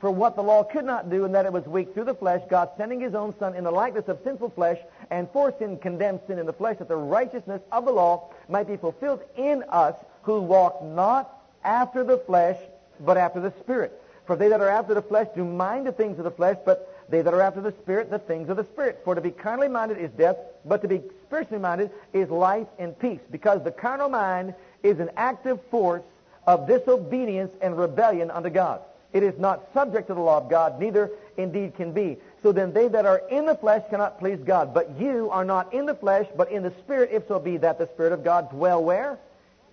For 0.01 0.11
what 0.11 0.35
the 0.35 0.43
law 0.43 0.65
could 0.65 0.85
not 0.85 1.11
do, 1.11 1.25
in 1.25 1.33
that 1.33 1.47
it 1.47 1.53
was 1.53 1.65
weak 1.67 1.95
through 1.95 2.07
the 2.07 2.15
flesh, 2.15 2.43
God 2.51 2.71
sending 2.77 3.01
his 3.01 3.15
own 3.15 3.39
Son 3.39 3.55
in 3.55 3.63
the 3.63 3.71
likeness 3.71 4.09
of 4.09 4.19
sinful 4.25 4.51
flesh, 4.51 4.79
and 5.11 5.31
for 5.31 5.55
sin 5.59 5.79
condemned 5.79 6.21
sin 6.27 6.41
in 6.41 6.47
the 6.47 6.53
flesh, 6.53 6.79
that 6.79 6.89
the 6.89 6.97
righteousness 6.97 7.63
of 7.71 7.85
the 7.85 7.93
law 7.93 8.29
might 8.49 8.67
be 8.67 8.77
fulfilled 8.77 9.23
in 9.37 9.63
us, 9.69 9.95
who 10.23 10.41
walk 10.41 10.83
not 10.83 11.41
after 11.63 12.03
the 12.03 12.19
flesh, 12.19 12.59
but 12.99 13.17
after 13.17 13.41
the 13.41 13.53
Spirit. 13.61 13.93
For 14.27 14.35
they 14.35 14.49
that 14.49 14.61
are 14.61 14.69
after 14.69 14.95
the 14.95 15.03
flesh 15.03 15.29
do 15.37 15.45
mind 15.45 15.87
the 15.87 15.93
things 15.93 16.19
of 16.19 16.25
the 16.25 16.31
flesh, 16.33 16.57
but 16.65 16.93
they 17.09 17.23
that 17.23 17.33
are 17.33 17.41
after 17.41 17.61
the 17.61 17.73
Spirit, 17.83 18.11
the 18.11 18.19
things 18.19 18.49
of 18.49 18.57
the 18.57 18.65
Spirit. 18.65 19.01
For 19.05 19.15
to 19.15 19.21
be 19.21 19.31
carnally 19.31 19.69
minded 19.69 19.99
is 19.99 20.11
death, 20.11 20.37
but 20.65 20.83
to 20.83 20.89
be 20.89 21.03
spiritually 21.27 21.61
minded 21.61 21.91
is 22.13 22.29
life 22.29 22.67
and 22.79 22.99
peace. 22.99 23.21
Because 23.31 23.63
the 23.63 23.71
carnal 23.71 24.09
mind 24.09 24.55
is 24.83 24.99
an 24.99 25.11
active 25.17 25.61
force 25.71 26.03
of 26.47 26.67
disobedience 26.67 27.53
and 27.61 27.79
rebellion 27.79 28.31
unto 28.31 28.51
God. 28.51 28.81
It 29.13 29.23
is 29.23 29.39
not 29.39 29.69
subject 29.75 30.09
to 30.09 30.15
the 30.15 30.21
law 30.21 30.39
of 30.39 30.49
God, 30.49 30.81
neither 30.81 31.11
indeed 31.37 31.77
can 31.77 31.93
be. 31.93 32.17
So 32.43 32.51
then 32.51 32.73
they 32.73 32.89
that 32.89 33.05
are 33.05 33.23
in 33.31 33.47
the 33.47 33.55
flesh 33.55 33.83
cannot 33.91 34.19
please 34.19 34.39
God. 34.39 34.73
But 34.73 34.99
you 34.99 35.29
are 35.31 35.45
not 35.45 35.73
in 35.75 35.87
the 35.87 35.95
flesh, 35.95 36.27
but 36.37 36.51
in 36.51 36.63
the 36.63 36.73
Spirit, 36.83 37.11
if 37.13 37.29
so 37.29 37.39
be 37.39 37.59
that 37.59 37.79
the 37.79 37.87
Spirit 37.89 38.13
of 38.13 38.25
God 38.25 38.51
dwell 38.51 38.83
where? 38.83 39.19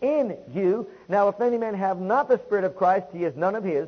In 0.01 0.37
you. 0.53 0.87
Now 1.07 1.29
if 1.29 1.39
any 1.39 1.57
man 1.57 1.73
have 1.73 1.99
not 1.99 2.27
the 2.27 2.37
Spirit 2.39 2.65
of 2.65 2.75
Christ, 2.75 3.07
he 3.13 3.23
is 3.23 3.35
none 3.35 3.55
of 3.55 3.63
his. 3.63 3.87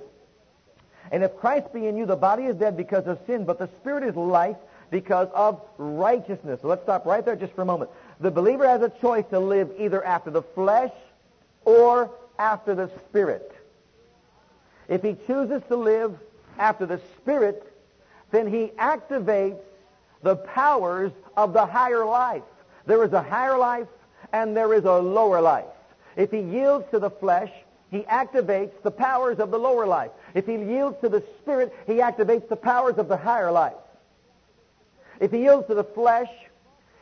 And 1.12 1.24
if 1.24 1.36
Christ 1.36 1.74
be 1.74 1.88
in 1.88 1.98
you, 1.98 2.06
the 2.06 2.16
body 2.16 2.46
is 2.46 2.56
dead 2.56 2.78
because 2.78 3.06
of 3.06 3.20
sin, 3.28 3.44
but 3.44 3.60
the 3.60 3.70
Spirit 3.82 4.04
is 4.04 4.16
life 4.16 4.56
because 4.90 5.28
of 5.34 5.62
righteousness. 5.78 6.62
So 6.62 6.70
let's 6.70 6.84
stop 6.84 7.06
right 7.06 7.26
there 7.26 7.36
just 7.36 7.54
for 7.54 7.62
a 7.62 7.66
moment. 7.66 7.92
The 8.22 8.32
believer 8.32 8.66
has 8.68 8.82
a 8.82 8.90
choice 8.90 9.26
to 9.32 9.40
live 9.40 9.72
either 9.78 10.04
after 10.04 10.32
the 10.32 10.42
flesh 10.42 10.94
or 11.66 12.12
after 12.42 12.74
the 12.74 12.90
Spirit. 13.08 13.54
If 14.88 15.04
he 15.04 15.16
chooses 15.28 15.62
to 15.68 15.76
live 15.76 16.18
after 16.58 16.88
the 16.88 17.00
Spirit, 17.18 17.72
then 18.32 18.48
he 18.48 18.68
activates 18.80 19.62
the 20.24 20.38
powers 20.38 21.12
of 21.38 21.54
the 21.54 21.66
higher 21.66 22.04
life. 22.04 22.42
There 22.88 23.04
is 23.04 23.14
a 23.14 23.22
higher 23.22 23.58
life 23.58 23.88
and 24.34 24.58
there 24.58 24.74
is 24.74 24.86
a 24.86 25.00
lower 25.00 25.40
life. 25.40 25.66
If 26.16 26.32
he 26.32 26.40
yields 26.40 26.90
to 26.90 27.00
the 27.00 27.12
flesh, 27.12 27.52
he 27.92 28.00
activates 28.00 28.82
the 28.82 28.92
powers 28.92 29.38
of 29.38 29.52
the 29.52 29.60
lower 29.60 29.86
life. 29.86 30.12
If 30.34 30.48
he 30.48 30.56
yields 30.56 31.00
to 31.02 31.10
the 31.10 31.24
Spirit, 31.42 31.72
he 31.86 31.96
activates 31.96 32.50
the 32.50 32.56
powers 32.56 32.98
of 32.98 33.08
the 33.08 33.18
higher 33.18 33.52
life. 33.52 33.74
If 35.20 35.32
he 35.32 35.44
yields 35.44 35.68
to 35.68 35.76
the 35.76 35.84
flesh, 35.84 36.32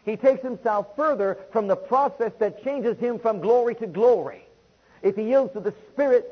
he 0.03 0.17
takes 0.17 0.41
himself 0.41 0.87
further 0.97 1.37
from 1.53 1.67
the 1.67 1.77
process 1.77 2.33
that 2.39 2.61
changes 2.61 2.97
him 2.99 3.19
from 3.19 3.39
glory 3.39 3.75
to 3.75 3.87
glory. 3.87 4.43
If 5.01 5.15
he 5.15 5.23
yields 5.23 5.53
to 5.53 5.59
the 5.59 5.73
Spirit, 5.91 6.29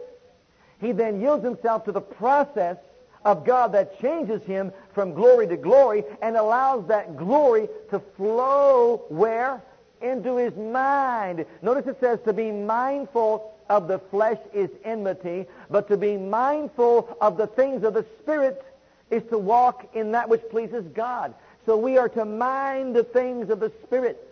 he 0.79 0.91
then 0.91 1.21
yields 1.21 1.43
himself 1.43 1.85
to 1.85 1.91
the 1.91 2.01
process 2.01 2.77
of 3.25 3.45
God 3.45 3.73
that 3.73 3.99
changes 3.99 4.43
him 4.43 4.71
from 4.93 5.13
glory 5.13 5.47
to 5.47 5.57
glory 5.57 6.03
and 6.21 6.37
allows 6.37 6.87
that 6.87 7.17
glory 7.17 7.67
to 7.89 7.99
flow 8.15 9.05
where? 9.09 9.61
Into 10.01 10.37
his 10.37 10.55
mind. 10.55 11.45
Notice 11.61 11.87
it 11.87 11.99
says 11.99 12.19
to 12.25 12.33
be 12.33 12.51
mindful 12.51 13.53
of 13.69 13.87
the 13.87 13.99
flesh 13.99 14.39
is 14.53 14.69
enmity, 14.85 15.47
but 15.69 15.87
to 15.89 15.97
be 15.97 16.17
mindful 16.17 17.17
of 17.19 17.37
the 17.37 17.47
things 17.47 17.83
of 17.83 17.93
the 17.93 18.05
Spirit 18.21 18.63
is 19.09 19.23
to 19.29 19.37
walk 19.37 19.89
in 19.95 20.11
that 20.11 20.29
which 20.29 20.43
pleases 20.49 20.85
God. 20.93 21.33
So 21.65 21.75
we 21.77 21.97
are 21.97 22.09
to 22.09 22.25
mind 22.25 22.95
the 22.95 23.03
things 23.03 23.49
of 23.49 23.59
the 23.59 23.71
Spirit. 23.83 24.23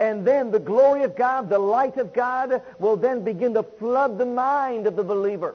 And 0.00 0.26
then 0.26 0.50
the 0.50 0.58
glory 0.58 1.04
of 1.04 1.16
God, 1.16 1.48
the 1.48 1.58
light 1.58 1.96
of 1.98 2.12
God, 2.12 2.62
will 2.78 2.96
then 2.96 3.22
begin 3.22 3.54
to 3.54 3.62
flood 3.62 4.18
the 4.18 4.26
mind 4.26 4.86
of 4.86 4.96
the 4.96 5.04
believer. 5.04 5.54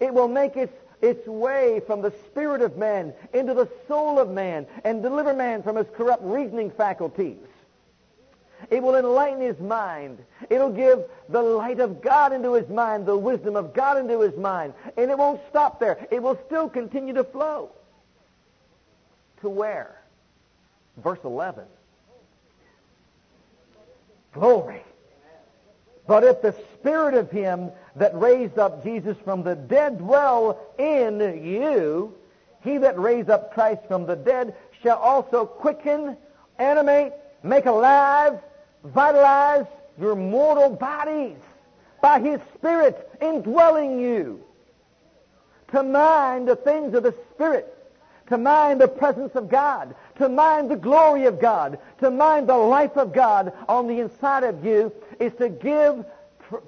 It 0.00 0.12
will 0.12 0.28
make 0.28 0.56
its, 0.56 0.74
its 1.00 1.26
way 1.26 1.80
from 1.86 2.02
the 2.02 2.12
spirit 2.26 2.62
of 2.62 2.76
man 2.76 3.12
into 3.32 3.54
the 3.54 3.68
soul 3.86 4.18
of 4.18 4.30
man 4.30 4.66
and 4.84 5.02
deliver 5.02 5.34
man 5.34 5.62
from 5.62 5.76
his 5.76 5.86
corrupt 5.94 6.22
reasoning 6.24 6.70
faculties. 6.70 7.38
It 8.68 8.82
will 8.82 8.96
enlighten 8.96 9.40
his 9.40 9.58
mind. 9.58 10.18
It'll 10.50 10.72
give 10.72 11.04
the 11.28 11.40
light 11.40 11.80
of 11.80 12.02
God 12.02 12.32
into 12.32 12.52
his 12.52 12.68
mind, 12.68 13.06
the 13.06 13.16
wisdom 13.16 13.56
of 13.56 13.72
God 13.72 13.96
into 13.96 14.20
his 14.20 14.36
mind. 14.36 14.74
And 14.96 15.10
it 15.10 15.16
won't 15.16 15.40
stop 15.48 15.80
there. 15.80 16.06
It 16.10 16.22
will 16.22 16.38
still 16.46 16.68
continue 16.68 17.14
to 17.14 17.24
flow. 17.24 17.70
To 19.40 19.48
where? 19.48 20.02
Verse 20.98 21.20
11. 21.24 21.64
Glory. 24.32 24.82
But 26.06 26.24
if 26.24 26.42
the 26.42 26.54
spirit 26.74 27.14
of 27.14 27.30
him 27.30 27.70
that 27.96 28.18
raised 28.18 28.58
up 28.58 28.82
Jesus 28.82 29.16
from 29.24 29.42
the 29.42 29.54
dead 29.54 29.98
dwell 29.98 30.58
in 30.78 31.20
you, 31.44 32.14
he 32.62 32.78
that 32.78 32.98
raised 32.98 33.30
up 33.30 33.54
Christ 33.54 33.82
from 33.86 34.06
the 34.06 34.16
dead 34.16 34.54
shall 34.82 34.98
also 34.98 35.46
quicken, 35.46 36.16
animate, 36.58 37.12
make 37.42 37.66
alive, 37.66 38.40
vitalize 38.84 39.66
your 39.98 40.16
mortal 40.16 40.70
bodies 40.70 41.36
by 42.00 42.20
his 42.20 42.40
spirit 42.54 43.08
indwelling 43.20 44.00
you. 44.00 44.42
To 45.72 45.82
mind 45.82 46.48
the 46.48 46.56
things 46.56 46.94
of 46.94 47.02
the 47.02 47.14
spirit, 47.34 47.72
to 48.28 48.38
mind 48.38 48.80
the 48.80 48.88
presence 48.88 49.34
of 49.34 49.48
God, 49.48 49.94
to 50.20 50.28
mind 50.28 50.70
the 50.70 50.76
glory 50.76 51.24
of 51.24 51.40
God, 51.40 51.78
to 52.00 52.10
mind 52.10 52.46
the 52.46 52.56
life 52.56 52.96
of 52.98 53.12
God 53.14 53.54
on 53.68 53.86
the 53.86 54.00
inside 54.00 54.44
of 54.44 54.62
you 54.64 54.92
is 55.18 55.32
to 55.38 55.48
give 55.48 56.04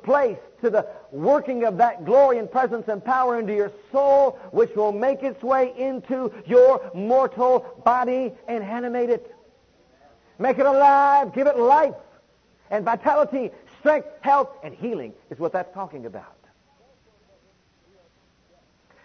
place 0.03 0.38
to 0.62 0.70
the 0.70 0.86
working 1.11 1.64
of 1.64 1.76
that 1.76 2.07
glory 2.07 2.38
and 2.38 2.50
presence 2.50 2.88
and 2.88 3.05
power 3.05 3.38
into 3.38 3.55
your 3.55 3.70
soul, 3.90 4.38
which 4.53 4.74
will 4.74 4.92
make 4.92 5.22
its 5.22 5.42
way 5.42 5.74
into 5.76 6.32
your 6.46 6.90
mortal 6.94 7.82
body 7.84 8.32
and 8.48 8.64
animate 8.64 9.11
it. 9.11 9.34
Make 10.38 10.59
it 10.59 10.64
alive, 10.64 11.34
give 11.34 11.46
it 11.46 11.59
life 11.59 11.94
and 12.70 12.86
vitality, 12.86 13.50
strength, 13.80 14.09
health, 14.22 14.48
and 14.64 14.74
healing 14.74 15.12
is 15.28 15.38
what 15.38 15.53
that's 15.53 15.72
talking 15.74 16.07
about. 16.07 16.38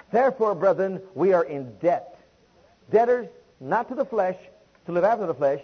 Therefore, 0.09 0.55
brethren, 0.55 1.01
we 1.15 1.33
are 1.33 1.43
in 1.43 1.75
debt. 1.79 2.17
Debtors, 2.89 3.27
not 3.59 3.89
to 3.89 3.95
the 3.95 4.05
flesh, 4.05 4.37
to 4.85 4.91
live 4.91 5.03
after 5.03 5.25
the 5.25 5.33
flesh, 5.33 5.61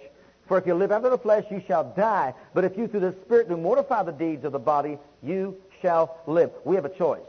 for 0.48 0.58
if 0.58 0.68
you 0.68 0.74
live 0.74 0.92
after 0.92 1.10
the 1.10 1.18
flesh, 1.18 1.46
you 1.50 1.62
shall 1.68 1.84
die. 1.96 2.34
But 2.54 2.66
if 2.66 2.78
you 2.78 2.88
through 2.88 3.00
the 3.02 3.16
Spirit 3.26 3.48
do 3.48 3.58
mortify 3.58 4.04
the 4.04 4.12
deeds 4.12 4.44
of 4.44 4.52
the 4.52 4.60
body, 4.60 4.98
you 5.22 5.56
shall 5.82 6.18
live. 6.28 6.52
We 6.66 6.76
have 6.76 6.86
a 6.86 6.90
choice. 6.90 7.22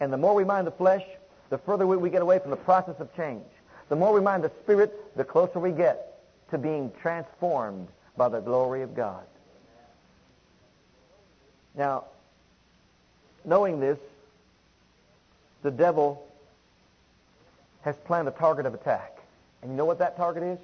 And 0.00 0.12
the 0.12 0.18
more 0.18 0.34
we 0.34 0.44
mind 0.44 0.66
the 0.66 0.72
flesh, 0.72 1.04
the 1.48 1.58
further 1.58 1.86
we 1.86 2.10
get 2.10 2.22
away 2.22 2.38
from 2.38 2.50
the 2.50 2.56
process 2.56 2.96
of 2.98 3.14
change. 3.16 3.44
The 3.88 3.96
more 3.96 4.12
we 4.12 4.20
mind 4.20 4.44
the 4.44 4.52
Spirit, 4.62 5.16
the 5.16 5.24
closer 5.24 5.58
we 5.58 5.70
get 5.70 6.18
to 6.50 6.58
being 6.58 6.92
transformed 7.00 7.88
by 8.16 8.28
the 8.28 8.40
glory 8.40 8.82
of 8.82 8.94
God. 8.94 9.24
Now, 11.74 12.04
knowing 13.44 13.80
this, 13.80 13.98
the 15.62 15.70
devil 15.70 16.26
has 17.82 17.96
planned 18.04 18.28
a 18.28 18.32
target 18.32 18.66
of 18.66 18.74
attack. 18.74 19.21
And 19.62 19.70
you 19.70 19.76
know 19.76 19.84
what 19.84 19.98
that 20.00 20.16
target 20.16 20.42
is? 20.42 20.58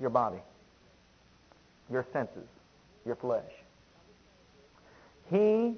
your 0.00 0.10
body, 0.10 0.38
your 1.90 2.06
senses, 2.12 2.46
your 3.04 3.16
flesh. 3.16 3.50
He, 5.30 5.74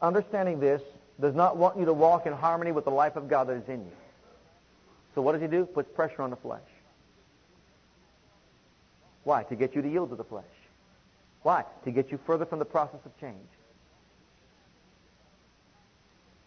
understanding 0.00 0.60
this, 0.60 0.82
does 1.20 1.34
not 1.34 1.56
want 1.56 1.78
you 1.78 1.84
to 1.84 1.92
walk 1.92 2.26
in 2.26 2.32
harmony 2.32 2.72
with 2.72 2.84
the 2.84 2.90
life 2.90 3.16
of 3.16 3.28
God 3.28 3.48
that 3.48 3.56
is 3.56 3.68
in 3.68 3.80
you. 3.80 3.92
So 5.14 5.22
what 5.22 5.32
does 5.32 5.42
he 5.42 5.48
do? 5.48 5.66
Puts 5.66 5.92
pressure 5.94 6.22
on 6.22 6.30
the 6.30 6.36
flesh. 6.36 6.60
Why? 9.24 9.42
To 9.44 9.54
get 9.54 9.74
you 9.74 9.82
to 9.82 9.88
yield 9.88 10.10
to 10.10 10.16
the 10.16 10.24
flesh. 10.24 10.44
Why? 11.42 11.64
To 11.84 11.90
get 11.90 12.10
you 12.10 12.18
further 12.26 12.46
from 12.46 12.58
the 12.58 12.64
process 12.64 13.00
of 13.04 13.18
change. 13.20 13.36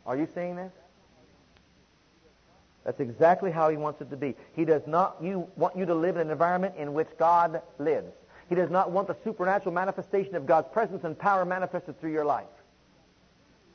Are 0.06 0.18
you 0.18 0.28
seeing 0.34 0.56
this? 0.56 0.72
That's 2.84 3.00
exactly 3.00 3.50
how 3.50 3.70
he 3.70 3.78
wants 3.78 4.02
it 4.02 4.10
to 4.10 4.18
be. 4.18 4.36
He 4.54 4.66
does 4.66 4.82
not 4.86 5.18
you, 5.22 5.48
want 5.56 5.78
you 5.78 5.86
to 5.86 5.96
live 5.96 6.18
in 6.18 6.24
an 6.24 6.32
environment 6.32 6.76
in 6.78 6.94
which 6.94 7.08
God 7.18 7.62
lives. 7.80 8.12
He 8.50 8.56
does 8.56 8.70
not 8.70 8.92
want 8.92 9.08
the 9.08 9.16
supernatural 9.24 9.74
manifestation 9.74 10.36
of 10.36 10.46
God's 10.46 10.68
presence 10.72 11.04
and 11.04 11.18
power 11.18 11.46
manifested 11.46 12.00
through 12.00 12.12
your 12.12 12.26
life. 12.26 12.46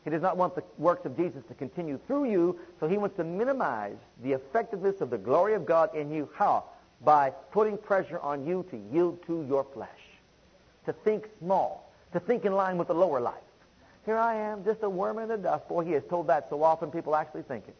He 0.04 0.11
does 0.11 0.22
not 0.22 0.36
want 0.36 0.54
the 0.54 0.62
works 0.76 1.04
of 1.04 1.16
Jesus 1.16 1.42
to 1.48 1.54
continue 1.54 1.98
through 2.06 2.30
you, 2.30 2.59
so 2.80 2.88
he 2.88 2.98
wants 2.98 3.16
to 3.16 3.24
minimize 3.24 3.96
the 4.22 4.32
effectiveness 4.32 5.00
of 5.00 5.11
the 5.11 5.18
glory 5.18 5.54
of 5.54 5.66
God 5.66 5.94
in 5.94 6.11
you. 6.11 6.28
How? 6.34 6.64
By 7.02 7.30
putting 7.50 7.76
pressure 7.76 8.18
on 8.20 8.46
you 8.46 8.64
to 8.70 8.76
yield 8.92 9.24
to 9.26 9.44
your 9.48 9.64
flesh, 9.64 9.88
to 10.86 10.92
think 10.92 11.28
small, 11.40 11.92
to 12.12 12.20
think 12.20 12.44
in 12.44 12.52
line 12.52 12.78
with 12.78 12.88
the 12.88 12.94
lower 12.94 13.20
life. 13.20 13.34
Here 14.06 14.16
I 14.16 14.36
am, 14.36 14.64
just 14.64 14.82
a 14.82 14.88
worm 14.88 15.18
in 15.18 15.28
the 15.28 15.36
dust. 15.36 15.68
Boy, 15.68 15.84
he 15.84 15.92
has 15.92 16.02
told 16.09 16.28
that 16.28 16.48
so 16.48 16.62
often 16.62 16.90
people 16.90 17.14
actually 17.14 17.42
think 17.42 17.68
it. 17.68 17.76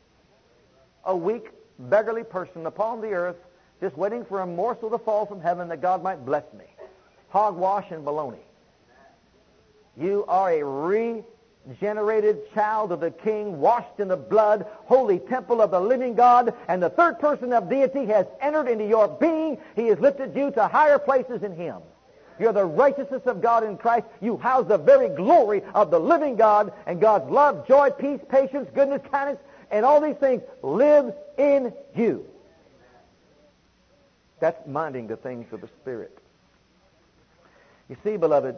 A 1.09 1.17
weak, 1.17 1.49
beggarly 1.79 2.23
person 2.23 2.67
upon 2.67 3.01
the 3.01 3.13
earth, 3.13 3.37
just 3.81 3.97
waiting 3.97 4.27
for 4.27 4.41
a 4.41 4.47
morsel 4.47 4.91
to 4.91 4.99
fall 4.99 5.25
from 5.25 5.41
heaven 5.41 5.69
that 5.69 5.81
God 5.81 6.03
might 6.03 6.27
bless 6.27 6.45
me. 6.53 6.67
Hogwash 7.31 7.91
and 7.91 8.05
baloney. 8.05 8.45
You 9.97 10.27
are 10.29 10.53
a 10.53 10.63
regenerated 11.67 12.53
child 12.53 12.93
of 12.93 13.01
the 13.01 13.11
King, 13.11 13.59
washed 13.59 13.99
in 13.99 14.09
the 14.09 14.19
blood, 14.19 14.67
holy 14.85 15.19
temple 15.19 15.63
of 15.63 15.71
the 15.71 15.81
living 15.81 16.15
God, 16.15 16.53
and 16.69 16.83
the 16.83 16.91
third 16.91 17.19
person 17.19 17.55
of 17.55 17.71
deity 17.71 18.05
has 18.05 18.27
entered 18.43 18.69
into 18.69 18.85
your 18.85 19.09
being. 19.09 19.57
He 19.77 19.87
has 19.87 19.99
lifted 19.99 20.37
you 20.37 20.51
to 20.53 20.69
higher 20.69 20.99
places 20.99 21.43
in 21.43 21.57
Him. 21.57 21.79
You're 22.39 22.53
the 22.53 22.67
righteousness 22.67 23.23
of 23.25 23.41
God 23.41 23.65
in 23.65 23.79
Christ. 23.79 24.07
You 24.21 24.37
house 24.37 24.69
the 24.69 24.79
very 24.79 25.09
glory 25.09 25.63
of 25.75 25.91
the 25.91 25.99
living 25.99 26.37
God, 26.37 26.73
and 26.87 27.01
God's 27.01 27.31
love, 27.31 27.67
joy, 27.67 27.91
peace, 27.91 28.21
patience, 28.29 28.69
goodness, 28.75 29.01
kindness, 29.11 29.39
and 29.71 29.85
all 29.85 30.01
these 30.01 30.17
things 30.17 30.43
live 30.63 31.15
in 31.37 31.73
you. 31.95 32.27
That's 34.41 34.67
minding 34.67 35.09
the 35.09 35.17
things 35.17 35.53
of 35.53 35.61
the 35.61 35.69
Spirit. 35.83 36.17
You 37.89 37.97
see, 38.05 38.17
beloved, 38.17 38.57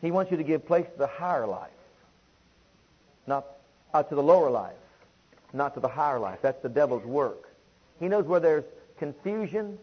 He 0.00 0.10
wants 0.10 0.30
you 0.30 0.36
to 0.36 0.44
give 0.44 0.66
place 0.66 0.86
to 0.92 0.98
the 0.98 1.06
higher 1.06 1.46
life, 1.46 1.70
not 3.26 3.44
uh, 3.92 4.02
to 4.02 4.14
the 4.14 4.22
lower 4.22 4.50
life, 4.50 4.72
not 5.52 5.74
to 5.74 5.80
the 5.80 5.88
higher 5.88 6.18
life. 6.18 6.38
That's 6.42 6.62
the 6.62 6.68
devil's 6.68 7.04
work. 7.04 7.50
He 7.98 8.08
knows 8.08 8.24
where 8.24 8.40
there's 8.40 8.64
confusion, 8.98 9.78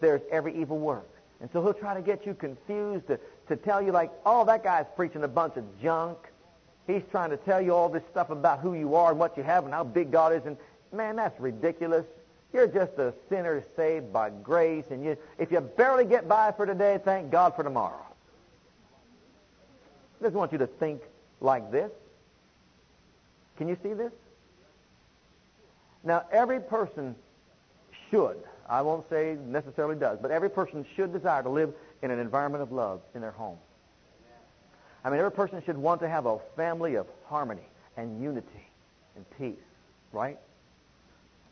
there's 0.00 0.20
every 0.30 0.60
evil 0.60 0.78
work. 0.78 1.08
And 1.40 1.48
so 1.52 1.62
he'll 1.62 1.74
try 1.74 1.94
to 1.94 2.02
get 2.02 2.26
you 2.26 2.34
confused 2.34 3.06
to, 3.08 3.18
to 3.48 3.56
tell 3.56 3.80
you 3.80 3.92
like, 3.92 4.10
oh, 4.26 4.44
that 4.44 4.64
guy's 4.64 4.86
preaching 4.96 5.24
a 5.24 5.28
bunch 5.28 5.56
of 5.56 5.64
junk. 5.80 6.18
He's 6.88 7.02
trying 7.12 7.30
to 7.30 7.36
tell 7.36 7.60
you 7.60 7.72
all 7.72 7.88
this 7.88 8.02
stuff 8.10 8.30
about 8.30 8.58
who 8.58 8.74
you 8.74 8.96
are 8.96 9.10
and 9.10 9.20
what 9.20 9.36
you 9.36 9.44
have 9.44 9.64
and 9.64 9.72
how 9.72 9.84
big 9.84 10.10
God 10.10 10.32
is. 10.32 10.44
And 10.44 10.56
man, 10.92 11.14
that's 11.14 11.38
ridiculous. 11.38 12.04
You're 12.52 12.66
just 12.66 12.98
a 12.98 13.14
sinner 13.28 13.62
saved 13.76 14.12
by 14.12 14.30
grace. 14.30 14.86
And 14.90 15.04
you, 15.04 15.16
if 15.38 15.52
you 15.52 15.60
barely 15.60 16.04
get 16.04 16.26
by 16.26 16.50
for 16.50 16.66
today, 16.66 16.98
thank 17.04 17.30
God 17.30 17.54
for 17.54 17.62
tomorrow. 17.62 18.04
He 20.18 20.24
doesn't 20.24 20.38
want 20.38 20.50
you 20.50 20.58
to 20.58 20.66
think 20.66 21.02
like 21.40 21.70
this. 21.70 21.92
Can 23.56 23.68
you 23.68 23.76
see 23.84 23.92
this? 23.92 24.12
Now, 26.02 26.24
every 26.32 26.58
person 26.58 27.14
should 28.10 28.42
I 28.68 28.82
won't 28.82 29.08
say 29.08 29.36
necessarily 29.46 29.96
does, 29.96 30.18
but 30.20 30.30
every 30.30 30.50
person 30.50 30.84
should 30.94 31.12
desire 31.12 31.42
to 31.42 31.48
live 31.48 31.72
in 32.02 32.10
an 32.10 32.18
environment 32.18 32.62
of 32.62 32.70
love 32.70 33.00
in 33.14 33.22
their 33.22 33.30
home. 33.30 33.56
I 35.04 35.10
mean, 35.10 35.18
every 35.18 35.32
person 35.32 35.62
should 35.64 35.76
want 35.76 36.00
to 36.00 36.08
have 36.08 36.26
a 36.26 36.38
family 36.56 36.96
of 36.96 37.06
harmony 37.26 37.62
and 37.96 38.22
unity 38.22 38.68
and 39.16 39.24
peace, 39.38 39.64
right? 40.12 40.38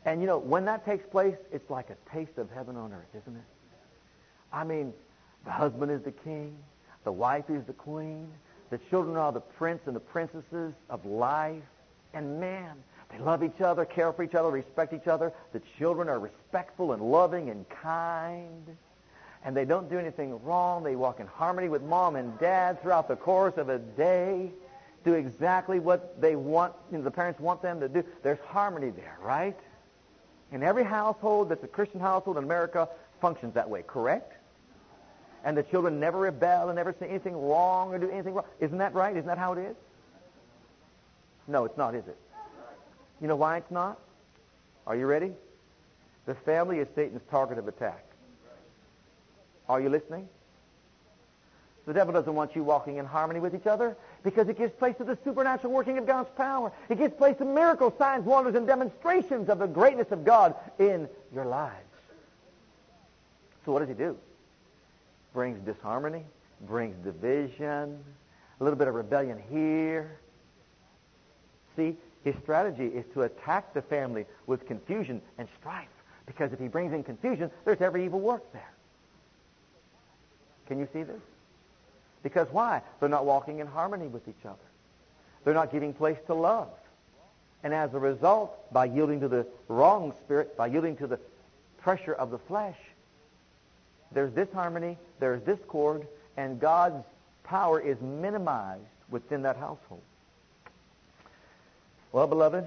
And 0.05 0.21
you 0.21 0.27
know, 0.27 0.37
when 0.37 0.65
that 0.65 0.85
takes 0.85 1.05
place, 1.07 1.35
it's 1.51 1.69
like 1.69 1.89
a 1.89 2.13
taste 2.13 2.37
of 2.37 2.49
heaven 2.51 2.75
on 2.75 2.93
earth, 2.93 3.21
isn't 3.21 3.35
it? 3.35 3.43
I 4.51 4.63
mean, 4.63 4.93
the 5.45 5.51
husband 5.51 5.91
is 5.91 6.01
the 6.01 6.11
king, 6.11 6.57
the 7.03 7.11
wife 7.11 7.49
is 7.49 7.63
the 7.65 7.73
queen, 7.73 8.27
the 8.69 8.77
children 8.89 9.15
are 9.15 9.31
the 9.31 9.39
prince 9.39 9.81
and 9.85 9.95
the 9.95 10.01
princesses 10.01 10.73
of 10.89 11.05
life, 11.05 11.63
and 12.13 12.39
man, 12.39 12.75
they 13.09 13.19
love 13.19 13.43
each 13.43 13.61
other, 13.61 13.85
care 13.85 14.11
for 14.11 14.23
each 14.23 14.35
other, 14.35 14.49
respect 14.49 14.93
each 14.93 15.07
other. 15.07 15.31
The 15.53 15.61
children 15.77 16.09
are 16.09 16.19
respectful 16.19 16.91
and 16.91 17.01
loving 17.01 17.49
and 17.49 17.67
kind. 17.69 18.77
And 19.45 19.55
they 19.55 19.65
don't 19.65 19.89
do 19.89 19.97
anything 19.97 20.43
wrong. 20.43 20.83
They 20.83 20.95
walk 20.95 21.19
in 21.19 21.27
harmony 21.27 21.69
with 21.69 21.81
mom 21.81 22.15
and 22.15 22.37
dad 22.39 22.81
throughout 22.81 23.07
the 23.07 23.15
course 23.15 23.57
of 23.57 23.69
a 23.69 23.79
day. 23.79 24.51
Do 25.05 25.13
exactly 25.13 25.79
what 25.79 26.19
they 26.19 26.35
want, 26.35 26.73
you 26.91 26.97
know, 26.97 27.03
the 27.03 27.11
parents 27.11 27.39
want 27.39 27.61
them 27.61 27.79
to 27.79 27.87
do. 27.87 28.03
There's 28.23 28.39
harmony 28.47 28.89
there, 28.89 29.17
right? 29.21 29.57
And 30.51 30.63
every 30.63 30.83
household 30.83 31.49
that's 31.49 31.63
a 31.63 31.67
Christian 31.67 31.99
household 31.99 32.37
in 32.37 32.43
America 32.43 32.89
functions 33.21 33.53
that 33.53 33.69
way, 33.69 33.83
correct? 33.85 34.33
And 35.43 35.55
the 35.55 35.63
children 35.63 35.99
never 35.99 36.19
rebel 36.19 36.67
and 36.67 36.75
never 36.75 36.93
say 36.99 37.07
anything 37.07 37.35
wrong 37.35 37.93
or 37.93 37.99
do 37.99 38.09
anything 38.09 38.33
wrong. 38.33 38.45
Isn't 38.59 38.79
that 38.79 38.93
right? 38.93 39.15
Isn't 39.15 39.27
that 39.27 39.37
how 39.37 39.53
it 39.53 39.59
is? 39.59 39.75
No, 41.47 41.63
it's 41.63 41.77
not, 41.77 41.95
is 41.95 42.05
it? 42.07 42.17
You 43.21 43.27
know 43.27 43.35
why 43.35 43.57
it's 43.57 43.71
not? 43.71 43.99
Are 44.85 44.95
you 44.95 45.05
ready? 45.05 45.31
The 46.25 46.35
family 46.35 46.79
is 46.79 46.87
Satan's 46.95 47.21
target 47.31 47.57
of 47.57 47.67
attack. 47.67 48.03
Are 49.69 49.81
you 49.81 49.89
listening? 49.89 50.27
The 51.85 51.93
devil 51.93 52.13
doesn't 52.13 52.35
want 52.35 52.53
you 52.53 52.63
walking 52.63 52.97
in 52.97 53.05
harmony 53.05 53.39
with 53.39 53.55
each 53.55 53.65
other 53.65 53.95
because 54.21 54.49
it 54.49 54.57
gives 54.57 54.73
place 54.73 54.95
to 54.97 55.05
the 55.05 55.17
supernatural 55.23 55.71
working 55.71 55.97
of 55.97 56.05
God's 56.05 56.29
power. 56.35 56.73
It 56.89 56.97
gives 56.97 57.13
place 57.13 57.37
to 57.37 57.45
miracles, 57.45 57.93
signs, 57.97 58.25
wonders, 58.25 58.55
and 58.55 58.67
demonstrations 58.67 59.47
of 59.47 59.59
the 59.59 59.67
greatness 59.67 60.11
of 60.11 60.25
God 60.25 60.53
in 60.79 61.07
your 61.33 61.45
lives. 61.45 61.75
So 63.65 63.71
what 63.71 63.79
does 63.79 63.87
he 63.87 63.95
do? 63.95 64.17
Brings 65.33 65.59
disharmony, 65.65 66.25
brings 66.67 66.95
division, 67.05 68.03
a 68.59 68.63
little 68.63 68.77
bit 68.77 68.89
of 68.89 68.95
rebellion 68.95 69.41
here. 69.49 70.19
See, 71.77 71.95
his 72.25 72.35
strategy 72.43 72.87
is 72.87 73.05
to 73.13 73.21
attack 73.21 73.73
the 73.73 73.81
family 73.81 74.25
with 74.45 74.65
confusion 74.67 75.21
and 75.37 75.47
strife. 75.59 75.87
Because 76.25 76.51
if 76.51 76.59
he 76.59 76.67
brings 76.67 76.91
in 76.91 77.03
confusion, 77.03 77.49
there's 77.63 77.79
every 77.79 78.03
evil 78.03 78.19
work 78.19 78.51
there. 78.51 78.73
Can 80.67 80.79
you 80.79 80.87
see 80.93 81.03
this? 81.03 81.21
Because 82.23 82.47
why? 82.51 82.81
They're 82.99 83.09
not 83.09 83.25
walking 83.25 83.59
in 83.59 83.67
harmony 83.67 84.07
with 84.07 84.27
each 84.27 84.45
other. 84.45 84.57
They're 85.43 85.53
not 85.53 85.71
giving 85.71 85.93
place 85.93 86.17
to 86.27 86.33
love. 86.33 86.69
And 87.63 87.73
as 87.73 87.93
a 87.93 87.99
result, 87.99 88.71
by 88.73 88.85
yielding 88.85 89.21
to 89.21 89.27
the 89.27 89.47
wrong 89.67 90.13
spirit, 90.23 90.55
by 90.57 90.67
yielding 90.67 90.97
to 90.97 91.07
the 91.07 91.19
pressure 91.79 92.13
of 92.13 92.31
the 92.31 92.37
flesh, 92.37 92.77
there's 94.11 94.31
disharmony, 94.33 94.97
there's 95.19 95.41
discord, 95.41 96.07
and 96.37 96.59
God's 96.59 97.03
power 97.43 97.79
is 97.79 97.99
minimized 98.01 98.83
within 99.09 99.41
that 99.43 99.55
household. 99.55 100.01
Well, 102.11 102.27
beloved, 102.27 102.65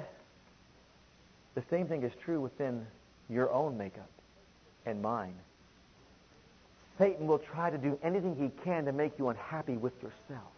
the 1.55 1.62
same 1.70 1.86
thing 1.86 2.03
is 2.03 2.12
true 2.24 2.40
within 2.40 2.86
your 3.28 3.51
own 3.51 3.76
makeup 3.76 4.11
and 4.86 5.03
mine. 5.03 5.34
Satan 7.01 7.26
will 7.26 7.38
try 7.38 7.70
to 7.70 7.78
do 7.78 7.98
anything 8.03 8.36
he 8.36 8.51
can 8.62 8.84
to 8.84 8.92
make 8.92 9.18
you 9.18 9.30
unhappy 9.30 9.78
with 9.78 9.94
yourself. 10.03 10.53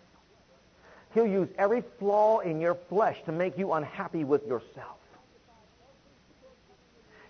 He'll 1.14 1.26
use 1.26 1.48
every 1.56 1.84
flaw 2.00 2.40
in 2.40 2.60
your 2.60 2.74
flesh 2.74 3.16
to 3.26 3.32
make 3.32 3.56
you 3.56 3.72
unhappy 3.72 4.24
with 4.24 4.44
yourself. 4.46 4.98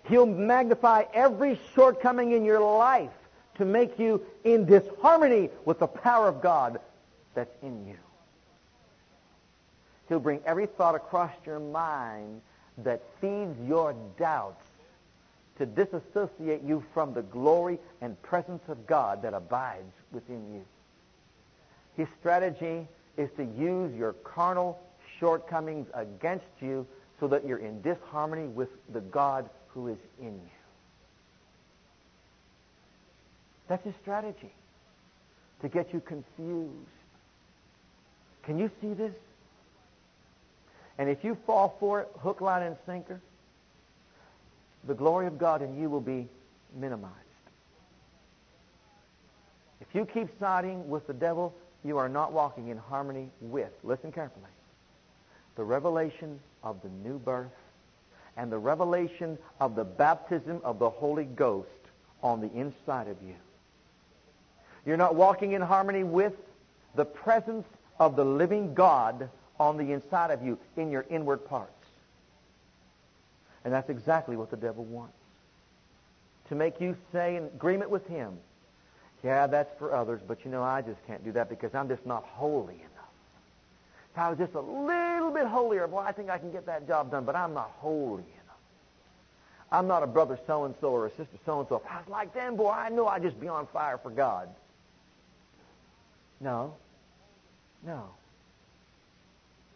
He'll 0.05 0.25
magnify 0.25 1.03
every 1.13 1.59
shortcoming 1.75 2.31
in 2.31 2.43
your 2.43 2.59
life 2.59 3.11
to 3.57 3.65
make 3.65 3.99
you 3.99 4.25
in 4.43 4.65
disharmony 4.65 5.51
with 5.63 5.77
the 5.77 5.87
power 5.87 6.27
of 6.27 6.41
God 6.41 6.79
that's 7.35 7.55
in 7.61 7.85
you. 7.85 7.97
He'll 10.09 10.19
bring 10.19 10.41
every 10.43 10.65
thought 10.65 10.95
across 10.95 11.31
your 11.45 11.59
mind 11.59 12.41
that 12.79 13.03
feeds 13.21 13.55
your 13.67 13.95
doubts 14.17 14.65
to 15.57 15.65
disassociate 15.65 16.63
you 16.63 16.83
from 16.93 17.13
the 17.13 17.21
glory 17.21 17.79
and 18.01 18.19
presence 18.21 18.63
of 18.67 18.87
God 18.87 19.21
that 19.21 19.33
abides 19.33 19.93
within 20.11 20.53
you. 20.53 20.63
His 21.95 22.07
strategy 22.19 22.87
is 23.17 23.29
to 23.37 23.43
use 23.43 23.93
your 23.95 24.13
carnal 24.13 24.79
shortcomings 25.19 25.87
against 25.93 26.45
you 26.59 26.87
so 27.19 27.27
that 27.27 27.45
you're 27.45 27.59
in 27.59 27.81
disharmony 27.81 28.47
with 28.47 28.69
the 28.91 29.01
God 29.01 29.49
who 29.67 29.87
is 29.87 29.97
in 30.19 30.33
you. 30.33 30.49
That's 33.67 33.85
his 33.85 33.93
strategy, 34.01 34.51
to 35.61 35.69
get 35.69 35.93
you 35.93 36.01
confused. 36.01 36.73
Can 38.43 38.59
you 38.59 38.69
see 38.81 38.93
this? 38.93 39.13
And 40.97 41.09
if 41.09 41.23
you 41.23 41.37
fall 41.45 41.77
for 41.79 42.01
it, 42.01 42.09
hook, 42.19 42.41
line, 42.41 42.63
and 42.63 42.75
sinker, 42.85 43.21
the 44.85 44.93
glory 44.93 45.27
of 45.27 45.37
God 45.37 45.61
in 45.61 45.79
you 45.79 45.89
will 45.89 46.01
be 46.01 46.27
minimized. 46.75 47.13
If 49.81 49.87
you 49.93 50.05
keep 50.05 50.27
siding 50.39 50.89
with 50.89 51.07
the 51.07 51.13
devil, 51.13 51.53
you 51.83 51.97
are 51.97 52.09
not 52.09 52.31
walking 52.31 52.69
in 52.69 52.77
harmony 52.77 53.29
with, 53.41 53.71
listen 53.83 54.11
carefully, 54.11 54.45
the 55.55 55.63
revelation 55.63 56.39
of 56.63 56.81
the 56.81 56.89
new 57.07 57.19
birth 57.19 57.51
and 58.37 58.51
the 58.51 58.57
revelation 58.57 59.37
of 59.59 59.75
the 59.75 59.83
baptism 59.83 60.61
of 60.63 60.79
the 60.79 60.89
Holy 60.89 61.25
Ghost 61.25 61.69
on 62.23 62.41
the 62.41 62.51
inside 62.53 63.07
of 63.07 63.17
you. 63.21 63.35
You're 64.85 64.97
not 64.97 65.15
walking 65.15 65.51
in 65.51 65.61
harmony 65.61 66.03
with 66.03 66.33
the 66.95 67.05
presence 67.05 67.65
of 67.99 68.15
the 68.15 68.25
living 68.25 68.73
God 68.73 69.29
on 69.59 69.77
the 69.77 69.91
inside 69.91 70.31
of 70.31 70.43
you 70.43 70.57
in 70.75 70.89
your 70.89 71.05
inward 71.09 71.45
parts. 71.45 71.72
And 73.63 73.73
that's 73.73 73.89
exactly 73.89 74.35
what 74.35 74.51
the 74.51 74.57
devil 74.57 74.83
wants. 74.83 75.15
To 76.49 76.55
make 76.55 76.81
you 76.81 76.97
say 77.11 77.37
in 77.37 77.45
agreement 77.45 77.89
with 77.89 78.05
him, 78.07 78.37
yeah, 79.23 79.47
that's 79.47 79.77
for 79.79 79.95
others, 79.95 80.19
but 80.27 80.43
you 80.43 80.51
know, 80.51 80.61
I 80.61 80.81
just 80.81 81.05
can't 81.07 81.23
do 81.23 81.31
that 81.31 81.49
because 81.49 81.73
I'm 81.73 81.87
just 81.87 82.05
not 82.05 82.23
holy 82.23 82.75
enough. 82.75 82.89
If 84.11 84.19
I 84.19 84.29
was 84.29 84.37
just 84.37 84.53
a 84.53 84.59
little 84.59 85.31
bit 85.31 85.47
holier, 85.47 85.87
boy, 85.87 85.99
I 85.99 86.11
think 86.11 86.29
I 86.29 86.37
can 86.37 86.51
get 86.51 86.65
that 86.65 86.87
job 86.87 87.09
done, 87.09 87.23
but 87.23 87.35
I'm 87.35 87.53
not 87.53 87.71
holy 87.77 88.23
enough. 88.23 88.43
I'm 89.71 89.87
not 89.87 90.03
a 90.03 90.07
brother 90.07 90.37
so-and-so 90.45 90.87
or 90.87 91.07
a 91.07 91.09
sister 91.11 91.37
so-and-so. 91.45 91.77
If 91.77 91.91
I 91.91 91.97
was 91.97 92.07
like 92.09 92.33
them, 92.33 92.57
boy, 92.57 92.69
I 92.69 92.89
know 92.89 93.07
I'd 93.07 93.23
just 93.23 93.39
be 93.39 93.47
on 93.47 93.65
fire 93.67 93.97
for 93.97 94.11
God. 94.11 94.49
No. 96.41 96.75
No. 97.83 98.09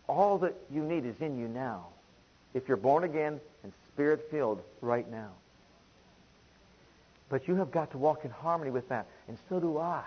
All 0.08 0.38
that 0.40 0.56
you 0.72 0.84
need 0.84 1.06
is 1.06 1.20
in 1.20 1.40
you 1.40 1.48
now. 1.48 1.88
If 2.54 2.68
you're 2.68 2.78
born 2.78 3.04
again 3.04 3.40
and 3.64 3.74
spirit-filled 3.94 4.62
right 4.82 5.10
now. 5.10 5.32
But 7.30 7.48
you 7.48 7.56
have 7.56 7.72
got 7.72 7.92
to 7.92 7.98
walk 7.98 8.24
in 8.26 8.32
harmony 8.32 8.72
with 8.72 8.88
that. 8.90 9.08
And 9.28 9.38
so 9.50 9.60
do 9.60 9.78
I. 9.78 10.04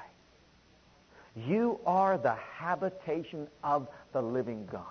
You 1.37 1.79
are 1.87 2.19
the 2.19 2.35
habitation 2.57 3.47
of 3.63 3.89
the 4.13 4.23
living 4.23 4.67
God. 4.71 4.85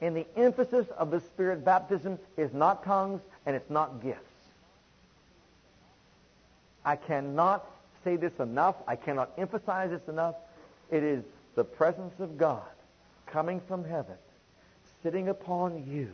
And 0.00 0.16
the 0.16 0.26
emphasis 0.36 0.86
of 0.98 1.10
the 1.10 1.20
Spirit 1.20 1.64
baptism 1.64 2.18
is 2.36 2.52
not 2.52 2.84
tongues 2.84 3.22
and 3.46 3.54
it's 3.56 3.70
not 3.70 4.02
gifts. 4.02 4.20
I 6.84 6.96
cannot 6.96 7.64
say 8.02 8.16
this 8.16 8.38
enough. 8.38 8.76
I 8.86 8.96
cannot 8.96 9.30
emphasize 9.38 9.90
this 9.90 10.06
enough. 10.08 10.34
It 10.90 11.02
is 11.02 11.24
the 11.54 11.64
presence 11.64 12.18
of 12.18 12.36
God 12.36 12.62
coming 13.26 13.60
from 13.66 13.84
heaven, 13.84 14.16
sitting 15.04 15.28
upon 15.28 15.86
you, 15.86 16.10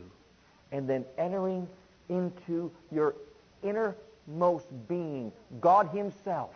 and 0.71 0.87
then 0.87 1.05
entering 1.17 1.67
into 2.09 2.69
your 2.91 3.15
innermost 3.63 4.67
being, 4.87 5.31
God 5.59 5.89
Himself, 5.89 6.53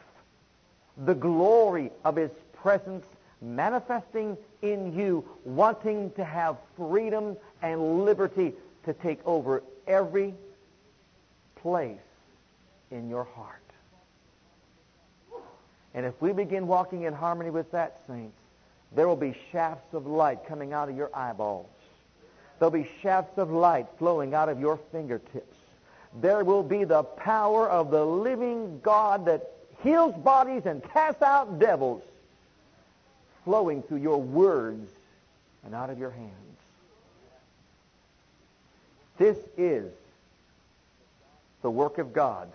the 1.05 1.15
glory 1.15 1.91
of 2.03 2.17
His 2.17 2.31
presence 2.53 3.05
manifesting 3.41 4.37
in 4.61 4.93
you, 4.93 5.23
wanting 5.45 6.11
to 6.11 6.25
have 6.25 6.57
freedom 6.75 7.37
and 7.61 8.05
liberty 8.05 8.53
to 8.83 8.93
take 8.93 9.25
over 9.25 9.63
every 9.87 10.33
place 11.55 11.97
in 12.91 13.09
your 13.09 13.23
heart. 13.23 13.61
And 15.93 16.05
if 16.05 16.21
we 16.21 16.33
begin 16.33 16.67
walking 16.67 17.03
in 17.03 17.13
harmony 17.13 17.49
with 17.49 17.71
that, 17.71 18.01
saints, 18.07 18.37
there 18.93 19.07
will 19.07 19.15
be 19.15 19.35
shafts 19.51 19.93
of 19.93 20.05
light 20.05 20.45
coming 20.45 20.73
out 20.73 20.89
of 20.89 20.97
your 20.97 21.09
eyeballs. 21.15 21.69
There'll 22.59 22.71
be 22.71 22.89
shafts 23.01 23.37
of 23.37 23.51
light 23.51 23.87
flowing 23.99 24.33
out 24.33 24.49
of 24.49 24.59
your 24.59 24.79
fingertips. 24.91 25.57
There 26.21 26.43
will 26.43 26.63
be 26.63 26.85
the 26.85 27.03
power 27.03 27.69
of 27.69 27.91
the 27.91 28.05
living 28.05 28.79
God 28.81 29.25
that 29.25 29.51
heals 29.83 30.15
bodies 30.15 30.65
and 30.65 30.81
casts 30.91 31.21
out 31.21 31.59
devils 31.59 32.01
flowing 33.43 33.83
through 33.83 33.97
your 33.97 34.21
words 34.21 34.89
and 35.65 35.75
out 35.75 35.89
of 35.89 35.99
your 35.99 36.11
hands. 36.11 36.31
This 39.17 39.37
is 39.57 39.91
the 41.61 41.69
work 41.69 41.97
of 41.97 42.13
God 42.13 42.49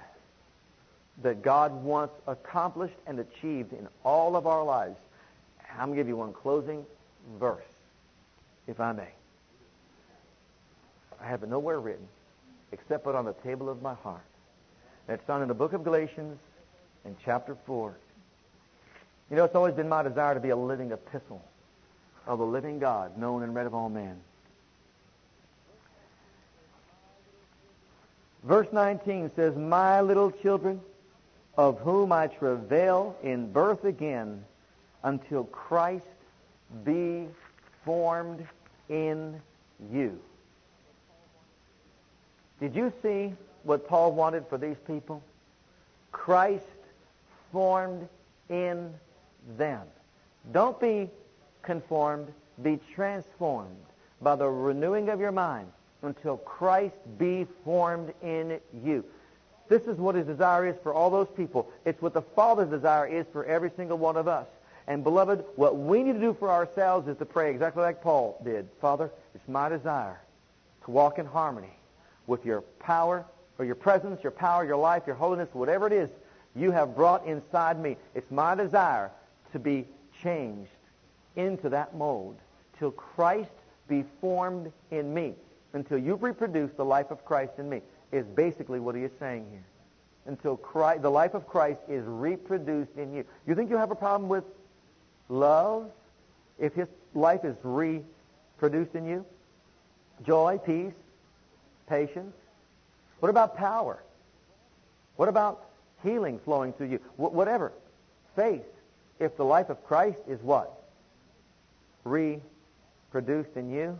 that 1.22 1.42
God 1.42 1.72
wants 1.84 2.14
accomplished 2.26 2.96
and 3.06 3.18
achieved 3.18 3.72
in 3.72 3.86
all 4.04 4.36
of 4.36 4.46
our 4.46 4.64
lives. 4.64 4.96
I'm 5.72 5.86
going 5.86 5.96
to 5.96 5.96
give 5.96 6.08
you 6.08 6.16
one 6.16 6.32
closing 6.32 6.84
verse, 7.38 7.62
if 8.66 8.80
I 8.80 8.92
may. 8.92 9.08
I 11.22 11.28
have 11.28 11.42
it 11.42 11.48
nowhere 11.48 11.80
written 11.80 12.08
except 12.72 13.04
but 13.04 13.14
on 13.14 13.24
the 13.24 13.32
table 13.44 13.68
of 13.68 13.82
my 13.82 13.94
heart. 13.94 14.22
it's 15.08 15.24
found 15.24 15.42
in 15.42 15.48
the 15.48 15.54
book 15.54 15.72
of 15.72 15.82
Galatians 15.84 16.38
in 17.04 17.16
chapter 17.24 17.56
4. 17.66 17.94
You 19.30 19.36
know, 19.36 19.44
it's 19.44 19.54
always 19.54 19.74
been 19.74 19.88
my 19.88 20.02
desire 20.02 20.34
to 20.34 20.40
be 20.40 20.50
a 20.50 20.56
living 20.56 20.92
epistle 20.92 21.42
of 22.26 22.38
the 22.38 22.44
living 22.44 22.78
God, 22.78 23.16
known 23.18 23.42
and 23.42 23.54
read 23.54 23.66
of 23.66 23.74
all 23.74 23.88
men. 23.88 24.20
Verse 28.44 28.68
19 28.72 29.30
says, 29.36 29.56
My 29.56 30.00
little 30.00 30.30
children, 30.30 30.80
of 31.56 31.78
whom 31.80 32.12
I 32.12 32.28
travail 32.28 33.16
in 33.22 33.52
birth 33.52 33.84
again 33.84 34.44
until 35.02 35.44
Christ 35.44 36.06
be 36.84 37.26
formed 37.84 38.46
in 38.88 39.40
you. 39.92 40.18
Did 42.60 42.76
you 42.76 42.92
see 43.02 43.32
what 43.62 43.88
Paul 43.88 44.12
wanted 44.12 44.46
for 44.48 44.58
these 44.58 44.76
people? 44.86 45.22
Christ 46.12 46.64
formed 47.52 48.06
in 48.50 48.92
them. 49.56 49.80
Don't 50.52 50.78
be 50.78 51.08
conformed, 51.62 52.28
be 52.62 52.78
transformed 52.94 53.76
by 54.20 54.36
the 54.36 54.46
renewing 54.46 55.08
of 55.08 55.20
your 55.20 55.32
mind 55.32 55.68
until 56.02 56.36
Christ 56.38 56.96
be 57.18 57.46
formed 57.64 58.12
in 58.22 58.60
you. 58.84 59.04
This 59.68 59.82
is 59.82 59.96
what 59.98 60.14
his 60.14 60.26
desire 60.26 60.66
is 60.66 60.76
for 60.82 60.92
all 60.92 61.10
those 61.10 61.28
people. 61.36 61.70
It's 61.84 62.02
what 62.02 62.12
the 62.12 62.22
Father's 62.22 62.68
desire 62.68 63.06
is 63.06 63.24
for 63.32 63.44
every 63.44 63.70
single 63.76 63.98
one 63.98 64.16
of 64.16 64.28
us. 64.28 64.46
And 64.86 65.04
beloved, 65.04 65.44
what 65.56 65.78
we 65.78 66.02
need 66.02 66.14
to 66.14 66.20
do 66.20 66.34
for 66.34 66.50
ourselves 66.50 67.06
is 67.06 67.16
to 67.18 67.24
pray 67.24 67.50
exactly 67.50 67.82
like 67.82 68.02
Paul 68.02 68.40
did. 68.44 68.68
Father, 68.80 69.10
it's 69.34 69.48
my 69.48 69.68
desire 69.68 70.20
to 70.84 70.90
walk 70.90 71.18
in 71.18 71.26
harmony 71.26 71.70
with 72.30 72.46
your 72.46 72.62
power 72.78 73.26
or 73.58 73.64
your 73.64 73.74
presence, 73.74 74.22
your 74.22 74.30
power, 74.30 74.64
your 74.64 74.76
life, 74.76 75.02
your 75.06 75.16
holiness, 75.16 75.48
whatever 75.52 75.86
it 75.88 75.92
is 75.92 76.08
you 76.54 76.70
have 76.70 76.94
brought 76.96 77.26
inside 77.26 77.78
me. 77.78 77.96
It's 78.14 78.30
my 78.30 78.54
desire 78.54 79.10
to 79.52 79.58
be 79.58 79.86
changed 80.22 80.70
into 81.36 81.68
that 81.68 81.94
mold 81.96 82.36
till 82.78 82.92
Christ 82.92 83.50
be 83.88 84.04
formed 84.20 84.72
in 84.90 85.12
me, 85.12 85.34
until 85.72 85.98
you 85.98 86.14
reproduce 86.14 86.70
the 86.72 86.84
life 86.84 87.10
of 87.10 87.24
Christ 87.24 87.52
in 87.58 87.68
me, 87.68 87.82
is 88.12 88.24
basically 88.26 88.80
what 88.80 88.94
he 88.94 89.02
is 89.02 89.10
saying 89.18 89.46
here. 89.50 89.64
Until 90.26 90.56
Christ, 90.56 91.02
the 91.02 91.10
life 91.10 91.34
of 91.34 91.48
Christ 91.48 91.80
is 91.88 92.04
reproduced 92.06 92.96
in 92.96 93.12
you. 93.12 93.24
You 93.46 93.54
think 93.54 93.70
you 93.70 93.76
have 93.76 93.90
a 93.90 93.96
problem 93.96 94.28
with 94.28 94.44
love 95.28 95.90
if 96.58 96.74
his 96.74 96.86
life 97.14 97.44
is 97.44 97.56
reproduced 97.64 98.94
in 98.94 99.06
you? 99.06 99.24
Joy, 100.24 100.58
peace, 100.64 100.92
patience. 101.90 102.34
What 103.18 103.28
about 103.28 103.56
power? 103.56 104.02
What 105.16 105.28
about 105.28 105.66
healing 106.02 106.38
flowing 106.38 106.72
through 106.72 106.86
you? 106.86 107.00
Wh- 107.16 107.34
whatever. 107.34 107.72
Faith 108.34 108.64
if 109.18 109.36
the 109.36 109.44
life 109.44 109.68
of 109.68 109.84
Christ 109.84 110.20
is 110.26 110.40
what? 110.40 110.72
Reproduced 112.04 113.54
in 113.56 113.70
you? 113.70 113.98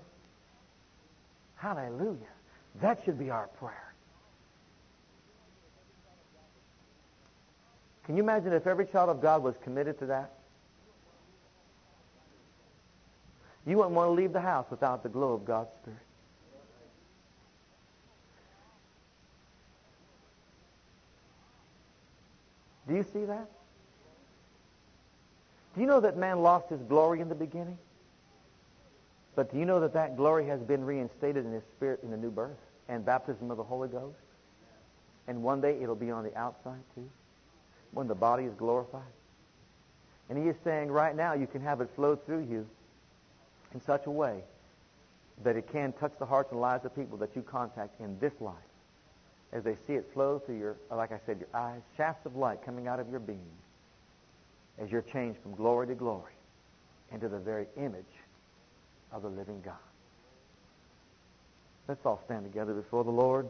Hallelujah. 1.57 2.17
That 2.81 3.03
should 3.05 3.19
be 3.19 3.29
our 3.31 3.49
prayer. 3.59 3.93
Can 8.07 8.17
you 8.17 8.23
imagine 8.23 8.53
if 8.55 8.67
every 8.67 8.87
child 8.87 9.11
of 9.11 9.21
God 9.21 9.43
was 9.43 9.55
committed 9.63 9.99
to 9.99 10.07
that? 10.07 10.33
You 13.67 13.77
wouldn't 13.77 13.95
want 13.95 14.09
to 14.09 14.13
leave 14.13 14.33
the 14.33 14.41
house 14.41 14.67
without 14.71 15.03
the 15.03 15.11
glow 15.11 15.35
of 15.35 15.45
God's 15.45 15.69
Spirit. 15.83 16.01
Do 22.91 22.97
you 22.97 23.05
see 23.05 23.25
that? 23.25 23.49
Do 25.75 25.81
you 25.81 25.87
know 25.87 26.01
that 26.01 26.17
man 26.17 26.43
lost 26.43 26.71
his 26.71 26.81
glory 26.83 27.21
in 27.21 27.29
the 27.29 27.37
beginning? 27.37 27.79
But 29.37 29.53
do 29.53 29.59
you 29.61 29.65
know 29.65 29.79
that 29.79 29.93
that 29.93 30.17
glory 30.17 30.47
has 30.47 30.61
been 30.61 30.85
reinstated 30.85 31.47
in 31.47 31.53
his 31.53 31.63
spirit 31.77 32.01
in 32.03 32.11
the 32.11 32.17
new 32.17 32.33
birth 32.33 32.59
and 32.89 33.05
baptism 33.05 33.53
of 33.53 33.59
the 33.59 33.63
Holy 33.63 33.89
Ghost? 33.89 34.19
And 35.29 35.41
one 35.45 35.61
day 35.61 35.81
it'll 35.81 35.95
be 35.95 36.11
on 36.11 36.25
the 36.25 36.37
outside 36.37 36.81
too, 36.97 37.09
when 37.93 38.09
the 38.09 38.15
body 38.17 38.43
is 38.43 38.55
glorified. 38.55 39.03
And 40.29 40.37
he 40.37 40.49
is 40.49 40.57
saying 40.65 40.91
right 40.91 41.15
now 41.15 41.35
you 41.35 41.47
can 41.47 41.63
have 41.63 41.81
it 41.81 41.91
flow 41.95 42.17
through 42.17 42.49
you 42.51 42.67
in 43.73 43.81
such 43.81 44.07
a 44.07 44.11
way 44.11 44.41
that 45.45 45.55
it 45.55 45.71
can 45.71 45.93
touch 45.93 46.13
the 46.19 46.27
hearts 46.27 46.51
and 46.51 46.61
lives 46.61 46.85
of 46.85 46.97
people 46.97 47.19
that 47.19 47.37
you 47.37 47.43
contact 47.43 48.01
in 48.01 48.19
this 48.19 48.33
life 48.41 48.57
as 49.53 49.65
they 49.65 49.75
see 49.87 49.95
it 49.95 50.09
flow 50.15 50.41
through 50.45 50.59
your, 50.59 50.77
like 50.91 51.13
I 51.13 51.21
said, 51.27 51.39
your 51.41 51.61
eyes, 51.61 51.81
shafts 51.97 52.25
of 52.27 52.37
light 52.37 52.65
coming 52.65 52.87
out 52.87 53.01
of 53.01 53.09
your 53.09 53.21
being 53.21 53.41
as 54.81 54.91
you're 54.91 55.03
changed 55.03 55.41
from 55.43 55.55
glory 55.55 55.87
to 55.89 55.95
glory 55.95 56.33
into 57.13 57.29
the 57.29 57.39
very 57.39 57.67
image 57.77 58.05
of 59.13 59.23
the 59.23 59.29
living 59.29 59.61
God. 59.65 59.75
Let's 61.89 62.01
all 62.05 62.23
stand 62.27 62.45
together 62.45 62.73
before 62.73 63.03
the 63.03 63.11
Lord. 63.11 63.49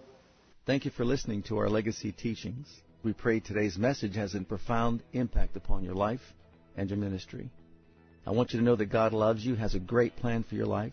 Thank 0.67 0.85
you 0.85 0.91
for 0.91 1.05
listening 1.05 1.43
to 1.45 1.59
our 1.59 1.69
legacy 1.69 2.13
teachings. 2.13 2.67
We 3.03 3.13
pray 3.13 3.41
today's 3.41 3.77
message 3.77 4.17
has 4.17 4.35
a 4.35 4.41
profound 4.41 5.03
impact 5.13 5.57
upon 5.57 5.85
your 5.85 5.95
life 5.95 6.21
and 6.77 6.89
your 6.89 6.99
ministry. 6.99 7.51
I 8.27 8.31
want 8.31 8.53
you 8.53 8.59
to 8.59 8.65
know 8.65 8.77
that 8.77 8.87
God 8.87 9.13
loves 9.13 9.45
you, 9.45 9.55
has 9.57 9.75
a 9.75 9.81
great 9.81 10.17
plan 10.17 10.43
for 10.43 10.55
your 10.55 10.67
life. 10.67 10.93